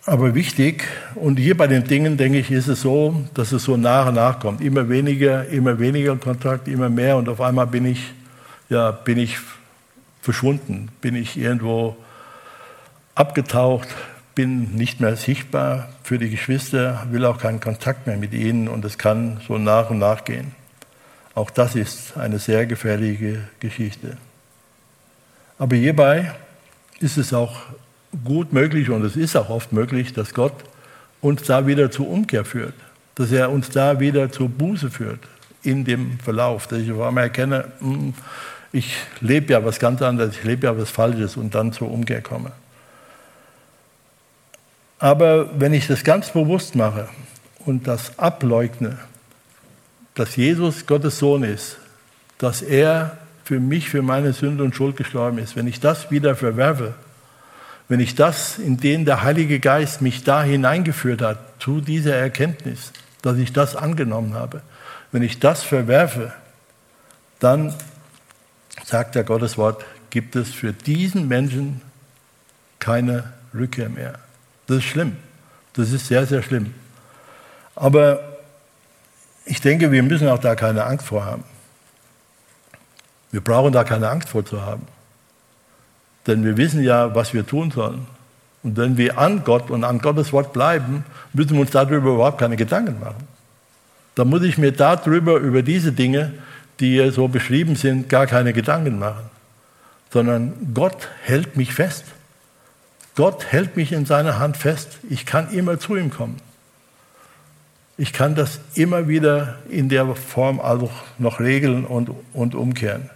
aber 0.09 0.33
wichtig, 0.33 0.85
und 1.13 1.37
hier 1.37 1.55
bei 1.55 1.67
den 1.67 1.83
Dingen, 1.83 2.17
denke 2.17 2.39
ich, 2.39 2.49
ist 2.49 2.67
es 2.67 2.81
so, 2.81 3.27
dass 3.35 3.51
es 3.51 3.63
so 3.63 3.77
nach 3.77 4.07
und 4.07 4.15
nach 4.15 4.39
kommt. 4.39 4.59
Immer 4.59 4.89
weniger, 4.89 5.47
immer 5.47 5.77
weniger 5.77 6.15
Kontakt, 6.15 6.67
immer 6.67 6.89
mehr 6.89 7.15
und 7.17 7.29
auf 7.29 7.39
einmal 7.39 7.67
bin 7.67 7.85
ich, 7.85 8.13
ja, 8.69 8.89
bin 8.89 9.19
ich 9.19 9.37
verschwunden, 10.21 10.89
bin 11.01 11.15
ich 11.15 11.37
irgendwo 11.37 11.95
abgetaucht, 13.13 13.87
bin 14.33 14.75
nicht 14.75 14.99
mehr 14.99 15.15
sichtbar 15.15 15.89
für 16.01 16.17
die 16.17 16.31
Geschwister, 16.31 17.05
will 17.11 17.23
auch 17.25 17.37
keinen 17.37 17.59
Kontakt 17.59 18.07
mehr 18.07 18.17
mit 18.17 18.33
ihnen 18.33 18.67
und 18.67 18.83
es 18.85 18.97
kann 18.97 19.39
so 19.47 19.59
nach 19.59 19.91
und 19.91 19.99
nach 19.99 20.25
gehen. 20.25 20.53
Auch 21.35 21.51
das 21.51 21.75
ist 21.75 22.17
eine 22.17 22.39
sehr 22.39 22.65
gefährliche 22.65 23.41
Geschichte. 23.59 24.17
Aber 25.59 25.75
hierbei 25.75 26.33
ist 26.99 27.17
es 27.17 27.31
auch 27.31 27.61
gut 28.23 28.53
möglich 28.53 28.89
und 28.89 29.03
es 29.03 29.15
ist 29.15 29.35
auch 29.35 29.49
oft 29.49 29.71
möglich, 29.71 30.13
dass 30.13 30.33
Gott 30.33 30.53
uns 31.21 31.43
da 31.43 31.67
wieder 31.67 31.91
zur 31.91 32.09
Umkehr 32.09 32.45
führt, 32.45 32.73
dass 33.15 33.31
er 33.31 33.51
uns 33.51 33.69
da 33.69 33.99
wieder 33.99 34.31
zur 34.31 34.49
Buße 34.49 34.89
führt 34.89 35.19
in 35.63 35.85
dem 35.85 36.19
Verlauf, 36.19 36.67
dass 36.67 36.79
ich 36.79 36.91
auf 36.91 37.01
einmal 37.01 37.25
erkenne, 37.25 37.65
hm, 37.79 38.13
ich 38.71 38.95
lebe 39.19 39.53
ja 39.53 39.65
was 39.65 39.79
ganz 39.79 40.01
anderes, 40.01 40.35
ich 40.35 40.43
lebe 40.43 40.67
ja 40.67 40.77
was 40.77 40.89
Falsches 40.89 41.37
und 41.37 41.55
dann 41.55 41.73
zur 41.73 41.91
Umkehr 41.91 42.21
komme. 42.21 42.51
Aber 44.99 45.59
wenn 45.59 45.73
ich 45.73 45.87
das 45.87 46.03
ganz 46.03 46.31
bewusst 46.31 46.75
mache 46.75 47.09
und 47.65 47.87
das 47.87 48.19
ableugne, 48.19 48.97
dass 50.13 50.35
Jesus 50.35 50.85
Gottes 50.85 51.19
Sohn 51.19 51.43
ist, 51.43 51.77
dass 52.37 52.61
er 52.61 53.17
für 53.43 53.59
mich, 53.59 53.89
für 53.89 54.01
meine 54.01 54.33
Sünde 54.33 54.63
und 54.63 54.75
Schuld 54.75 54.97
gestorben 54.97 55.37
ist, 55.39 55.55
wenn 55.55 55.67
ich 55.67 55.79
das 55.79 56.11
wieder 56.11 56.35
verwerfe, 56.35 56.93
wenn 57.89 57.99
ich 57.99 58.15
das, 58.15 58.59
in 58.59 58.77
den 58.77 59.03
der 59.03 59.23
Heilige 59.23 59.59
Geist 59.59 60.01
mich 60.01 60.23
da 60.23 60.43
hineingeführt 60.43 61.21
hat, 61.21 61.39
zu 61.59 61.81
dieser 61.81 62.15
Erkenntnis, 62.15 62.93
dass 63.23 63.37
ich 63.37 63.51
das 63.51 63.75
angenommen 63.75 64.35
habe, 64.35 64.61
wenn 65.11 65.23
ich 65.23 65.39
das 65.39 65.63
verwerfe, 65.63 66.31
dann 67.39 67.73
sagt 68.85 69.15
der 69.15 69.23
Gotteswort, 69.23 69.83
gibt 70.11 70.35
es 70.35 70.51
für 70.51 70.71
diesen 70.71 71.27
Menschen 71.27 71.81
keine 72.77 73.33
Rückkehr 73.53 73.89
mehr. 73.89 74.19
Das 74.67 74.77
ist 74.77 74.85
schlimm. 74.85 75.17
Das 75.73 75.91
ist 75.91 76.07
sehr, 76.07 76.25
sehr 76.25 76.43
schlimm. 76.43 76.73
Aber 77.75 78.37
ich 79.45 79.61
denke, 79.61 79.91
wir 79.91 80.03
müssen 80.03 80.27
auch 80.27 80.39
da 80.39 80.55
keine 80.55 80.85
Angst 80.85 81.07
vor 81.07 81.25
haben. 81.25 81.43
Wir 83.31 83.41
brauchen 83.41 83.73
da 83.73 83.83
keine 83.83 84.09
Angst 84.09 84.29
vor 84.29 84.45
zu 84.45 84.61
haben. 84.61 84.87
Denn 86.29 86.45
wir 86.45 86.57
wissen 86.57 86.83
ja, 86.83 87.15
was 87.15 87.33
wir 87.33 87.45
tun 87.45 87.71
sollen. 87.71 88.05
Und 88.61 88.77
wenn 88.77 88.97
wir 88.97 89.17
an 89.17 89.43
Gott 89.43 89.71
und 89.71 89.83
an 89.83 89.97
Gottes 89.97 90.31
Wort 90.31 90.53
bleiben, 90.53 91.03
müssen 91.33 91.53
wir 91.53 91.61
uns 91.61 91.71
darüber 91.71 92.11
überhaupt 92.11 92.37
keine 92.37 92.55
Gedanken 92.55 92.99
machen. 92.99 93.27
Da 94.13 94.25
muss 94.25 94.43
ich 94.43 94.59
mir 94.59 94.71
darüber, 94.71 95.37
über 95.37 95.63
diese 95.63 95.91
Dinge, 95.91 96.33
die 96.79 96.91
hier 96.91 97.11
so 97.11 97.27
beschrieben 97.27 97.75
sind, 97.75 98.09
gar 98.09 98.27
keine 98.27 98.53
Gedanken 98.53 98.99
machen. 98.99 99.23
Sondern 100.11 100.53
Gott 100.71 101.07
hält 101.23 101.57
mich 101.57 101.73
fest. 101.73 102.05
Gott 103.15 103.45
hält 103.45 103.75
mich 103.75 103.91
in 103.91 104.05
seiner 104.05 104.37
Hand 104.37 104.55
fest. 104.55 104.99
Ich 105.09 105.25
kann 105.25 105.51
immer 105.51 105.79
zu 105.79 105.95
ihm 105.95 106.11
kommen. 106.11 106.37
Ich 107.97 108.13
kann 108.13 108.35
das 108.35 108.59
immer 108.75 109.07
wieder 109.07 109.57
in 109.67 109.89
der 109.89 110.15
Form 110.15 110.59
also 110.59 110.91
noch 111.17 111.39
regeln 111.39 111.85
und, 111.85 112.11
und 112.33 112.53
umkehren, 112.53 113.09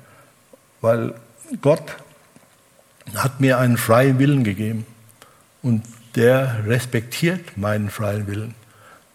weil 0.81 1.13
Gott 1.61 1.95
hat 3.15 3.41
mir 3.41 3.59
einen 3.59 3.77
freien 3.77 4.19
Willen 4.19 4.43
gegeben 4.43 4.85
und 5.61 5.83
der 6.15 6.65
respektiert 6.67 7.57
meinen 7.57 7.89
freien 7.89 8.27
Willen. 8.27 8.55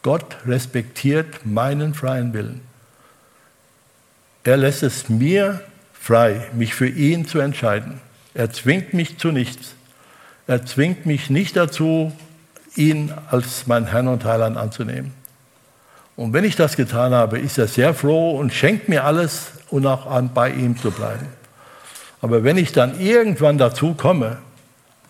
Gott 0.03 0.37
respektiert 0.47 1.45
meinen 1.45 1.95
freien 1.95 2.33
Willen. 2.33 2.61
Er 4.45 4.57
lässt 4.57 4.83
es 4.83 5.09
mir 5.09 5.61
frei, 5.93 6.47
mich 6.55 6.75
für 6.75 6.89
ihn 6.89 7.27
zu 7.27 7.39
entscheiden. 7.39 8.01
Er 8.35 8.51
zwingt 8.51 8.95
mich 8.95 9.19
zu 9.19 9.33
nichts. 9.33 9.75
Er 10.47 10.65
zwingt 10.65 11.05
mich 11.05 11.29
nicht 11.29 11.57
dazu, 11.57 12.13
ihn 12.75 13.13
als 13.31 13.67
mein 13.67 13.87
Herrn 13.87 14.09
und 14.09 14.25
Heiland 14.25 14.57
anzunehmen. 14.57 15.13
Und 16.17 16.33
wenn 16.33 16.45
ich 16.45 16.57
das 16.57 16.77
getan 16.77 17.13
habe, 17.13 17.39
ist 17.39 17.59
er 17.59 17.69
sehr 17.69 17.95
froh 17.95 18.39
und 18.39 18.53
schenkt 18.53 18.89
mir 18.89 19.05
alles, 19.05 19.53
um 19.71 19.87
auch 19.87 20.07
an, 20.07 20.33
bei 20.33 20.51
ihm 20.51 20.77
zu 20.77 20.91
bleiben. 20.91 21.27
Aber 22.21 22.45
wenn 22.45 22.57
ich 22.57 22.73
dann 22.73 23.01
irgendwann 23.01 23.59
dazu 23.59 23.95
komme, 23.95 24.39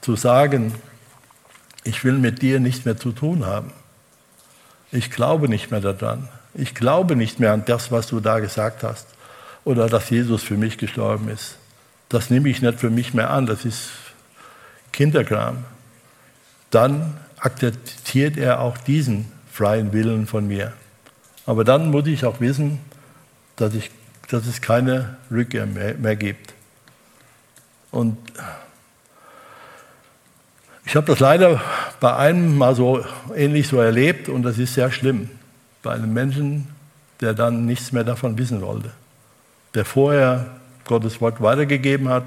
zu 0.01 0.17
sagen, 0.17 0.75
ich 1.85 2.05
will 2.05 2.19
mit 2.19 2.43
dir 2.43 2.61
nichts 2.61 2.85
mehr 2.85 2.97
zu 2.97 3.13
tun 3.13 3.47
haben, 3.47 3.73
ich 4.93 5.11
glaube 5.11 5.49
nicht 5.49 5.71
mehr 5.71 5.81
daran, 5.81 6.29
ich 6.55 6.75
glaube 6.75 7.17
nicht 7.17 7.41
mehr 7.41 7.53
an 7.53 7.65
das, 7.67 7.91
was 7.91 8.07
du 8.07 8.21
da 8.21 8.41
gesagt 8.41 8.83
hast, 8.83 9.07
oder 9.65 9.89
dass 9.89 10.11
Jesus 10.11 10.43
für 10.43 10.57
mich 10.57 10.79
gestorben 10.79 11.29
ist, 11.29 11.57
das 12.09 12.31
nehme 12.31 12.49
ich 12.49 12.63
nicht 12.63 12.81
für 12.81 12.91
mich 12.91 13.15
mehr 13.15 13.31
an, 13.31 13.47
das 13.47 13.65
ist 13.65 13.91
Kinderkram, 14.93 15.65
dann 16.71 17.15
akzeptiert 17.39 18.37
er 18.37 18.61
auch 18.61 18.79
diesen 18.79 19.31
freien 19.51 19.93
Willen 19.93 20.27
von 20.27 20.47
mir. 20.47 20.73
Aber 21.47 21.65
dann 21.65 21.91
muss 21.91 22.07
ich 22.07 22.25
auch 22.25 22.41
wissen, 22.41 22.79
dass, 23.57 23.75
ich, 23.75 23.91
dass 24.29 24.47
es 24.47 24.61
keine 24.61 25.17
Rückkehr 25.31 25.67
mehr, 25.67 25.95
mehr 25.95 26.17
gibt. 26.17 26.55
Und 27.91 28.17
ich 30.85 30.97
habe 30.97 31.07
das 31.07 31.21
leider 31.21 31.61
bei 32.01 32.17
einem 32.17 32.57
mal 32.57 32.75
so 32.75 33.05
ähnlich 33.35 33.69
so 33.69 33.79
erlebt 33.79 34.29
und 34.29 34.43
das 34.43 34.59
ist 34.59 34.75
sehr 34.75 34.91
schlimm. 34.91 35.29
Bei 35.83 35.93
einem 35.93 36.13
Menschen, 36.13 36.69
der 37.21 37.35
dann 37.35 37.67
nichts 37.67 37.93
mehr 37.93 38.05
davon 38.05 38.39
wissen 38.39 38.63
wollte. 38.63 38.91
Der 39.75 39.85
vorher 39.85 40.47
Gottes 40.87 41.21
Wort 41.21 41.43
weitergegeben 41.43 42.09
hat, 42.09 42.25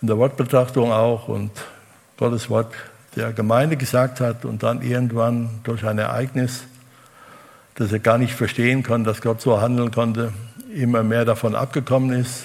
in 0.00 0.08
der 0.08 0.18
Wortbetrachtung 0.18 0.90
auch 0.90 1.28
und 1.28 1.52
Gottes 2.16 2.50
Wort 2.50 2.72
der 3.14 3.32
Gemeinde 3.32 3.76
gesagt 3.76 4.20
hat 4.20 4.44
und 4.44 4.62
dann 4.62 4.82
irgendwann 4.82 5.60
durch 5.62 5.84
ein 5.84 5.98
Ereignis, 5.98 6.64
das 7.76 7.92
er 7.92 8.00
gar 8.00 8.18
nicht 8.18 8.34
verstehen 8.34 8.82
konnte, 8.82 9.10
dass 9.10 9.20
Gott 9.20 9.40
so 9.40 9.60
handeln 9.60 9.92
konnte, 9.92 10.32
immer 10.74 11.02
mehr 11.02 11.24
davon 11.24 11.54
abgekommen 11.54 12.12
ist, 12.18 12.44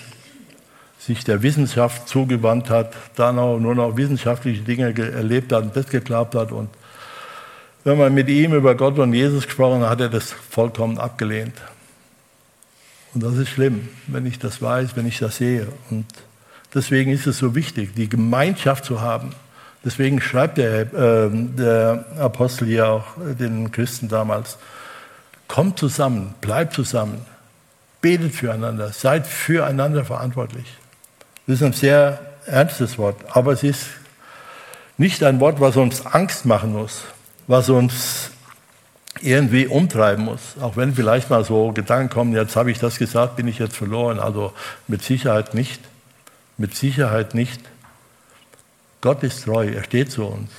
sich 1.07 1.23
der 1.23 1.41
Wissenschaft 1.41 2.07
zugewandt 2.09 2.69
hat, 2.69 2.93
dann 3.15 3.39
auch 3.39 3.59
nur 3.59 3.73
noch 3.73 3.95
wissenschaftliche 3.95 4.61
Dinge 4.61 4.93
erlebt 4.97 5.53
hat 5.53 5.63
und 5.63 5.75
das 5.75 5.87
geglaubt 5.87 6.35
hat. 6.35 6.51
Und 6.51 6.69
wenn 7.85 7.97
man 7.97 8.13
mit 8.13 8.27
ihm 8.27 8.53
über 8.53 8.75
Gott 8.75 8.99
und 8.99 9.13
Jesus 9.13 9.45
gesprochen 9.45 9.81
hat, 9.81 9.91
hat 9.91 10.01
er 10.01 10.09
das 10.09 10.33
vollkommen 10.33 10.97
abgelehnt. 10.97 11.55
Und 13.13 13.23
das 13.23 13.35
ist 13.37 13.47
schlimm, 13.47 13.87
wenn 14.07 14.25
ich 14.25 14.37
das 14.37 14.61
weiß, 14.61 14.97
wenn 14.97 15.07
ich 15.07 15.17
das 15.17 15.37
sehe. 15.37 15.69
Und 15.89 16.05
deswegen 16.75 17.09
ist 17.11 17.25
es 17.25 17.37
so 17.37 17.55
wichtig, 17.55 17.95
die 17.95 18.09
Gemeinschaft 18.09 18.83
zu 18.83 18.99
haben. 18.99 19.31
Deswegen 19.85 20.19
schreibt 20.19 20.57
der, 20.57 20.93
äh, 20.93 21.29
der 21.31 22.05
Apostel 22.19 22.67
hier 22.67 22.89
auch 22.89 23.05
den 23.39 23.71
Christen 23.71 24.09
damals, 24.09 24.57
kommt 25.47 25.79
zusammen, 25.79 26.35
bleibt 26.41 26.73
zusammen, 26.73 27.25
betet 28.01 28.35
füreinander, 28.35 28.91
seid 28.91 29.25
füreinander 29.25 30.03
verantwortlich. 30.03 30.65
Das 31.47 31.55
ist 31.55 31.63
ein 31.63 31.73
sehr 31.73 32.19
ernstes 32.45 32.97
Wort, 32.97 33.15
aber 33.29 33.53
es 33.53 33.63
ist 33.63 33.87
nicht 34.97 35.23
ein 35.23 35.39
Wort, 35.39 35.61
was 35.61 35.77
uns 35.77 36.05
Angst 36.05 36.45
machen 36.45 36.73
muss, 36.73 37.03
was 37.47 37.69
uns 37.69 38.31
irgendwie 39.21 39.67
umtreiben 39.67 40.25
muss. 40.25 40.55
Auch 40.59 40.75
wenn 40.75 40.93
vielleicht 40.93 41.29
mal 41.29 41.45
so 41.45 41.71
Gedanken 41.71 42.09
kommen, 42.09 42.33
jetzt 42.33 42.55
habe 42.55 42.69
ich 42.69 42.79
das 42.79 42.97
gesagt, 42.97 43.37
bin 43.37 43.47
ich 43.47 43.59
jetzt 43.59 43.77
verloren. 43.77 44.19
Also 44.19 44.53
mit 44.87 45.01
Sicherheit 45.03 45.53
nicht. 45.53 45.81
Mit 46.57 46.75
Sicherheit 46.75 47.33
nicht. 47.33 47.61
Gott 49.01 49.23
ist 49.23 49.45
treu, 49.45 49.67
er 49.67 49.83
steht 49.83 50.11
zu 50.11 50.25
uns. 50.25 50.49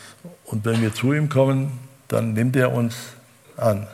Und 0.45 0.65
wenn 0.65 0.81
wir 0.81 0.95
zu 0.95 1.13
ihm 1.13 1.29
kommen, 1.29 1.79
dann 2.09 2.33
nimmt 2.33 2.57
er 2.57 2.73
uns 2.73 2.97
an. 3.57 3.87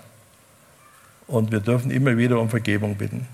Und 1.26 1.50
wir 1.50 1.60
dürfen 1.60 1.90
immer 1.90 2.16
wieder 2.16 2.38
um 2.38 2.50
Vergebung 2.50 2.96
bitten. 2.96 3.26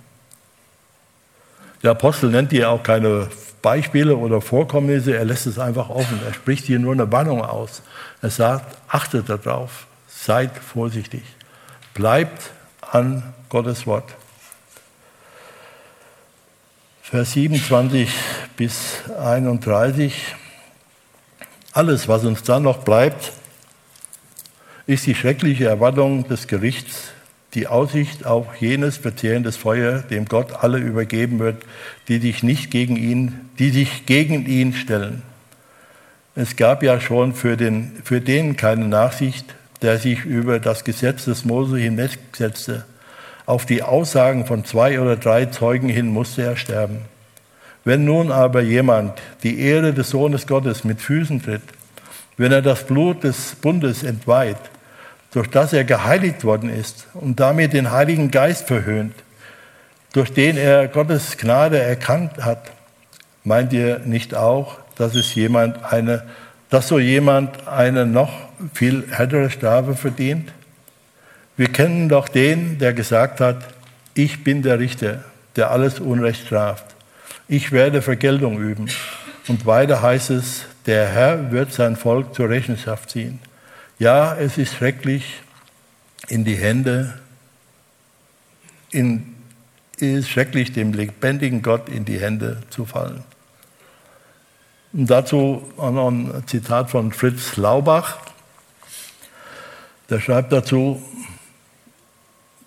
Der 1.82 1.92
Apostel 1.92 2.30
nennt 2.30 2.50
hier 2.50 2.70
auch 2.70 2.82
keine 2.82 3.28
Beispiele 3.62 4.16
oder 4.16 4.40
Vorkommnisse, 4.40 5.16
er 5.16 5.24
lässt 5.24 5.46
es 5.46 5.58
einfach 5.58 5.88
offen. 5.88 6.20
Er 6.26 6.32
spricht 6.34 6.64
hier 6.64 6.78
nur 6.78 6.92
eine 6.92 7.10
Warnung 7.10 7.42
aus. 7.42 7.82
Er 8.22 8.30
sagt, 8.30 8.76
achtet 8.88 9.28
darauf, 9.28 9.86
seid 10.06 10.56
vorsichtig, 10.56 11.22
bleibt 11.94 12.50
an 12.80 13.34
Gottes 13.48 13.86
Wort. 13.86 14.14
Vers 17.02 17.32
27 17.32 18.08
bis 18.56 19.02
31. 19.18 20.36
Alles, 21.72 22.08
was 22.08 22.24
uns 22.24 22.42
dann 22.42 22.62
noch 22.62 22.78
bleibt, 22.78 23.32
ist 24.86 25.06
die 25.06 25.14
schreckliche 25.14 25.66
Erwartung 25.66 26.26
des 26.28 26.46
Gerichts 26.46 27.10
die 27.54 27.66
Aussicht 27.66 28.26
auf 28.26 28.56
jenes 28.56 28.96
verzehrendes 28.96 29.56
Feuer, 29.56 29.98
dem 29.98 30.26
Gott 30.26 30.52
alle 30.52 30.78
übergeben 30.78 31.38
wird, 31.38 31.64
die 32.08 32.18
sich 32.18 32.42
nicht 32.42 32.70
gegen 32.70 32.96
ihn, 32.96 33.50
die 33.58 33.70
sich 33.70 34.06
gegen 34.06 34.46
ihn 34.46 34.72
stellen. 34.72 35.22
Es 36.36 36.56
gab 36.56 36.82
ja 36.82 37.00
schon 37.00 37.34
für 37.34 37.56
den, 37.56 37.92
für 38.04 38.20
den 38.20 38.56
keine 38.56 38.86
Nachsicht, 38.86 39.54
der 39.82 39.98
sich 39.98 40.24
über 40.24 40.60
das 40.60 40.84
Gesetz 40.84 41.24
des 41.24 41.44
Mose 41.44 41.78
hinwegsetzte. 41.78 42.84
Auf 43.46 43.66
die 43.66 43.82
Aussagen 43.82 44.46
von 44.46 44.64
zwei 44.64 45.00
oder 45.00 45.16
drei 45.16 45.46
Zeugen 45.46 45.88
hin 45.88 46.08
musste 46.08 46.42
er 46.42 46.56
sterben. 46.56 46.98
Wenn 47.84 48.04
nun 48.04 48.30
aber 48.30 48.60
jemand 48.60 49.14
die 49.42 49.58
Ehre 49.58 49.92
des 49.92 50.10
Sohnes 50.10 50.46
Gottes 50.46 50.84
mit 50.84 51.00
Füßen 51.00 51.42
tritt, 51.42 51.62
wenn 52.36 52.52
er 52.52 52.62
das 52.62 52.86
Blut 52.86 53.24
des 53.24 53.56
Bundes 53.56 54.02
entweiht, 54.02 54.58
durch 55.32 55.48
das 55.48 55.72
er 55.72 55.84
geheiligt 55.84 56.44
worden 56.44 56.70
ist 56.70 57.06
und 57.14 57.38
damit 57.40 57.72
den 57.72 57.90
Heiligen 57.90 58.30
Geist 58.30 58.66
verhöhnt, 58.66 59.14
durch 60.12 60.32
den 60.32 60.56
er 60.56 60.88
Gottes 60.88 61.36
Gnade 61.36 61.78
erkannt 61.78 62.44
hat, 62.44 62.72
meint 63.44 63.72
ihr 63.72 64.00
nicht 64.00 64.34
auch, 64.34 64.78
dass 64.96 65.14
es 65.14 65.34
jemand 65.34 65.84
eine, 65.84 66.24
dass 66.68 66.88
so 66.88 66.98
jemand 66.98 67.68
eine 67.68 68.06
noch 68.06 68.32
viel 68.74 69.06
härtere 69.10 69.50
Strafe 69.50 69.94
verdient? 69.94 70.52
Wir 71.56 71.68
kennen 71.68 72.08
doch 72.08 72.28
den, 72.28 72.78
der 72.78 72.92
gesagt 72.92 73.40
hat, 73.40 73.58
ich 74.14 74.42
bin 74.42 74.62
der 74.62 74.78
Richter, 74.78 75.24
der 75.56 75.70
alles 75.70 76.00
Unrecht 76.00 76.46
straft. 76.46 76.84
Ich 77.48 77.72
werde 77.72 78.02
Vergeltung 78.02 78.58
üben. 78.58 78.88
Und 79.48 79.66
weiter 79.66 80.02
heißt 80.02 80.30
es, 80.30 80.64
der 80.86 81.06
Herr 81.08 81.50
wird 81.50 81.72
sein 81.72 81.96
Volk 81.96 82.34
zur 82.34 82.48
Rechenschaft 82.48 83.10
ziehen. 83.10 83.40
Ja, 84.00 84.34
es 84.34 84.56
ist 84.56 84.76
schrecklich, 84.76 85.42
in 86.26 86.46
die 86.46 86.56
Hände, 86.56 87.18
in, 88.90 89.34
es 89.96 90.02
ist 90.02 90.30
schrecklich, 90.30 90.72
dem 90.72 90.94
lebendigen 90.94 91.60
Gott 91.60 91.90
in 91.90 92.06
die 92.06 92.18
Hände 92.18 92.62
zu 92.70 92.86
fallen. 92.86 93.22
Und 94.94 95.10
dazu 95.10 95.70
noch 95.76 96.10
ein 96.10 96.42
Zitat 96.46 96.90
von 96.90 97.12
Fritz 97.12 97.58
Laubach. 97.58 98.16
Der 100.08 100.18
schreibt 100.18 100.50
dazu, 100.50 101.02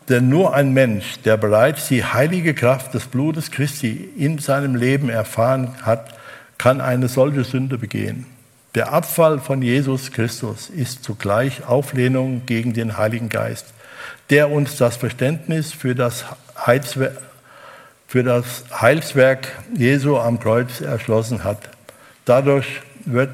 denn 0.10 0.30
nur 0.30 0.54
ein 0.54 0.72
Mensch, 0.72 1.20
der 1.22 1.38
bereits 1.38 1.88
die 1.88 2.06
heilige 2.06 2.54
Kraft 2.54 2.94
des 2.94 3.08
Blutes 3.08 3.50
Christi 3.50 4.08
in 4.18 4.38
seinem 4.38 4.76
Leben 4.76 5.10
erfahren 5.10 5.82
hat, 5.82 6.16
kann 6.60 6.80
eine 6.80 7.08
solche 7.08 7.44
Sünde 7.44 7.80
begehen. 7.80 8.28
Der 8.76 8.92
Abfall 8.92 9.40
von 9.40 9.62
Jesus 9.62 10.12
Christus 10.12 10.72
ist 10.72 11.04
zugleich 11.04 11.68
Auflehnung 11.68 12.42
gegen 12.48 12.74
den 12.74 12.98
Heiligen 12.98 13.30
Geist, 13.30 13.68
der 14.32 14.50
uns 14.50 14.78
das 14.78 14.98
Verständnis 14.98 15.72
für 15.72 15.94
das, 15.94 16.26
Heilswerk, 16.66 17.18
für 18.08 18.24
das 18.24 18.64
Heilswerk 18.72 19.48
Jesu 19.76 20.18
am 20.18 20.40
Kreuz 20.40 20.82
erschlossen 20.82 21.44
hat. 21.44 21.70
Dadurch 22.26 22.82
wird 23.06 23.30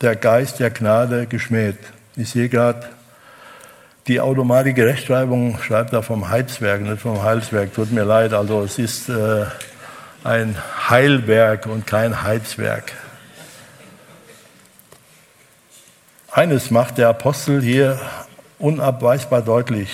der 0.00 0.16
Geist 0.16 0.58
der 0.58 0.70
Gnade 0.70 1.26
geschmäht. 1.26 1.78
Ich 2.16 2.30
sehe 2.30 2.48
gerade, 2.48 2.88
die 4.08 4.20
automatische 4.20 4.86
Rechtschreibung 4.86 5.60
schreibt 5.62 5.92
da 5.92 6.02
vom 6.02 6.28
Heilswerk, 6.28 6.80
nicht 6.80 7.00
vom 7.00 7.22
Heilswerk. 7.22 7.72
Tut 7.74 7.92
mir 7.92 8.04
leid, 8.04 8.32
also 8.32 8.64
es 8.64 8.76
ist 8.76 9.08
äh, 9.08 9.44
ein 10.24 10.56
Heilwerk 10.88 11.66
und 11.66 11.86
kein 11.86 12.24
Heilswerk. 12.24 12.92
Eines 16.32 16.70
macht 16.70 16.98
der 16.98 17.08
Apostel 17.08 17.60
hier 17.60 17.98
unabweisbar 18.60 19.42
deutlich. 19.42 19.90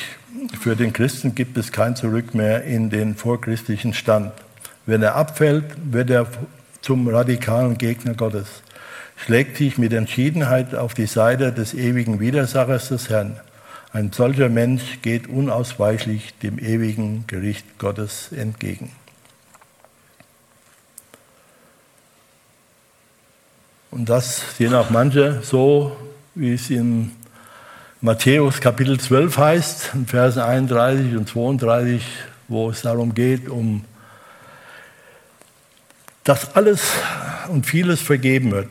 Für 0.61 0.77
den 0.77 0.93
Christen 0.93 1.35
gibt 1.35 1.57
es 1.57 1.73
kein 1.73 1.97
Zurück 1.97 2.35
mehr 2.35 2.65
in 2.65 2.91
den 2.91 3.17
vorchristlichen 3.17 3.95
Stand. 3.95 4.33
Wenn 4.85 5.03
er 5.03 5.15
abfällt, 5.15 5.65
wird 5.91 6.11
er 6.11 6.27
zum 6.83 7.09
radikalen 7.09 7.79
Gegner 7.79 8.13
Gottes, 8.13 8.63
schlägt 9.17 9.57
sich 9.57 9.79
mit 9.79 9.95
Entschiedenheit 9.95 10.75
auf 10.75 10.93
die 10.93 11.07
Seite 11.07 11.55
des 11.55 11.73
ewigen 11.73 12.21
Widersachers 12.21 12.91
des 12.91 13.09
Herrn. 13.09 13.41
Ein 13.95 14.13
solcher 14.13 14.51
Mensch 14.51 15.01
geht 15.01 15.29
unausweichlich 15.29 16.35
dem 16.43 16.59
ewigen 16.59 17.27
Gericht 17.27 17.79
Gottes 17.79 18.31
entgegen. 18.31 18.93
Und 23.91 24.11
das 24.11 24.59
sehen 24.59 24.75
auch 24.75 24.91
manche 24.91 25.41
so, 25.43 25.97
wie 26.37 26.53
es 26.53 26.69
in 26.69 27.13
Matthäus 28.03 28.61
Kapitel 28.61 29.01
12 29.01 29.39
heißt, 29.39 29.91
in 29.95 30.07
Versen 30.07 30.43
31 30.43 31.17
und 31.17 31.27
32, 31.27 32.03
wo 32.47 32.69
es 32.69 32.83
darum 32.83 33.15
geht, 33.15 33.49
um 33.49 33.85
dass 36.25 36.55
alles 36.55 36.93
und 37.49 37.65
vieles 37.65 38.03
vergeben 38.03 38.51
wird. 38.51 38.69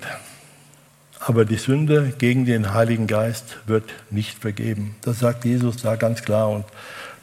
Aber 1.20 1.44
die 1.44 1.56
Sünde 1.56 2.14
gegen 2.20 2.46
den 2.46 2.74
Heiligen 2.76 3.08
Geist 3.08 3.58
wird 3.66 3.92
nicht 4.12 4.38
vergeben. 4.38 4.96
Das 5.02 5.20
sagt 5.20 5.44
Jesus 5.44 5.78
da 5.78 5.96
ganz 5.96 6.22
klar. 6.22 6.50
Und 6.50 6.66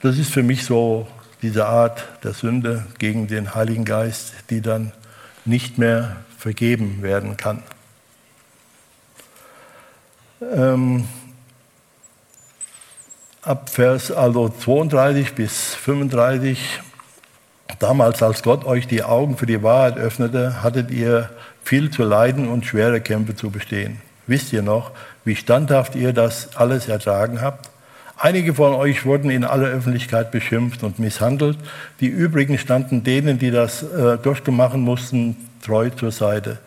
das 0.01 0.19
ist 0.19 0.33
für 0.33 0.43
mich 0.43 0.65
so 0.65 1.07
diese 1.41 1.67
Art 1.67 2.05
der 2.25 2.33
Sünde 2.33 2.85
gegen 2.99 3.29
den 3.29 3.55
Heiligen 3.55 3.85
Geist, 3.85 4.33
die 4.51 4.61
dann 4.61 4.91
nicht 5.45 5.79
mehr 5.79 6.17
vergeben 6.37 7.03
werden 7.03 7.37
kann. 7.37 7.63
Ähm, 10.55 11.05
ab 13.43 13.71
Vers 13.71 14.11
also 14.11 14.49
32 14.49 15.35
bis 15.35 15.75
35. 15.75 16.81
Damals, 17.79 18.23
als 18.23 18.43
Gott 18.43 18.65
euch 18.65 18.87
die 18.87 19.03
Augen 19.03 19.37
für 19.37 19.47
die 19.47 19.63
Wahrheit 19.63 19.97
öffnete, 19.97 20.63
hattet 20.63 20.91
ihr 20.91 21.31
viel 21.65 21.91
zu 21.91 22.03
leiden 22.03 22.49
und 22.49 22.67
schwere 22.67 23.01
Kämpfe 23.01 23.35
zu 23.35 23.51
bestehen. 23.51 24.01
Wisst 24.27 24.53
ihr 24.53 24.63
noch, 24.63 24.93
wie 25.25 25.37
standhaft 25.37 25.95
ihr 25.95 26.13
das 26.13 26.57
alles 26.57 26.89
ertragen 26.89 27.41
habt? 27.41 27.71
Einige 28.19 28.55
von 28.55 28.75
euch 28.75 29.05
wurden 29.05 29.31
in 29.31 29.45
aller 29.45 29.69
Öffentlichkeit 29.69 30.31
beschimpft 30.31 30.85
und 30.85 30.99
misshandelt. 30.99 31.59
Die 32.01 32.07
übrigen 32.07 32.57
standen 32.59 33.03
denen, 33.03 33.39
die 33.39 33.51
das 33.51 33.83
äh, 33.83 34.19
durchgemacht 34.19 34.77
mussten, 34.77 35.37
treu 35.65 35.91
zur 35.91 36.13
Seite. 36.13 36.59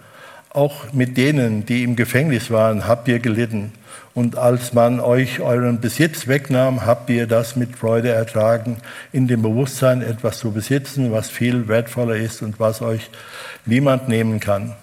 Auch 0.56 0.94
mit 0.94 1.18
denen, 1.18 1.66
die 1.66 1.84
im 1.84 1.98
Gefängnis 1.98 2.50
waren, 2.50 2.88
habt 2.88 3.10
ihr 3.10 3.20
gelitten. 3.20 3.74
Und 4.14 4.38
als 4.38 4.72
man 4.72 5.02
euch 5.02 5.42
euren 5.42 5.82
Besitz 5.82 6.28
wegnahm, 6.28 6.86
habt 6.86 7.10
ihr 7.10 7.28
das 7.28 7.58
mit 7.58 7.76
Freude 7.76 8.14
ertragen, 8.14 8.78
in 9.12 9.28
dem 9.28 9.42
Bewusstsein, 9.42 10.02
etwas 10.02 10.40
zu 10.40 10.54
besitzen, 10.54 11.12
was 11.12 11.30
viel 11.30 11.68
wertvoller 11.68 12.16
ist 12.16 12.42
und 12.42 12.58
was 12.58 12.82
euch 12.82 13.10
niemand 13.66 14.08
nehmen 14.08 14.40
kann. 14.40 14.74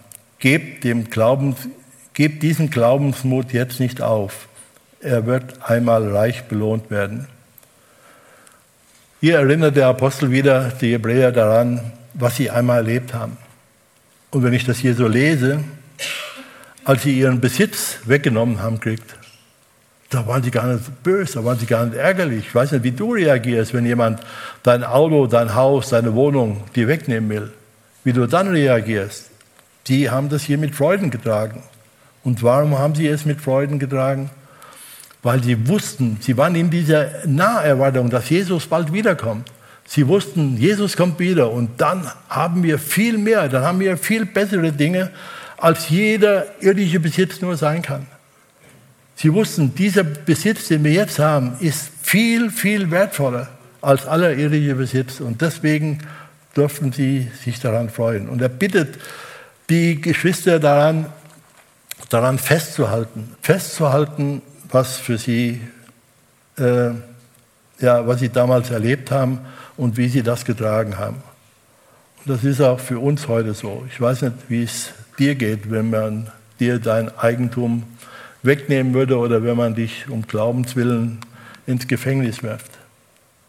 Gebt, 0.41 0.85
dem 0.85 1.09
Glauben, 1.09 1.57
gebt 2.13 2.43
diesen 2.43 2.69
Glaubensmut 2.69 3.55
jetzt 3.55 3.81
nicht 3.81 4.03
auf. 4.03 4.49
Er 5.01 5.25
wird 5.25 5.63
einmal 5.63 6.07
reich 6.15 6.45
belohnt 6.45 6.91
werden. 6.91 7.29
Hier 9.23 9.39
erinnert 9.39 9.77
der 9.77 9.87
Apostel 9.87 10.31
wieder 10.31 10.71
die 10.83 10.93
Hebräer 10.93 11.33
daran, 11.33 11.81
was 12.13 12.37
sie 12.37 12.51
einmal 12.51 12.81
erlebt 12.81 13.15
haben. 13.15 13.39
Und 14.33 14.43
wenn 14.43 14.55
ich 14.55 14.65
das 14.65 14.79
hier 14.79 14.95
so 14.95 15.07
lese, 15.07 15.63
als 16.85 17.03
sie 17.03 17.19
ihren 17.19 17.41
Besitz 17.41 17.99
weggenommen 18.07 18.61
haben, 18.61 18.81
kriegt, 18.81 19.15
da 20.09 20.27
waren 20.27 20.43
sie 20.43 20.51
gar 20.51 20.67
nicht 20.67 21.03
böse, 21.03 21.35
da 21.35 21.45
waren 21.45 21.59
sie 21.59 21.67
gar 21.67 21.85
nicht 21.85 21.97
ärgerlich. 21.97 22.47
Ich 22.47 22.55
weiß 22.55 22.73
nicht, 22.73 22.83
wie 22.83 22.93
du 22.93 23.13
reagierst, 23.13 23.75
wenn 23.75 23.85
jemand 23.85 24.21
dein 24.63 24.85
Auto, 24.85 25.27
dein 25.27 25.55
Haus, 25.55 25.91
deine 25.91 26.15
Wohnung 26.15 26.65
dir 26.75 26.89
wegnehmen 26.89 27.29
will. 27.29 27.53
Wie 28.05 28.15
du 28.15 28.27
dann 28.27 28.49
reagierst. 28.49 29.29
Die 29.87 30.09
haben 30.09 30.31
das 30.31 30.43
hier 30.45 30.57
mit 30.57 30.75
Freuden 30.75 31.11
getragen. 31.11 31.63
Und 32.25 32.43
warum 32.43 32.79
haben 32.79 32.95
sie 32.95 33.09
es 33.09 33.27
mit 33.27 33.39
Freuden 33.39 33.79
getragen? 33.79 34.31
Weil 35.23 35.43
sie 35.43 35.69
wussten, 35.69 36.17
sie 36.21 36.39
waren 36.39 36.55
in 36.55 36.71
dieser 36.71 37.27
Naherwartung, 37.27 38.09
dass 38.09 38.31
Jesus 38.31 38.67
bald 38.67 38.95
wiederkommt. 38.95 39.52
Sie 39.95 40.09
wussten, 40.09 40.57
Jesus 40.57 40.97
kommt 40.97 41.19
wieder 41.19 41.51
und 41.51 41.79
dann 41.79 42.11
haben 42.31 42.63
wir 42.63 42.79
viel 42.79 43.19
mehr, 43.19 43.47
dann 43.51 43.63
haben 43.63 43.79
wir 43.79 43.99
viel 43.99 44.25
bessere 44.25 44.73
Dinge, 44.73 45.11
als 45.59 45.91
jeder 45.91 46.47
irdische 46.63 46.99
Besitz 46.99 47.43
nur 47.43 47.59
sein 47.59 47.83
kann. 47.83 48.07
Sie 49.17 49.31
wussten, 49.35 49.75
dieser 49.75 50.03
Besitz, 50.03 50.69
den 50.69 50.83
wir 50.83 50.93
jetzt 50.93 51.19
haben, 51.19 51.57
ist 51.61 51.91
viel, 52.01 52.51
viel 52.51 52.91
wertvoller 52.91 53.51
als 53.83 54.07
aller 54.07 54.33
irdische 54.33 54.77
Besitz 54.77 55.21
und 55.21 55.43
deswegen 55.43 55.99
durften 56.55 56.91
sie 56.93 57.31
sich 57.45 57.61
daran 57.61 57.91
freuen. 57.91 58.31
Und 58.31 58.41
er 58.41 58.49
bittet 58.49 58.99
die 59.69 60.01
Geschwister 60.01 60.59
daran, 60.59 61.05
daran 62.09 62.39
festzuhalten, 62.39 63.35
festzuhalten, 63.43 64.41
was 64.71 64.97
für 64.97 65.19
sie, 65.19 65.61
äh, 66.57 66.93
ja, 67.79 68.07
was 68.07 68.21
sie 68.21 68.31
damals 68.31 68.71
erlebt 68.71 69.11
haben 69.11 69.41
und 69.83 69.97
wie 69.97 70.07
sie 70.07 70.23
das 70.23 70.45
getragen 70.45 70.97
haben. 70.97 71.17
Und 72.19 72.31
das 72.33 72.45
ist 72.45 72.61
auch 72.61 72.79
für 72.79 73.01
uns 73.01 73.27
heute 73.27 73.53
so. 73.53 73.85
Ich 73.91 74.01
weiß 74.01 74.23
nicht, 74.23 74.37
wie 74.47 74.63
es 74.63 74.93
dir 75.19 75.35
geht, 75.35 75.73
wenn 75.73 75.91
man 75.91 76.31
dir 76.61 76.79
dein 76.79 77.11
Eigentum 77.19 77.83
wegnehmen 78.45 78.95
würde 78.95 79.19
oder 79.19 79.43
wenn 79.43 79.57
man 79.57 79.75
dich 79.75 80.09
um 80.09 80.25
Glaubenswillen 80.25 81.19
ins 81.67 81.89
Gefängnis 81.89 82.45
wirft. 82.45 82.71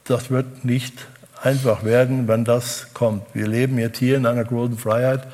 Das 0.05 0.31
wird 0.31 0.65
nicht 0.65 1.05
einfach 1.39 1.83
werden, 1.83 2.27
wenn 2.27 2.45
das 2.45 2.87
kommt. 2.95 3.23
Wir 3.35 3.47
leben 3.47 3.77
jetzt 3.77 3.99
hier 3.99 4.17
in 4.17 4.25
einer 4.25 4.43
großen 4.43 4.79
Freiheit, 4.79 5.27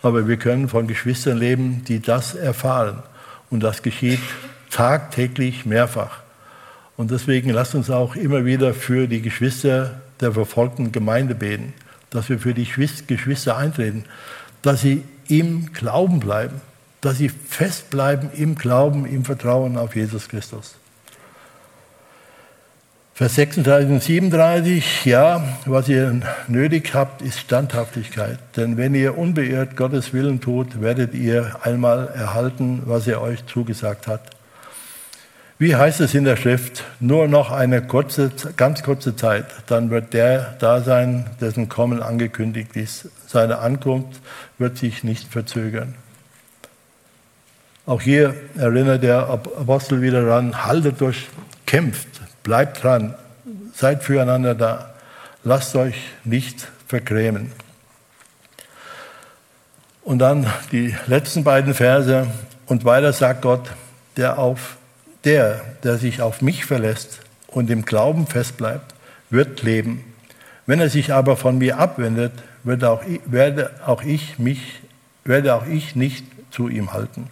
aber 0.00 0.26
wir 0.26 0.38
können 0.38 0.70
von 0.70 0.86
Geschwistern 0.86 1.36
leben, 1.36 1.84
die 1.86 2.00
das 2.00 2.34
erfahren. 2.34 3.02
Und 3.50 3.62
das 3.62 3.82
geschieht 3.82 4.20
tagtäglich 4.70 5.66
mehrfach. 5.66 6.20
Und 6.96 7.10
deswegen 7.10 7.50
lasst 7.50 7.74
uns 7.74 7.90
auch 7.90 8.16
immer 8.16 8.46
wieder 8.46 8.72
für 8.72 9.06
die 9.06 9.20
Geschwister 9.20 10.00
der 10.20 10.32
verfolgten 10.32 10.92
Gemeinde 10.92 11.34
beten, 11.34 11.74
dass 12.10 12.28
wir 12.28 12.38
für 12.38 12.54
die 12.54 12.64
Geschwister 12.64 13.56
eintreten, 13.56 14.04
dass 14.62 14.80
sie 14.80 15.02
im 15.28 15.72
Glauben 15.72 16.20
bleiben, 16.20 16.60
dass 17.00 17.18
sie 17.18 17.28
festbleiben 17.28 18.30
im 18.32 18.54
Glauben, 18.54 19.06
im 19.06 19.24
Vertrauen 19.24 19.76
auf 19.76 19.96
Jesus 19.96 20.28
Christus. 20.28 20.76
Vers 23.14 23.36
36 23.36 23.90
und 23.90 24.02
37, 24.02 25.06
ja, 25.06 25.42
was 25.64 25.88
ihr 25.88 26.20
nötig 26.48 26.92
habt, 26.92 27.22
ist 27.22 27.38
Standhaftigkeit. 27.38 28.38
Denn 28.58 28.76
wenn 28.76 28.94
ihr 28.94 29.16
unbeirrt 29.16 29.74
Gottes 29.74 30.12
Willen 30.12 30.42
tut, 30.42 30.82
werdet 30.82 31.14
ihr 31.14 31.56
einmal 31.62 32.08
erhalten, 32.08 32.82
was 32.84 33.06
er 33.06 33.22
euch 33.22 33.46
zugesagt 33.46 34.06
hat. 34.06 34.35
Wie 35.58 35.74
heißt 35.74 36.00
es 36.00 36.12
in 36.14 36.24
der 36.24 36.36
Schrift? 36.36 36.84
Nur 37.00 37.28
noch 37.28 37.50
eine 37.50 37.80
kurze, 37.80 38.30
ganz 38.58 38.82
kurze 38.82 39.16
Zeit, 39.16 39.46
dann 39.66 39.88
wird 39.88 40.12
der 40.12 40.54
da 40.58 40.82
sein, 40.82 41.30
dessen 41.40 41.70
Kommen 41.70 42.02
angekündigt 42.02 42.76
ist. 42.76 43.08
Seine 43.26 43.58
Ankunft 43.60 44.20
wird 44.58 44.76
sich 44.76 45.02
nicht 45.02 45.32
verzögern. 45.32 45.94
Auch 47.86 48.02
hier 48.02 48.34
erinnert 48.58 49.02
der 49.02 49.28
Apostel 49.28 50.02
wieder 50.02 50.22
daran, 50.22 50.66
haltet 50.66 51.00
durch, 51.00 51.28
kämpft, 51.64 52.08
bleibt 52.42 52.82
dran, 52.82 53.14
seid 53.72 54.02
füreinander 54.02 54.54
da, 54.54 54.94
lasst 55.42 55.74
euch 55.74 55.96
nicht 56.24 56.68
vergrämen. 56.86 57.52
Und 60.02 60.18
dann 60.18 60.46
die 60.70 60.94
letzten 61.06 61.44
beiden 61.44 61.72
Verse. 61.72 62.26
Und 62.66 62.84
weiter 62.84 63.12
sagt 63.12 63.42
Gott, 63.42 63.70
der 64.16 64.38
auf 64.38 64.76
der, 65.26 65.60
der 65.82 65.98
sich 65.98 66.22
auf 66.22 66.40
mich 66.40 66.64
verlässt 66.64 67.18
und 67.48 67.68
im 67.68 67.84
Glauben 67.84 68.26
festbleibt, 68.26 68.94
wird 69.28 69.62
leben. 69.62 70.04
Wenn 70.66 70.80
er 70.80 70.88
sich 70.88 71.12
aber 71.12 71.36
von 71.36 71.58
mir 71.58 71.78
abwendet, 71.78 72.32
werde 72.62 72.88
auch 72.88 73.04
ich, 73.04 73.20
werde 73.26 73.70
auch 73.84 74.02
ich 74.02 74.38
mich, 74.38 74.80
werde 75.24 75.54
auch 75.54 75.66
ich 75.66 75.96
nicht 75.96 76.24
zu 76.52 76.68
ihm 76.68 76.92
halten. 76.92 77.26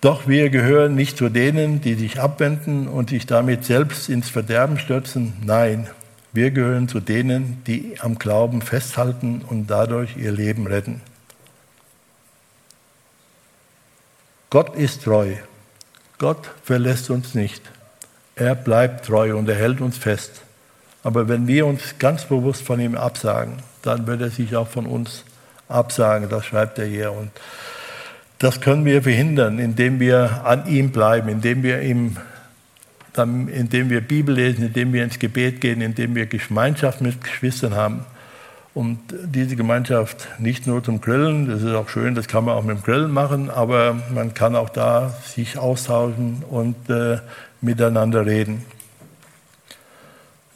Doch 0.00 0.28
wir 0.28 0.48
gehören 0.50 0.94
nicht 0.94 1.16
zu 1.16 1.28
denen, 1.28 1.80
die 1.80 1.94
sich 1.94 2.20
abwenden 2.20 2.86
und 2.86 3.10
sich 3.10 3.26
damit 3.26 3.64
selbst 3.64 4.08
ins 4.08 4.30
Verderben 4.30 4.78
stürzen. 4.78 5.32
Nein, 5.44 5.88
wir 6.32 6.52
gehören 6.52 6.86
zu 6.86 7.00
denen, 7.00 7.62
die 7.66 7.96
am 7.98 8.16
Glauben 8.18 8.62
festhalten 8.62 9.42
und 9.48 9.68
dadurch 9.68 10.16
ihr 10.16 10.30
Leben 10.30 10.68
retten. 10.68 11.00
Gott 14.50 14.76
ist 14.76 15.02
treu 15.02 15.34
Gott 16.18 16.50
verlässt 16.62 17.10
uns 17.10 17.34
nicht. 17.34 17.62
Er 18.34 18.54
bleibt 18.54 19.06
treu 19.06 19.36
und 19.36 19.48
er 19.48 19.56
hält 19.56 19.80
uns 19.80 19.98
fest. 19.98 20.42
Aber 21.02 21.28
wenn 21.28 21.46
wir 21.46 21.66
uns 21.66 21.98
ganz 21.98 22.24
bewusst 22.24 22.62
von 22.62 22.80
ihm 22.80 22.96
absagen, 22.96 23.54
dann 23.82 24.06
wird 24.06 24.20
er 24.20 24.30
sich 24.30 24.56
auch 24.56 24.68
von 24.68 24.86
uns 24.86 25.24
absagen. 25.68 26.28
Das 26.28 26.44
schreibt 26.44 26.78
er 26.78 26.86
hier. 26.86 27.12
Und 27.12 27.30
das 28.38 28.60
können 28.60 28.84
wir 28.84 29.02
verhindern, 29.02 29.58
indem 29.58 30.00
wir 30.00 30.44
an 30.44 30.66
ihm 30.66 30.90
bleiben, 30.90 31.28
indem 31.28 31.62
wir 31.62 31.80
ihm 31.82 32.16
indem 33.18 33.88
wir 33.88 34.02
Bibel 34.02 34.34
lesen, 34.34 34.66
indem 34.66 34.92
wir 34.92 35.02
ins 35.02 35.18
Gebet 35.18 35.62
gehen, 35.62 35.80
indem 35.80 36.14
wir 36.14 36.26
Gemeinschaft 36.26 37.00
mit 37.00 37.24
Geschwistern 37.24 37.74
haben. 37.74 38.04
Und 38.76 38.98
diese 39.24 39.56
Gemeinschaft 39.56 40.28
nicht 40.38 40.66
nur 40.66 40.84
zum 40.84 41.00
Grillen, 41.00 41.48
das 41.48 41.62
ist 41.62 41.72
auch 41.72 41.88
schön, 41.88 42.14
das 42.14 42.28
kann 42.28 42.44
man 42.44 42.56
auch 42.56 42.62
mit 42.62 42.76
dem 42.76 42.82
Grillen 42.82 43.10
machen, 43.10 43.48
aber 43.48 43.94
man 44.12 44.34
kann 44.34 44.54
auch 44.54 44.68
da 44.68 45.16
sich 45.24 45.56
austauschen 45.56 46.44
und 46.46 46.90
äh, 46.90 47.20
miteinander 47.62 48.26
reden. 48.26 48.66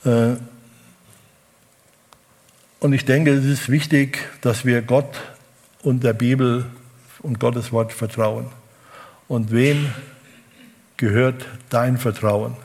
Äh, 0.05 0.33
und 2.79 2.93
ich 2.93 3.05
denke, 3.05 3.31
es 3.31 3.43
ist 3.43 3.69
wichtig, 3.69 4.19
dass 4.41 4.65
wir 4.65 4.83
Gott 4.83 5.19
und 5.81 6.03
der 6.03 6.13
Bibel 6.13 6.65
und 7.23 7.39
Gottes 7.39 7.71
Wort 7.71 7.91
vertrauen. 7.91 8.45
Und 9.27 9.49
wem 9.49 9.95
gehört 10.95 11.47
dein 11.71 11.97
Vertrauen? 11.97 12.55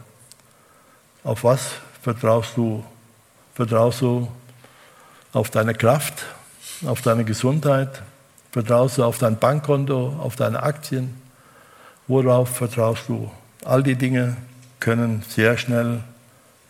Auf 1.25 1.45
was 1.45 1.77
vertraust 2.03 2.59
du? 2.59 2.85
Vertraust 3.55 4.03
du 4.03 4.29
auf 5.37 5.51
deine 5.51 5.75
Kraft, 5.75 6.25
auf 6.87 7.03
deine 7.03 7.25
Gesundheit? 7.25 8.03
Vertraust 8.53 8.97
du 8.97 9.05
auf 9.05 9.19
dein 9.19 9.39
Bankkonto, 9.39 10.17
auf 10.19 10.35
deine 10.35 10.63
Aktien? 10.63 11.15
Worauf 12.09 12.57
vertraust 12.57 13.03
du? 13.09 13.31
All 13.63 13.83
die 13.83 13.97
Dinge 13.97 14.37
können 14.81 15.23
sehr 15.29 15.59
schnell 15.59 16.01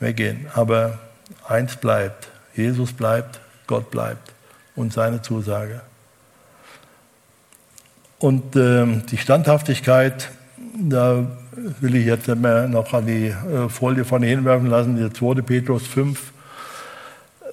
weggehen. 0.01 0.47
Aber 0.55 0.99
eins 1.47 1.77
bleibt, 1.77 2.29
Jesus 2.55 2.93
bleibt, 2.93 3.39
Gott 3.69 3.91
bleibt 3.93 4.35
und 4.75 4.93
seine 4.93 5.23
Zusage. 5.23 5.81
Und 8.19 8.57
äh, 8.57 8.85
die 9.11 9.19
Standhaftigkeit, 9.19 10.31
da 10.75 11.25
will 11.81 11.95
ich 11.95 12.07
jetzt 12.07 12.27
noch 12.27 12.93
an 12.93 13.07
die 13.07 13.29
äh, 13.29 13.69
Folie 13.69 14.05
vorne 14.05 14.27
hinwerfen 14.27 14.69
lassen, 14.69 14.97
die 14.97 15.12
2. 15.12 15.43
Petrus 15.43 15.87
5. 15.87 16.33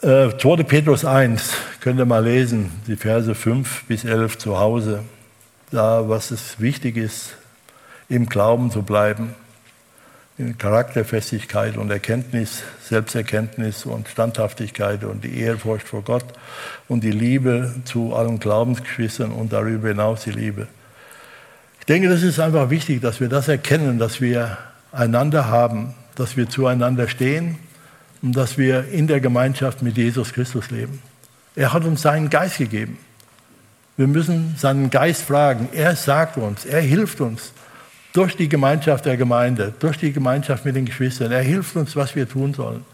Äh, 0.04 0.38
2. 0.38 0.64
Petrus 0.64 1.06
1, 1.06 1.54
könnt 1.80 1.98
ihr 1.98 2.06
mal 2.06 2.26
lesen, 2.26 2.70
die 2.88 2.98
Verse 2.98 3.34
5 3.34 3.86
bis 3.86 4.04
11 4.04 4.38
zu 4.38 4.60
Hause. 4.60 5.02
Da, 5.72 6.10
was 6.10 6.32
es 6.32 6.60
wichtig 6.60 6.98
ist, 6.98 7.38
im 8.10 8.26
Glauben 8.26 8.70
zu 8.70 8.82
bleiben 8.82 9.34
in 10.38 10.58
Charakterfestigkeit 10.58 11.78
und 11.78 11.90
Erkenntnis, 11.90 12.64
Selbsterkenntnis 12.84 13.86
und 13.86 14.10
Standhaftigkeit 14.10 15.06
und 15.06 15.24
die 15.24 15.40
Ehrfurcht 15.40 15.88
vor 15.88 16.02
Gott 16.02 16.26
und 16.90 17.06
die 17.06 17.12
Liebe 17.12 17.74
zu 17.86 18.14
allen 18.14 18.40
Glaubensgeschwistern 18.40 19.32
und 19.32 19.54
darüber 19.54 19.88
hinaus 19.88 20.26
die 20.26 20.32
Liebe. 20.32 20.68
Ich 21.80 21.86
denke, 21.86 22.10
das 22.10 22.24
ist 22.24 22.42
einfach 22.42 22.70
wichtig, 22.70 23.00
dass 23.00 23.22
wir 23.22 23.30
das 23.30 23.48
erkennen, 23.48 24.00
dass 24.00 24.20
wir 24.20 24.58
einander 24.92 25.48
haben, 25.48 25.94
dass 26.16 26.36
wir 26.36 26.50
zueinander 26.50 27.08
stehen 27.08 27.58
und 28.24 28.36
dass 28.36 28.58
wir 28.58 28.88
in 28.88 29.06
der 29.06 29.20
Gemeinschaft 29.20 29.84
mit 29.84 29.98
Jesus 29.98 30.34
Christus 30.34 30.72
leben. 30.72 31.02
Er 31.56 31.74
hat 31.74 31.84
uns 31.84 32.02
seinen 32.02 32.30
Geist 32.30 32.58
gegeben. 32.58 32.98
Wir 33.98 34.08
müssen 34.08 34.56
seinen 34.58 34.90
Geist 34.90 35.24
fragen. 35.24 35.70
Er 35.74 35.96
sagt 35.96 36.38
uns, 36.38 36.66
er 36.66 36.82
hilft 36.82 37.22
uns 37.22 37.52
durch 38.14 38.36
die 38.36 38.50
Gemeinschaft 38.50 39.06
der 39.06 39.18
Gemeinde, 39.18 39.74
durch 39.80 39.98
die 39.98 40.14
Gemeinschaft 40.14 40.66
mit 40.66 40.76
den 40.76 40.86
Geschwistern. 40.86 41.32
Er 41.32 41.42
hilft 41.42 41.76
uns, 41.76 41.96
was 41.96 42.16
wir 42.16 42.28
tun 42.28 42.54
sollen, 42.54 42.86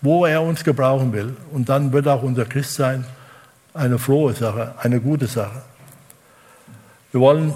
wo 0.00 0.24
er 0.24 0.42
uns 0.42 0.64
gebrauchen 0.64 1.12
will. 1.12 1.36
Und 1.52 1.68
dann 1.68 1.92
wird 1.92 2.08
auch 2.08 2.22
unser 2.22 2.46
Christsein 2.46 3.04
eine 3.74 3.98
frohe 3.98 4.32
Sache, 4.32 4.74
eine 4.80 5.00
gute 5.00 5.26
Sache. 5.26 5.62
Wir 7.12 7.20
wollen 7.20 7.52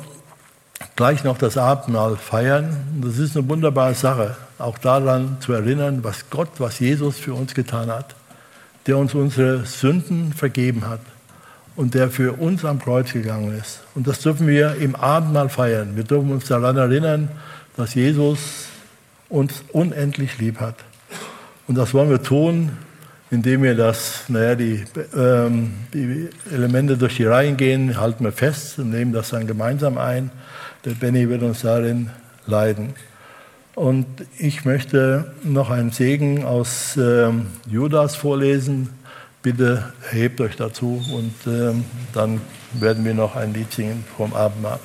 gleich 1.03 1.25
noch 1.25 1.37
das 1.37 1.59
Abendmahl 1.59 2.15
feiern. 2.15 2.77
Das 3.03 3.19
ist 3.19 3.37
eine 3.37 3.49
wunderbare 3.49 3.93
Sache, 3.93 4.37
auch 4.61 4.79
daran 4.79 5.39
zu 5.41 5.53
erinnern, 5.53 6.05
was 6.05 6.31
Gott, 6.31 6.51
was 6.59 6.79
Jesus 6.79 7.19
für 7.19 7.35
uns 7.35 7.55
getan 7.55 7.91
hat, 7.91 8.15
der 8.87 8.97
uns 8.97 9.13
unsere 9.13 9.65
Sünden 9.65 10.33
vergeben 10.33 10.87
hat 10.87 11.01
und 11.75 11.95
der 11.95 12.09
für 12.09 12.35
uns 12.35 12.65
am 12.65 12.79
Kreuz 12.79 13.13
gegangen 13.13 13.53
ist. 13.61 13.81
Und 13.97 14.07
das 14.07 14.21
dürfen 14.21 14.47
wir 14.47 14.77
im 14.77 14.95
Abendmahl 14.95 15.49
feiern. 15.49 15.97
Wir 15.97 16.05
dürfen 16.05 16.31
uns 16.31 16.47
daran 16.47 16.77
erinnern, 16.77 17.31
dass 17.77 17.97
Jesus 17.97 18.39
uns 19.29 19.65
unendlich 19.73 20.39
lieb 20.39 20.61
hat. 20.61 20.77
Und 21.67 21.79
das 21.79 21.93
wollen 21.95 22.11
wir 22.11 22.23
tun, 22.23 22.71
indem 23.33 23.65
wir 23.65 23.75
das, 23.75 24.27
naja, 24.29 24.55
die, 24.55 24.85
ähm, 25.17 25.73
die 25.93 26.29
Elemente 26.53 26.97
durch 26.97 27.17
die 27.17 27.25
Reihen 27.25 27.57
gehen, 27.57 27.99
halten 27.99 28.23
wir 28.23 28.31
fest 28.31 28.79
und 28.79 28.91
nehmen 28.91 29.13
das 29.13 29.31
dann 29.31 29.49
gemeinsam 29.49 29.99
ein. 29.99 30.31
Der 30.85 30.93
Benny 30.93 31.29
wird 31.29 31.43
uns 31.43 31.61
darin 31.61 32.11
leiden. 32.47 32.95
Und 33.77 34.07
ich 34.37 34.65
möchte 34.65 35.33
noch 35.45 35.71
einen 35.71 35.93
Segen 35.93 36.45
aus 36.45 36.97
ähm, 36.97 37.47
Judas 37.69 38.17
vorlesen. 38.17 38.91
Bitte 39.43 39.93
erhebt 40.11 40.41
euch 40.41 40.57
dazu 40.57 41.01
und 41.13 41.35
ähm, 41.47 41.85
dann 42.13 42.41
werden 42.73 43.05
wir 43.05 43.15
noch 43.15 43.37
ein 43.37 43.55
Lied 43.55 43.73
singen 43.73 44.05
vom 44.17 44.35
Abendmahl. 44.35 44.81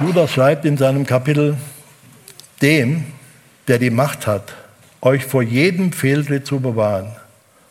Judas 0.00 0.30
schreibt 0.30 0.66
in 0.66 0.76
seinem 0.76 1.06
Kapitel, 1.06 1.56
dem, 2.60 3.06
der 3.68 3.78
die 3.78 3.90
Macht 3.90 4.26
hat, 4.26 4.54
euch 5.00 5.24
vor 5.24 5.42
jedem 5.42 5.92
Fehltritt 5.92 6.46
zu 6.46 6.60
bewahren, 6.60 7.16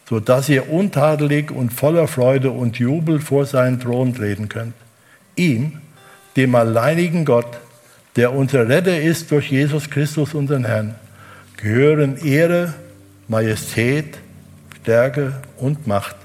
so 0.07 0.19
dass 0.19 0.49
ihr 0.49 0.69
untadelig 0.69 1.51
und 1.51 1.73
voller 1.73 2.07
Freude 2.07 2.51
und 2.51 2.77
Jubel 2.77 3.19
vor 3.19 3.45
seinen 3.45 3.79
Thron 3.79 4.13
treten 4.13 4.49
könnt. 4.49 4.73
Ihm, 5.35 5.79
dem 6.35 6.55
alleinigen 6.55 7.25
Gott, 7.25 7.57
der 8.15 8.33
unser 8.33 8.69
Retter 8.69 8.99
ist 8.99 9.31
durch 9.31 9.51
Jesus 9.51 9.89
Christus, 9.89 10.33
unseren 10.33 10.65
Herrn 10.65 10.95
gehören 11.57 12.17
Ehre, 12.17 12.73
Majestät, 13.27 14.19
Stärke 14.81 15.33
und 15.57 15.87
Macht. 15.87 16.15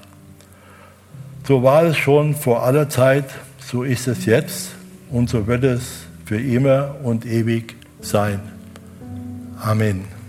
So 1.47 1.63
war 1.63 1.83
es 1.83 1.97
schon 1.97 2.35
vor 2.35 2.63
aller 2.63 2.89
Zeit, 2.89 3.25
so 3.59 3.83
ist 3.83 4.07
es 4.07 4.25
jetzt 4.25 4.71
und 5.09 5.29
so 5.29 5.47
wird 5.47 5.63
es 5.63 6.03
für 6.25 6.39
immer 6.39 6.95
und 7.03 7.25
ewig 7.25 7.75
sein. 8.01 8.39
Amen. 9.59 10.20